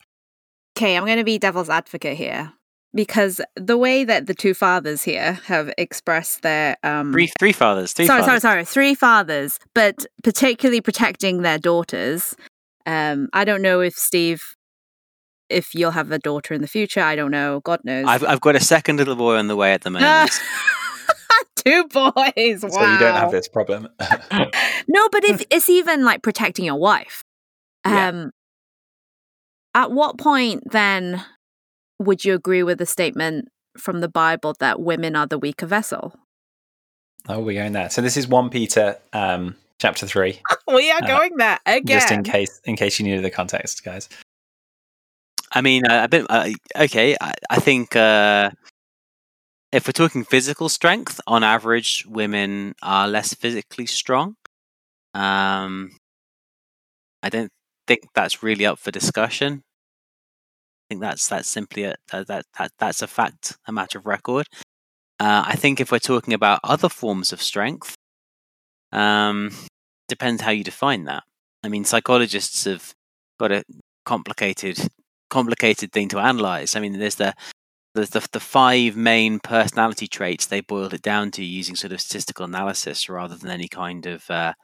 Okay, 0.77 0.97
I'm 0.97 1.05
going 1.05 1.19
to 1.19 1.25
be 1.25 1.39
devil's 1.39 1.69
advocate 1.69 2.17
here 2.17 2.53
because 2.95 3.41
the 3.57 3.77
way 3.77 4.05
that 4.05 4.27
the 4.27 4.35
two 4.35 4.55
fathers 4.55 5.03
here 5.03 5.35
have 5.47 5.73
expressed 5.79 6.43
their 6.43 6.77
um 6.83 7.13
three 7.13 7.31
three 7.39 7.53
fathers 7.53 7.93
three 7.93 8.07
sorry 8.07 8.23
fathers. 8.23 8.43
sorry 8.43 8.55
sorry 8.55 8.65
three 8.65 8.95
fathers 8.95 9.59
but 9.75 10.05
particularly 10.23 10.81
protecting 10.81 11.43
their 11.43 11.59
daughters 11.59 12.35
um 12.87 13.29
i 13.33 13.45
don't 13.45 13.63
know 13.63 13.81
if 13.81 13.95
steve 13.95 14.55
if 15.49 15.75
you'll 15.75 15.93
have 15.93 16.11
a 16.11 16.19
daughter 16.19 16.55
in 16.55 16.61
the 16.61 16.69
future 16.69 17.01
i 17.01 17.17
don't 17.17 17.31
know 17.31 17.61
god 17.61 17.81
knows 17.85 18.05
i've, 18.07 18.25
I've 18.25 18.41
got 18.41 18.57
a 18.57 18.61
second 18.61 18.97
little 18.97 19.17
boy 19.17 19.37
on 19.37 19.47
the 19.47 19.57
way 19.57 19.73
at 19.73 19.83
the 19.83 19.91
moment 19.91 20.31
Two 21.57 21.85
boys. 21.85 22.63
Wow. 22.63 22.69
So 22.71 22.93
you 22.93 22.99
don't 22.99 23.15
have 23.17 23.31
this 23.31 23.49
problem. 23.49 23.89
no, 24.01 25.09
but 25.13 25.25
it's, 25.25 25.45
it's 25.51 25.69
even 25.69 26.05
like 26.05 26.23
protecting 26.23 26.65
your 26.65 26.77
wife. 26.79 27.23
Yeah. 27.87 28.09
Um, 28.09 28.31
At 29.75 29.93
what 29.93 30.19
point 30.19 30.71
then 30.71 31.25
would 31.99 32.25
you 32.25 32.35
agree 32.35 32.63
with 32.63 32.79
the 32.79 32.87
statement 32.87 33.49
from 33.79 34.01
the 34.01 34.09
Bible 34.09 34.55
that 34.61 34.81
women 34.81 35.15
are 35.17 35.27
the 35.27 35.39
weaker 35.39 35.67
vessel? 35.67 36.19
oh, 37.29 37.39
we're 37.41 37.61
going 37.61 37.73
there. 37.73 37.89
So 37.91 38.03
this 38.03 38.17
is 38.17 38.27
one 38.27 38.51
Peter, 38.51 38.97
um, 39.13 39.55
chapter 39.79 40.07
three. 40.07 40.41
We 40.67 40.91
are 40.91 41.03
Uh, 41.03 41.07
going 41.07 41.37
there 41.37 41.59
again. 41.67 42.01
Just 42.01 42.11
in 42.11 42.23
case, 42.25 42.61
in 42.65 42.77
case 42.77 42.99
you 42.99 43.05
needed 43.05 43.25
the 43.25 43.31
context, 43.31 43.85
guys. 43.85 44.09
I 45.53 45.61
mean, 45.61 45.87
uh, 45.87 46.05
a 46.05 46.09
bit. 46.09 46.27
Uh, 46.31 46.51
okay, 46.77 47.15
I, 47.21 47.35
I 47.51 47.61
think 47.61 47.95
uh, 47.95 48.51
if 49.73 49.87
we're 49.87 49.93
talking 49.93 50.25
physical 50.25 50.69
strength, 50.69 51.21
on 51.27 51.43
average, 51.43 52.05
women 52.07 52.75
are 52.83 53.09
less 53.09 53.35
physically 53.35 53.87
strong. 53.87 54.37
Um, 55.15 55.97
I 57.23 57.31
don't 57.31 57.51
think 57.87 58.03
that's 58.15 58.43
really 58.43 58.67
up 58.67 58.79
for 58.79 58.91
discussion. 58.91 59.63
I 59.65 60.95
think 60.95 61.01
that's 61.01 61.27
that's 61.27 61.49
simply 61.49 61.85
a 61.85 61.95
that, 62.11 62.27
that, 62.27 62.45
that 62.59 62.73
that's 62.79 63.03
a 63.03 63.07
fact, 63.07 63.57
a 63.67 63.73
matter 63.73 63.99
of 63.99 64.07
record. 64.07 64.47
Uh, 65.19 65.45
I 65.47 65.57
think 65.57 65.81
if 65.81 65.91
we're 65.91 65.99
talking 65.99 66.35
about 66.35 66.61
other 66.65 66.89
forms 66.89 67.33
of 67.33 67.41
strength, 67.41 67.95
um, 68.93 69.51
depends 70.09 70.43
how 70.43 70.51
you 70.51 70.65
define 70.65 71.05
that. 71.05 71.23
I 71.65 71.69
mean, 71.69 71.85
psychologists 71.85 72.65
have 72.65 72.93
got 73.41 73.53
a 73.53 73.65
complicated 74.05 74.79
complicated 75.31 75.93
thing 75.93 76.09
to 76.09 76.19
analyze. 76.19 76.77
I 76.77 76.81
mean, 76.81 76.99
there's 76.99 77.15
the 77.15 77.35
there's 77.95 78.11
the, 78.11 78.27
the 78.33 78.41
five 78.41 78.97
main 78.97 79.39
personality 79.39 80.07
traits 80.07 80.47
they 80.47 80.61
boiled 80.61 80.95
it 80.95 81.03
down 81.03 81.31
to 81.33 81.45
using 81.45 81.77
sort 81.77 81.93
of 81.93 82.01
statistical 82.01 82.45
analysis 82.45 83.09
rather 83.09 83.37
than 83.37 83.51
any 83.51 83.69
kind 83.69 84.07
of 84.07 84.31
uh, 84.31 84.55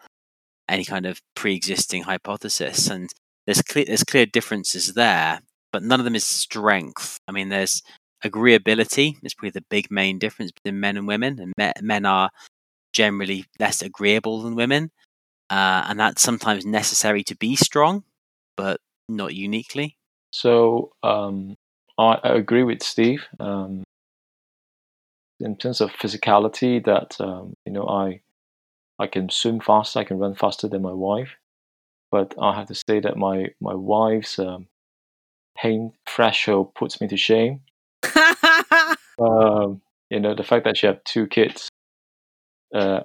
any 0.68 0.84
kind 0.84 1.06
of 1.06 1.20
pre-existing 1.34 2.02
hypothesis. 2.02 2.88
And 2.88 3.10
there's 3.46 3.62
clear 3.62 3.84
there's 3.86 4.04
clear 4.04 4.26
differences 4.26 4.94
there, 4.94 5.40
but 5.72 5.82
none 5.82 6.00
of 6.00 6.04
them 6.04 6.16
is 6.16 6.24
strength. 6.24 7.18
I 7.28 7.32
mean, 7.32 7.48
there's 7.48 7.82
agreeability 8.24 9.14
is 9.22 9.34
probably 9.34 9.50
the 9.50 9.64
big 9.70 9.90
main 9.90 10.18
difference 10.18 10.52
between 10.52 10.80
men 10.80 10.96
and 10.96 11.06
women, 11.06 11.38
and 11.38 11.52
me- 11.56 11.72
men 11.82 12.04
are 12.04 12.30
generally 12.92 13.44
less 13.60 13.82
agreeable 13.82 14.42
than 14.42 14.54
women, 14.54 14.90
uh, 15.50 15.84
and 15.88 16.00
that's 16.00 16.22
sometimes 16.22 16.66
necessary 16.66 17.22
to 17.24 17.36
be 17.36 17.56
strong, 17.56 18.04
but 18.56 18.80
not 19.08 19.34
uniquely. 19.34 19.96
So 20.30 20.90
um, 21.02 21.56
I, 21.98 22.18
I 22.22 22.34
agree 22.36 22.62
with 22.62 22.82
Steve 22.82 23.24
um, 23.40 23.82
in 25.40 25.56
terms 25.56 25.80
of 25.80 25.90
physicality. 25.90 26.84
That 26.84 27.20
um, 27.20 27.54
you 27.66 27.72
know, 27.72 27.86
I 27.86 28.20
I 28.98 29.06
can 29.06 29.28
swim 29.28 29.60
faster, 29.60 29.98
I 30.00 30.04
can 30.04 30.18
run 30.18 30.34
faster 30.34 30.68
than 30.68 30.82
my 30.82 30.92
wife, 30.92 31.36
but 32.10 32.34
I 32.40 32.54
have 32.54 32.68
to 32.68 32.74
say 32.74 33.00
that 33.00 33.16
my 33.16 33.48
my 33.60 33.74
wife's 33.74 34.38
um, 34.38 34.68
pain 35.56 35.92
threshold 36.06 36.74
puts 36.74 37.00
me 37.00 37.08
to 37.08 37.16
shame. 37.16 37.60
Um, 39.20 39.82
you 40.10 40.20
know, 40.20 40.34
the 40.34 40.44
fact 40.44 40.64
that 40.64 40.76
she 40.76 40.86
had 40.86 41.00
two 41.04 41.26
kids 41.26 41.68
uh, 42.74 43.00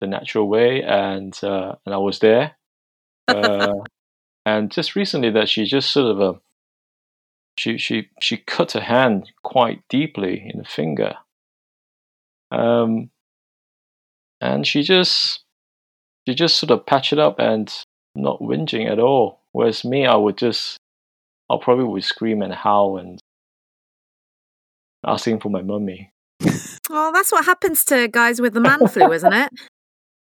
the 0.00 0.06
natural 0.06 0.48
way, 0.48 0.82
and 0.82 1.38
uh, 1.44 1.74
and 1.84 1.94
I 1.94 1.98
was 1.98 2.20
there, 2.20 2.56
uh, 3.28 3.74
and 4.46 4.70
just 4.70 4.96
recently 4.96 5.30
that 5.30 5.48
she 5.48 5.64
just 5.64 5.92
sort 5.92 6.10
of 6.10 6.20
uh, 6.20 6.38
she 7.60 7.76
she 7.76 8.08
she 8.22 8.38
cut 8.38 8.72
her 8.72 8.80
hand 8.80 9.30
quite 9.42 9.82
deeply 9.90 10.50
in 10.50 10.60
the 10.60 10.64
finger, 10.64 11.16
um, 12.50 13.10
and 14.40 14.66
she 14.66 14.82
just 14.82 15.44
she 16.26 16.34
just 16.34 16.56
sort 16.56 16.70
of 16.70 16.86
patched 16.86 17.12
it 17.12 17.18
up 17.18 17.38
and 17.38 17.70
not 18.14 18.40
whinging 18.40 18.90
at 18.90 18.98
all. 18.98 19.42
Whereas 19.52 19.84
me, 19.84 20.06
I 20.06 20.16
would 20.16 20.38
just 20.38 20.78
I 21.50 21.58
probably 21.60 21.84
would 21.84 22.02
scream 22.02 22.40
and 22.40 22.54
howl 22.54 22.96
and 22.96 23.20
asking 25.06 25.40
for 25.40 25.50
my 25.50 25.60
mummy. 25.60 26.12
well, 26.88 27.12
that's 27.12 27.30
what 27.30 27.44
happens 27.44 27.84
to 27.84 28.08
guys 28.08 28.40
with 28.40 28.54
the 28.54 28.60
man 28.60 28.88
flu, 28.88 29.12
isn't 29.12 29.34
it? 29.34 29.52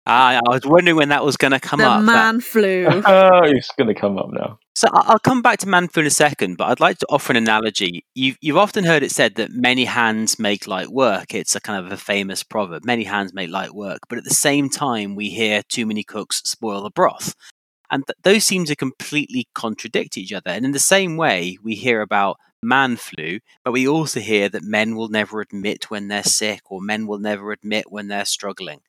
Ah, 0.09 0.39
I 0.47 0.49
was 0.53 0.65
wondering 0.65 0.95
when 0.95 1.09
that 1.09 1.25
was 1.25 1.35
going 1.35 1.51
to 1.51 1.59
come 1.59 1.79
the 1.79 1.85
up. 1.87 1.99
that- 1.99 2.05
man 2.05 2.39
flu. 2.39 2.85
oh, 2.89 3.41
it's 3.43 3.69
gonna 3.77 3.93
come 3.93 4.17
up 4.17 4.29
now. 4.31 4.57
So 4.73 4.87
I- 4.93 5.03
I'll 5.07 5.19
come 5.19 5.41
back 5.41 5.59
to 5.59 5.67
man 5.67 5.89
flu 5.89 6.01
in 6.01 6.07
a 6.07 6.11
second, 6.11 6.55
but 6.57 6.69
I'd 6.69 6.79
like 6.79 6.97
to 6.99 7.05
offer 7.09 7.33
an 7.33 7.37
analogy. 7.37 8.05
You've 8.15 8.37
you've 8.39 8.57
often 8.57 8.85
heard 8.85 9.03
it 9.03 9.11
said 9.11 9.35
that 9.35 9.51
many 9.51 9.83
hands 9.85 10.39
make 10.39 10.65
light 10.65 10.89
work. 10.89 11.33
It's 11.33 11.55
a 11.55 11.59
kind 11.59 11.85
of 11.85 11.91
a 11.91 11.97
famous 11.97 12.41
proverb. 12.41 12.85
Many 12.85 13.03
hands 13.03 13.33
make 13.33 13.49
light 13.49 13.73
work, 13.73 13.99
but 14.07 14.17
at 14.17 14.23
the 14.23 14.33
same 14.33 14.69
time, 14.69 15.15
we 15.15 15.29
hear 15.29 15.61
too 15.67 15.85
many 15.85 16.03
cooks 16.03 16.41
spoil 16.45 16.83
the 16.83 16.89
broth, 16.89 17.35
and 17.91 18.05
th- 18.07 18.17
those 18.23 18.45
seem 18.45 18.63
to 18.65 18.75
completely 18.77 19.47
contradict 19.53 20.17
each 20.17 20.31
other. 20.31 20.51
And 20.51 20.63
in 20.63 20.71
the 20.71 20.79
same 20.79 21.17
way, 21.17 21.57
we 21.61 21.75
hear 21.75 21.99
about 22.01 22.37
man 22.63 22.95
flu, 22.95 23.39
but 23.65 23.73
we 23.73 23.87
also 23.87 24.19
hear 24.21 24.47
that 24.49 24.63
men 24.63 24.95
will 24.95 25.09
never 25.09 25.41
admit 25.41 25.91
when 25.91 26.07
they're 26.07 26.23
sick, 26.23 26.61
or 26.71 26.79
men 26.81 27.07
will 27.07 27.19
never 27.19 27.51
admit 27.51 27.91
when 27.91 28.07
they're 28.07 28.25
struggling. 28.25 28.79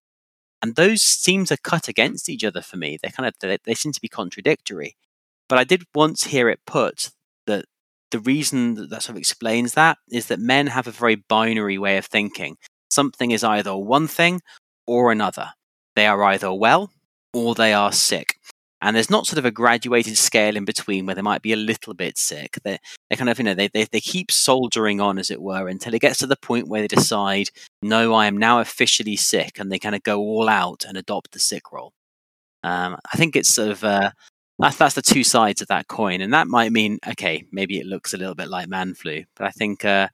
And 0.60 0.74
those 0.74 1.02
seem 1.02 1.44
to 1.46 1.56
cut 1.56 1.88
against 1.88 2.28
each 2.28 2.44
other 2.44 2.62
for 2.62 2.76
me. 2.76 2.98
They 3.00 3.10
kind 3.10 3.26
of 3.26 3.34
they, 3.40 3.58
they 3.64 3.74
seem 3.74 3.92
to 3.92 4.00
be 4.00 4.08
contradictory. 4.08 4.96
But 5.48 5.58
I 5.58 5.64
did 5.64 5.84
once 5.94 6.24
hear 6.24 6.48
it 6.48 6.60
put 6.66 7.10
that 7.46 7.66
the 8.10 8.18
reason 8.18 8.74
that, 8.74 8.90
that 8.90 9.02
sort 9.02 9.14
of 9.14 9.18
explains 9.18 9.74
that 9.74 9.98
is 10.10 10.26
that 10.26 10.40
men 10.40 10.68
have 10.68 10.86
a 10.86 10.92
very 10.92 11.16
binary 11.16 11.78
way 11.78 11.96
of 11.96 12.06
thinking. 12.06 12.56
Something 12.90 13.30
is 13.30 13.44
either 13.44 13.76
one 13.76 14.08
thing 14.08 14.40
or 14.86 15.12
another. 15.12 15.52
They 15.94 16.06
are 16.06 16.22
either 16.24 16.52
well 16.52 16.90
or 17.34 17.54
they 17.54 17.72
are 17.72 17.92
sick. 17.92 18.36
And 18.80 18.94
there's 18.94 19.10
not 19.10 19.26
sort 19.26 19.38
of 19.38 19.44
a 19.44 19.50
graduated 19.50 20.16
scale 20.16 20.56
in 20.56 20.64
between 20.64 21.04
where 21.04 21.14
they 21.14 21.22
might 21.22 21.42
be 21.42 21.52
a 21.52 21.56
little 21.56 21.94
bit 21.94 22.16
sick. 22.16 22.58
They 22.62 22.78
they 23.10 23.16
kind 23.16 23.28
of, 23.28 23.38
you 23.38 23.44
know, 23.44 23.54
they, 23.54 23.68
they, 23.68 23.84
they 23.84 24.00
keep 24.00 24.30
soldiering 24.30 25.00
on, 25.00 25.18
as 25.18 25.30
it 25.30 25.42
were, 25.42 25.66
until 25.66 25.94
it 25.94 26.00
gets 26.00 26.18
to 26.18 26.26
the 26.26 26.36
point 26.36 26.68
where 26.68 26.80
they 26.80 26.88
decide, 26.88 27.48
no, 27.82 28.14
I 28.14 28.26
am 28.26 28.36
now 28.36 28.60
officially 28.60 29.16
sick, 29.16 29.58
and 29.58 29.70
they 29.70 29.80
kind 29.80 29.96
of 29.96 30.02
go 30.04 30.20
all 30.20 30.48
out 30.48 30.84
and 30.86 30.96
adopt 30.96 31.32
the 31.32 31.40
sick 31.40 31.72
role. 31.72 31.92
Um, 32.62 32.96
I 33.12 33.16
think 33.16 33.34
it's 33.34 33.52
sort 33.52 33.70
of 33.70 33.82
uh, 33.82 34.10
that's 34.58 34.76
that's 34.76 34.94
the 34.94 35.02
two 35.02 35.24
sides 35.24 35.60
of 35.60 35.68
that 35.68 35.88
coin, 35.88 36.20
and 36.20 36.32
that 36.32 36.46
might 36.46 36.72
mean 36.72 36.98
okay, 37.06 37.44
maybe 37.50 37.78
it 37.78 37.86
looks 37.86 38.14
a 38.14 38.16
little 38.16 38.34
bit 38.34 38.48
like 38.48 38.68
man 38.68 38.94
flu, 38.94 39.24
but 39.34 39.46
I 39.46 39.50
think 39.50 39.84
uh, 39.84 40.08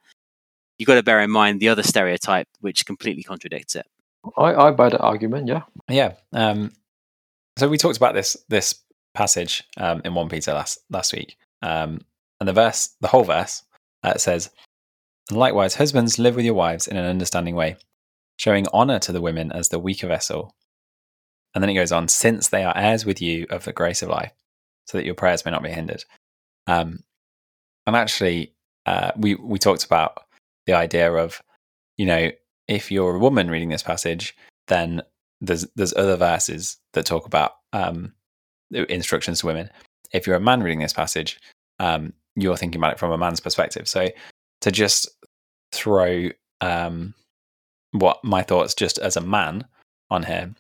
you've 0.78 0.86
got 0.86 0.94
to 0.94 1.02
bear 1.02 1.20
in 1.20 1.30
mind 1.30 1.60
the 1.60 1.68
other 1.68 1.82
stereotype 1.82 2.48
which 2.60 2.86
completely 2.86 3.22
contradicts 3.22 3.74
it. 3.74 3.86
I, 4.36 4.54
I 4.54 4.70
buy 4.70 4.88
the 4.88 4.98
argument, 4.98 5.48
yeah. 5.48 5.62
Yeah. 5.88 6.14
Um, 6.32 6.72
so 7.56 7.68
we 7.68 7.78
talked 7.78 7.96
about 7.96 8.14
this 8.14 8.36
this 8.48 8.80
passage 9.14 9.62
um, 9.76 10.02
in 10.04 10.14
one 10.14 10.28
Peter 10.28 10.52
last 10.52 10.78
last 10.90 11.12
week, 11.12 11.36
um, 11.62 12.00
and 12.40 12.48
the 12.48 12.52
verse, 12.52 12.94
the 13.00 13.08
whole 13.08 13.24
verse, 13.24 13.62
uh, 14.02 14.16
says, 14.16 14.50
"And 15.30 15.38
likewise, 15.38 15.74
husbands, 15.76 16.18
live 16.18 16.36
with 16.36 16.44
your 16.44 16.54
wives 16.54 16.86
in 16.86 16.96
an 16.96 17.06
understanding 17.06 17.54
way, 17.54 17.76
showing 18.36 18.66
honor 18.72 18.98
to 19.00 19.12
the 19.12 19.20
women 19.20 19.52
as 19.52 19.68
the 19.68 19.78
weaker 19.78 20.08
vessel." 20.08 20.54
And 21.54 21.62
then 21.62 21.70
it 21.70 21.74
goes 21.74 21.92
on, 21.92 22.08
since 22.08 22.48
they 22.48 22.64
are 22.64 22.76
heirs 22.76 23.06
with 23.06 23.22
you 23.22 23.46
of 23.48 23.64
the 23.64 23.72
grace 23.72 24.02
of 24.02 24.08
life, 24.08 24.32
so 24.86 24.98
that 24.98 25.04
your 25.04 25.14
prayers 25.14 25.44
may 25.44 25.52
not 25.52 25.62
be 25.62 25.70
hindered. 25.70 26.04
Um, 26.66 27.04
and 27.86 27.94
actually, 27.94 28.54
uh, 28.86 29.12
we 29.16 29.36
we 29.36 29.58
talked 29.58 29.84
about 29.84 30.24
the 30.66 30.72
idea 30.72 31.12
of, 31.12 31.40
you 31.96 32.06
know, 32.06 32.30
if 32.66 32.90
you're 32.90 33.14
a 33.14 33.18
woman 33.20 33.50
reading 33.50 33.68
this 33.68 33.82
passage, 33.82 34.34
then 34.66 35.02
there's 35.40 35.66
there's 35.76 35.94
other 35.94 36.16
verses 36.16 36.76
that 36.92 37.06
talk 37.06 37.26
about 37.26 37.52
um, 37.72 38.12
instructions 38.72 39.40
to 39.40 39.46
women. 39.46 39.70
If 40.12 40.26
you're 40.26 40.36
a 40.36 40.40
man 40.40 40.62
reading 40.62 40.80
this 40.80 40.92
passage, 40.92 41.40
um, 41.78 42.12
you're 42.36 42.56
thinking 42.56 42.80
about 42.80 42.92
it 42.92 42.98
from 42.98 43.12
a 43.12 43.18
man's 43.18 43.40
perspective. 43.40 43.88
So 43.88 44.08
to 44.60 44.70
just 44.70 45.08
throw 45.72 46.30
um, 46.60 47.14
what 47.92 48.22
my 48.24 48.42
thoughts 48.42 48.74
just 48.74 48.98
as 48.98 49.16
a 49.16 49.20
man 49.20 49.64
on 50.10 50.22
here, 50.22 50.54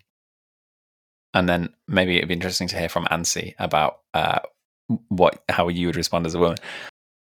and 1.34 1.48
then 1.48 1.72
maybe 1.88 2.16
it'd 2.16 2.28
be 2.28 2.34
interesting 2.34 2.68
to 2.68 2.78
hear 2.78 2.88
from 2.88 3.06
Ansi 3.06 3.54
about 3.58 4.00
uh, 4.12 4.40
what 5.08 5.42
how 5.48 5.68
you 5.68 5.86
would 5.86 5.96
respond 5.96 6.26
as 6.26 6.34
a 6.34 6.38
woman. 6.38 6.58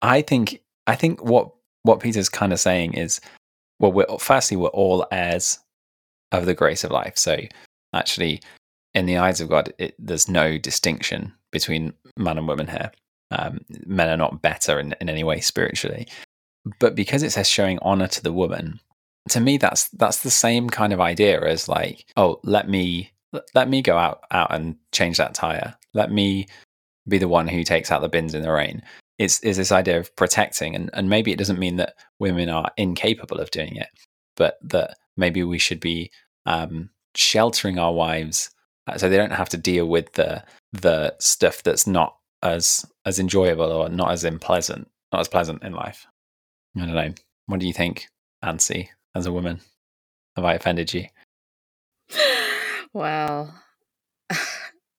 I 0.02 0.22
think 0.22 0.62
I 0.88 0.96
think 0.96 1.24
what 1.24 1.52
what 1.84 2.00
Peter's 2.00 2.30
kind 2.30 2.52
of 2.52 2.60
saying 2.60 2.94
is, 2.94 3.22
well, 3.80 3.92
we're 3.92 4.18
firstly 4.20 4.58
we're 4.58 4.70
all 4.70 5.06
heirs 5.12 5.60
of 6.32 6.46
the 6.46 6.54
grace 6.54 6.84
of 6.84 6.92
life. 6.92 7.18
So 7.18 7.38
actually, 7.94 8.42
in 8.94 9.06
the 9.06 9.18
eyes 9.18 9.42
of 9.42 9.50
God, 9.50 9.74
it, 9.78 9.96
there's 10.00 10.30
no 10.30 10.58
distinction 10.58 11.34
between 11.52 11.94
man 12.18 12.38
and 12.38 12.48
woman 12.48 12.68
here. 12.68 12.92
Um, 13.32 13.60
men 13.86 14.10
are 14.10 14.18
not 14.18 14.42
better 14.42 14.80
in, 14.80 14.96
in 15.02 15.10
any 15.10 15.24
way 15.24 15.40
spiritually, 15.42 16.08
but 16.80 16.96
because 16.96 17.24
it 17.24 17.32
says 17.32 17.50
showing 17.50 17.80
honor 17.82 18.08
to 18.08 18.24
the 18.24 18.34
woman, 18.34 18.80
to 19.30 19.40
me 19.40 19.58
that's 19.58 19.90
that's 19.90 20.22
the 20.22 20.32
same 20.32 20.70
kind 20.70 20.94
of 20.94 21.02
idea 21.02 21.42
as 21.42 21.68
like, 21.68 22.06
oh, 22.18 22.40
let 22.44 22.70
me 22.70 23.12
let 23.54 23.70
me 23.70 23.82
go 23.82 23.98
out 23.98 24.22
out 24.32 24.54
and 24.54 24.76
change 24.92 25.18
that 25.18 25.34
tire. 25.34 25.76
Let 25.94 26.12
me 26.12 26.48
be 27.08 27.18
the 27.18 27.28
one 27.28 27.48
who 27.48 27.64
takes 27.64 27.92
out 27.92 28.02
the 28.02 28.10
bins 28.10 28.34
in 28.34 28.44
the 28.44 28.52
rain. 28.52 28.82
It's 29.18 29.40
is 29.42 29.58
this 29.58 29.72
idea 29.72 30.00
of 30.00 30.16
protecting, 30.16 30.76
and 30.76 30.90
and 30.94 31.10
maybe 31.10 31.32
it 31.32 31.40
doesn't 31.40 31.60
mean 31.60 31.78
that 31.78 31.96
women 32.20 32.50
are 32.50 32.72
incapable 32.78 33.40
of 33.40 33.52
doing 33.52 33.76
it, 33.76 33.90
but 34.36 34.58
that 34.62 34.98
maybe 35.18 35.44
we 35.44 35.58
should 35.58 35.80
be 35.80 36.12
um, 36.46 36.90
sheltering 37.16 37.80
our 37.80 37.94
wives 37.94 38.50
uh, 38.88 38.98
so 38.98 39.10
they 39.10 39.18
don't 39.18 39.32
have 39.32 39.50
to 39.50 39.58
deal 39.58 39.86
with 39.88 40.14
the 40.14 40.44
the 40.74 41.16
stuff 41.20 41.64
that's 41.64 41.88
not 41.88 42.18
as 42.44 42.86
as 43.06 43.20
enjoyable 43.20 43.72
or 43.72 43.90
not 43.90 44.12
as 44.12 44.24
unpleasant, 44.24 44.90
not 45.12 45.22
as 45.22 45.28
pleasant 45.28 45.64
in 45.64 45.74
life. 45.74 46.06
I 46.76 46.86
don't 46.86 46.94
know. 46.94 47.14
What 47.48 47.60
do 47.60 47.68
you 47.68 47.74
think, 47.74 48.08
Ansi, 48.44 48.90
as 49.16 49.26
a 49.26 49.32
woman? 49.32 49.62
Have 50.36 50.46
I 50.46 50.54
offended 50.54 50.94
you? 50.94 51.06
Well, 52.94 53.54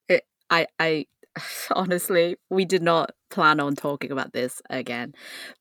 it, 0.07 0.21
I, 0.51 0.67
I 0.79 1.07
honestly, 1.71 2.35
we 2.47 2.63
did 2.63 2.83
not 2.83 3.13
plan 3.31 3.59
on 3.59 3.75
talking 3.75 4.11
about 4.11 4.33
this 4.33 4.61
again, 4.69 5.15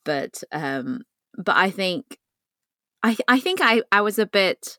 but, 0.05 0.43
um, 0.53 1.01
but 1.39 1.57
I 1.57 1.71
think, 1.71 2.19
I, 3.07 3.17
I 3.29 3.41
think 3.41 3.61
I, 3.63 3.83
I 3.93 4.01
was 4.01 4.19
a 4.19 4.27
bit, 4.27 4.79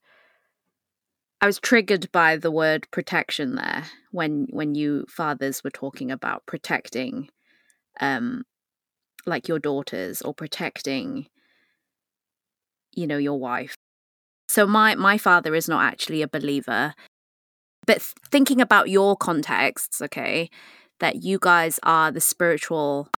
I 1.39 1.45
was 1.45 1.59
triggered 1.59 2.11
by 2.11 2.36
the 2.36 2.51
word 2.51 2.88
protection 2.91 3.55
there 3.55 3.86
when, 4.11 4.47
when 4.49 4.75
you 4.75 5.05
fathers 5.07 5.63
were 5.63 5.69
talking 5.69 6.11
about 6.11 6.45
protecting, 6.45 7.30
um, 8.01 8.43
like 9.25 9.47
your 9.47 9.59
daughters 9.59 10.21
or 10.21 10.34
protecting, 10.34 11.28
you 12.93 13.07
know, 13.07 13.17
your 13.17 13.39
wife. 13.39 13.75
So 14.49 14.67
my 14.67 14.95
my 14.95 15.17
father 15.17 15.55
is 15.55 15.67
not 15.67 15.84
actually 15.84 16.21
a 16.21 16.28
believer 16.28 16.93
but 17.86 18.01
thinking 18.01 18.59
about 18.59 18.89
your 18.89 19.15
contexts, 19.15 20.01
okay, 20.01 20.49
that 20.99 21.23
you 21.23 21.39
guys 21.41 21.80
are 21.84 22.11
the 22.11 22.21
spiritual 22.21 23.09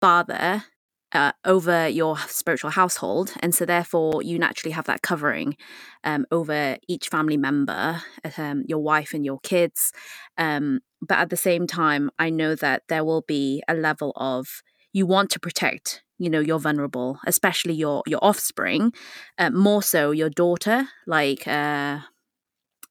father 0.00 0.64
uh, 1.12 1.32
over 1.44 1.88
your 1.88 2.18
spiritual 2.28 2.70
household, 2.70 3.32
and 3.40 3.54
so 3.54 3.64
therefore 3.64 4.22
you 4.22 4.38
naturally 4.38 4.72
have 4.72 4.86
that 4.86 5.02
covering 5.02 5.56
um, 6.04 6.26
over 6.30 6.76
each 6.88 7.08
family 7.08 7.36
member, 7.36 8.02
um, 8.36 8.64
your 8.66 8.80
wife 8.80 9.14
and 9.14 9.24
your 9.24 9.38
kids. 9.40 9.92
Um, 10.36 10.80
but 11.00 11.18
at 11.18 11.30
the 11.30 11.36
same 11.36 11.66
time, 11.66 12.10
I 12.18 12.30
know 12.30 12.54
that 12.56 12.82
there 12.88 13.04
will 13.04 13.22
be 13.22 13.62
a 13.68 13.74
level 13.74 14.12
of 14.16 14.62
you 14.92 15.06
want 15.06 15.30
to 15.30 15.40
protect 15.40 16.02
you 16.18 16.30
know 16.30 16.40
you're 16.40 16.58
vulnerable 16.58 17.18
especially 17.26 17.74
your 17.74 18.02
your 18.06 18.18
offspring 18.22 18.92
uh, 19.36 19.50
more 19.50 19.82
so 19.82 20.10
your 20.10 20.30
daughter 20.30 20.88
like 21.06 21.46
uh 21.46 21.98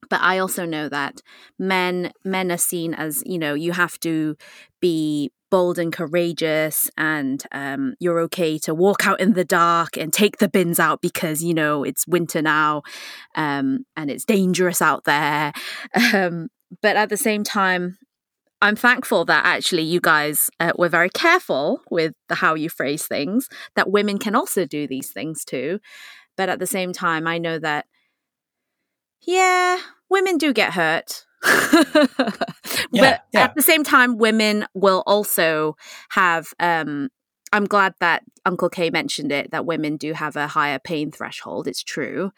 but 0.09 0.21
i 0.21 0.37
also 0.37 0.65
know 0.65 0.87
that 0.89 1.21
men 1.57 2.11
men 2.23 2.51
are 2.51 2.57
seen 2.57 2.93
as 2.93 3.23
you 3.25 3.37
know 3.39 3.53
you 3.53 3.71
have 3.71 3.99
to 3.99 4.35
be 4.81 5.31
bold 5.55 5.79
and 5.79 5.93
courageous 5.93 6.91
and 6.97 7.45
um, 7.53 7.95
you're 8.01 8.19
okay 8.19 8.57
to 8.59 8.75
walk 8.75 9.07
out 9.07 9.21
in 9.21 9.31
the 9.35 9.45
dark 9.45 9.95
and 9.95 10.11
take 10.11 10.39
the 10.39 10.49
bins 10.49 10.81
out 10.81 10.99
because 11.01 11.41
you 11.41 11.53
know 11.53 11.81
it's 11.85 12.05
winter 12.05 12.41
now 12.41 12.81
um, 13.35 13.85
and 13.95 14.11
it's 14.11 14.25
dangerous 14.25 14.81
out 14.81 15.05
there 15.05 15.53
um, 16.13 16.49
but 16.81 16.97
at 16.97 17.07
the 17.07 17.15
same 17.15 17.41
time 17.41 17.97
i'm 18.61 18.75
thankful 18.75 19.23
that 19.23 19.45
actually 19.45 19.83
you 19.83 20.01
guys 20.01 20.49
uh, 20.59 20.73
were 20.77 20.89
very 20.89 21.09
careful 21.09 21.79
with 21.89 22.13
the, 22.27 22.35
how 22.35 22.53
you 22.53 22.69
phrase 22.69 23.07
things 23.07 23.47
that 23.77 23.89
women 23.89 24.17
can 24.17 24.35
also 24.35 24.65
do 24.65 24.85
these 24.85 25.11
things 25.11 25.45
too 25.45 25.79
but 26.35 26.49
at 26.49 26.59
the 26.59 26.67
same 26.67 26.91
time 26.91 27.25
i 27.25 27.37
know 27.37 27.57
that 27.57 27.85
yeah, 29.25 29.79
women 30.09 30.37
do 30.37 30.53
get 30.53 30.73
hurt. 30.73 31.24
Yeah, 32.91 33.01
but 33.01 33.25
yeah. 33.33 33.43
at 33.43 33.55
the 33.55 33.61
same 33.61 33.83
time, 33.83 34.17
women 34.17 34.65
will 34.73 35.03
also 35.05 35.75
have. 36.09 36.53
Um, 36.59 37.09
I'm 37.51 37.65
glad 37.65 37.93
that 37.99 38.23
Uncle 38.45 38.69
K 38.69 38.89
mentioned 38.89 39.31
it 39.31 39.51
that 39.51 39.65
women 39.65 39.97
do 39.97 40.13
have 40.13 40.35
a 40.35 40.47
higher 40.47 40.79
pain 40.79 41.11
threshold. 41.11 41.67
It's 41.67 41.83
true. 41.83 42.31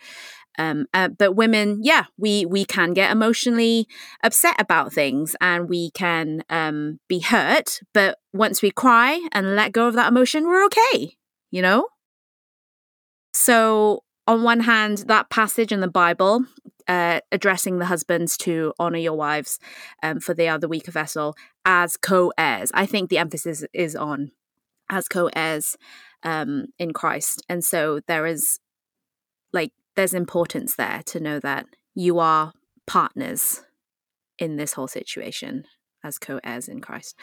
Um, 0.60 0.88
uh, 0.94 1.10
but 1.10 1.34
women, 1.34 1.80
yeah, 1.84 2.06
we 2.18 2.46
we 2.46 2.66
can 2.66 2.94
get 2.94 3.12
emotionally 3.12 3.88
upset 4.24 4.60
about 4.60 4.94
things 4.94 5.36
and 5.40 5.70
we 5.70 5.92
can 5.92 6.44
um, 6.50 7.00
be 7.08 7.20
hurt. 7.20 7.80
But 7.94 8.20
once 8.34 8.62
we 8.62 8.72
cry 8.72 9.28
and 9.32 9.56
let 9.56 9.72
go 9.72 9.88
of 9.88 9.94
that 9.96 10.10
emotion, 10.10 10.48
we're 10.48 10.66
okay. 10.66 11.16
You 11.52 11.62
know. 11.62 11.88
So 13.34 14.04
on 14.26 14.44
one 14.44 14.62
hand, 14.62 15.00
that 15.08 15.30
passage 15.30 15.72
in 15.72 15.80
the 15.80 15.88
Bible 15.88 16.46
uh, 16.88 17.20
addressing 17.32 17.80
the 17.80 17.86
husbands 17.86 18.38
to 18.38 18.74
honor 18.80 18.98
your 18.98 19.14
wives, 19.14 19.60
um, 20.04 20.20
for 20.20 20.34
they 20.34 20.48
are 20.48 20.60
the 20.60 20.68
weaker 20.68 20.92
vessel, 20.92 21.36
as 21.66 21.98
co 21.98 22.32
heirs. 22.38 22.72
I 22.74 22.86
think 22.86 23.10
the 23.10 23.18
emphasis 23.18 23.64
is 23.74 23.96
on 23.96 24.32
as 24.90 25.08
co 25.08 25.30
heirs 25.36 25.78
um, 26.24 26.68
in 26.80 26.94
Christ. 26.94 27.44
And 27.50 27.64
so 27.64 28.02
there 28.08 28.26
is 28.26 28.60
like, 29.54 29.72
there's 29.96 30.14
importance 30.14 30.76
there 30.76 31.02
to 31.08 31.20
know 31.20 31.40
that 31.40 31.66
you 31.94 32.20
are 32.20 32.54
partners 32.86 33.64
in 34.40 34.56
this 34.56 34.74
whole 34.74 34.88
situation 34.88 35.66
as 36.04 36.18
co 36.18 36.40
heirs 36.44 36.68
in 36.68 36.82
Christ. 36.82 37.16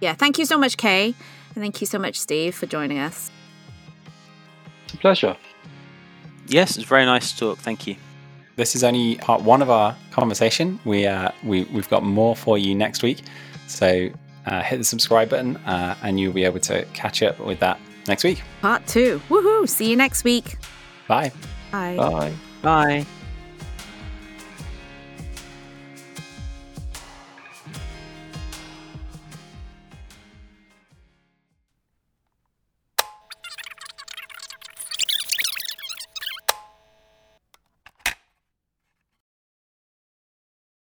Yeah, 0.00 0.14
thank 0.14 0.38
you 0.38 0.44
so 0.44 0.58
much, 0.58 0.76
K. 0.76 1.14
And 1.54 1.62
thank 1.62 1.80
you 1.80 1.86
so 1.86 1.98
much, 1.98 2.20
Steve, 2.20 2.54
for 2.54 2.66
joining 2.66 2.98
us. 2.98 3.30
It's 4.84 4.94
a 4.94 4.98
pleasure. 4.98 5.36
Yes, 6.48 6.76
it's 6.76 6.86
very 6.86 7.04
nice 7.04 7.32
to 7.32 7.38
talk. 7.38 7.58
Thank 7.58 7.86
you. 7.86 7.96
This 8.56 8.74
is 8.74 8.82
only 8.82 9.16
part 9.16 9.42
one 9.42 9.60
of 9.60 9.70
our 9.70 9.94
conversation. 10.10 10.80
We 10.84 11.06
uh, 11.06 11.30
we 11.44 11.64
we've 11.64 11.88
got 11.90 12.02
more 12.02 12.34
for 12.34 12.56
you 12.56 12.74
next 12.74 13.02
week, 13.02 13.22
so 13.66 14.08
uh, 14.46 14.62
hit 14.62 14.78
the 14.78 14.84
subscribe 14.84 15.28
button, 15.28 15.56
uh, 15.58 15.96
and 16.02 16.18
you'll 16.18 16.32
be 16.32 16.44
able 16.44 16.60
to 16.60 16.84
catch 16.94 17.22
up 17.22 17.38
with 17.38 17.60
that 17.60 17.78
next 18.08 18.24
week. 18.24 18.42
Part 18.62 18.86
two. 18.86 19.20
Woohoo! 19.28 19.68
See 19.68 19.90
you 19.90 19.96
next 19.96 20.24
week. 20.24 20.56
Bye. 21.06 21.32
Bye. 21.70 21.96
Bye. 21.96 22.32
Bye. 22.62 23.06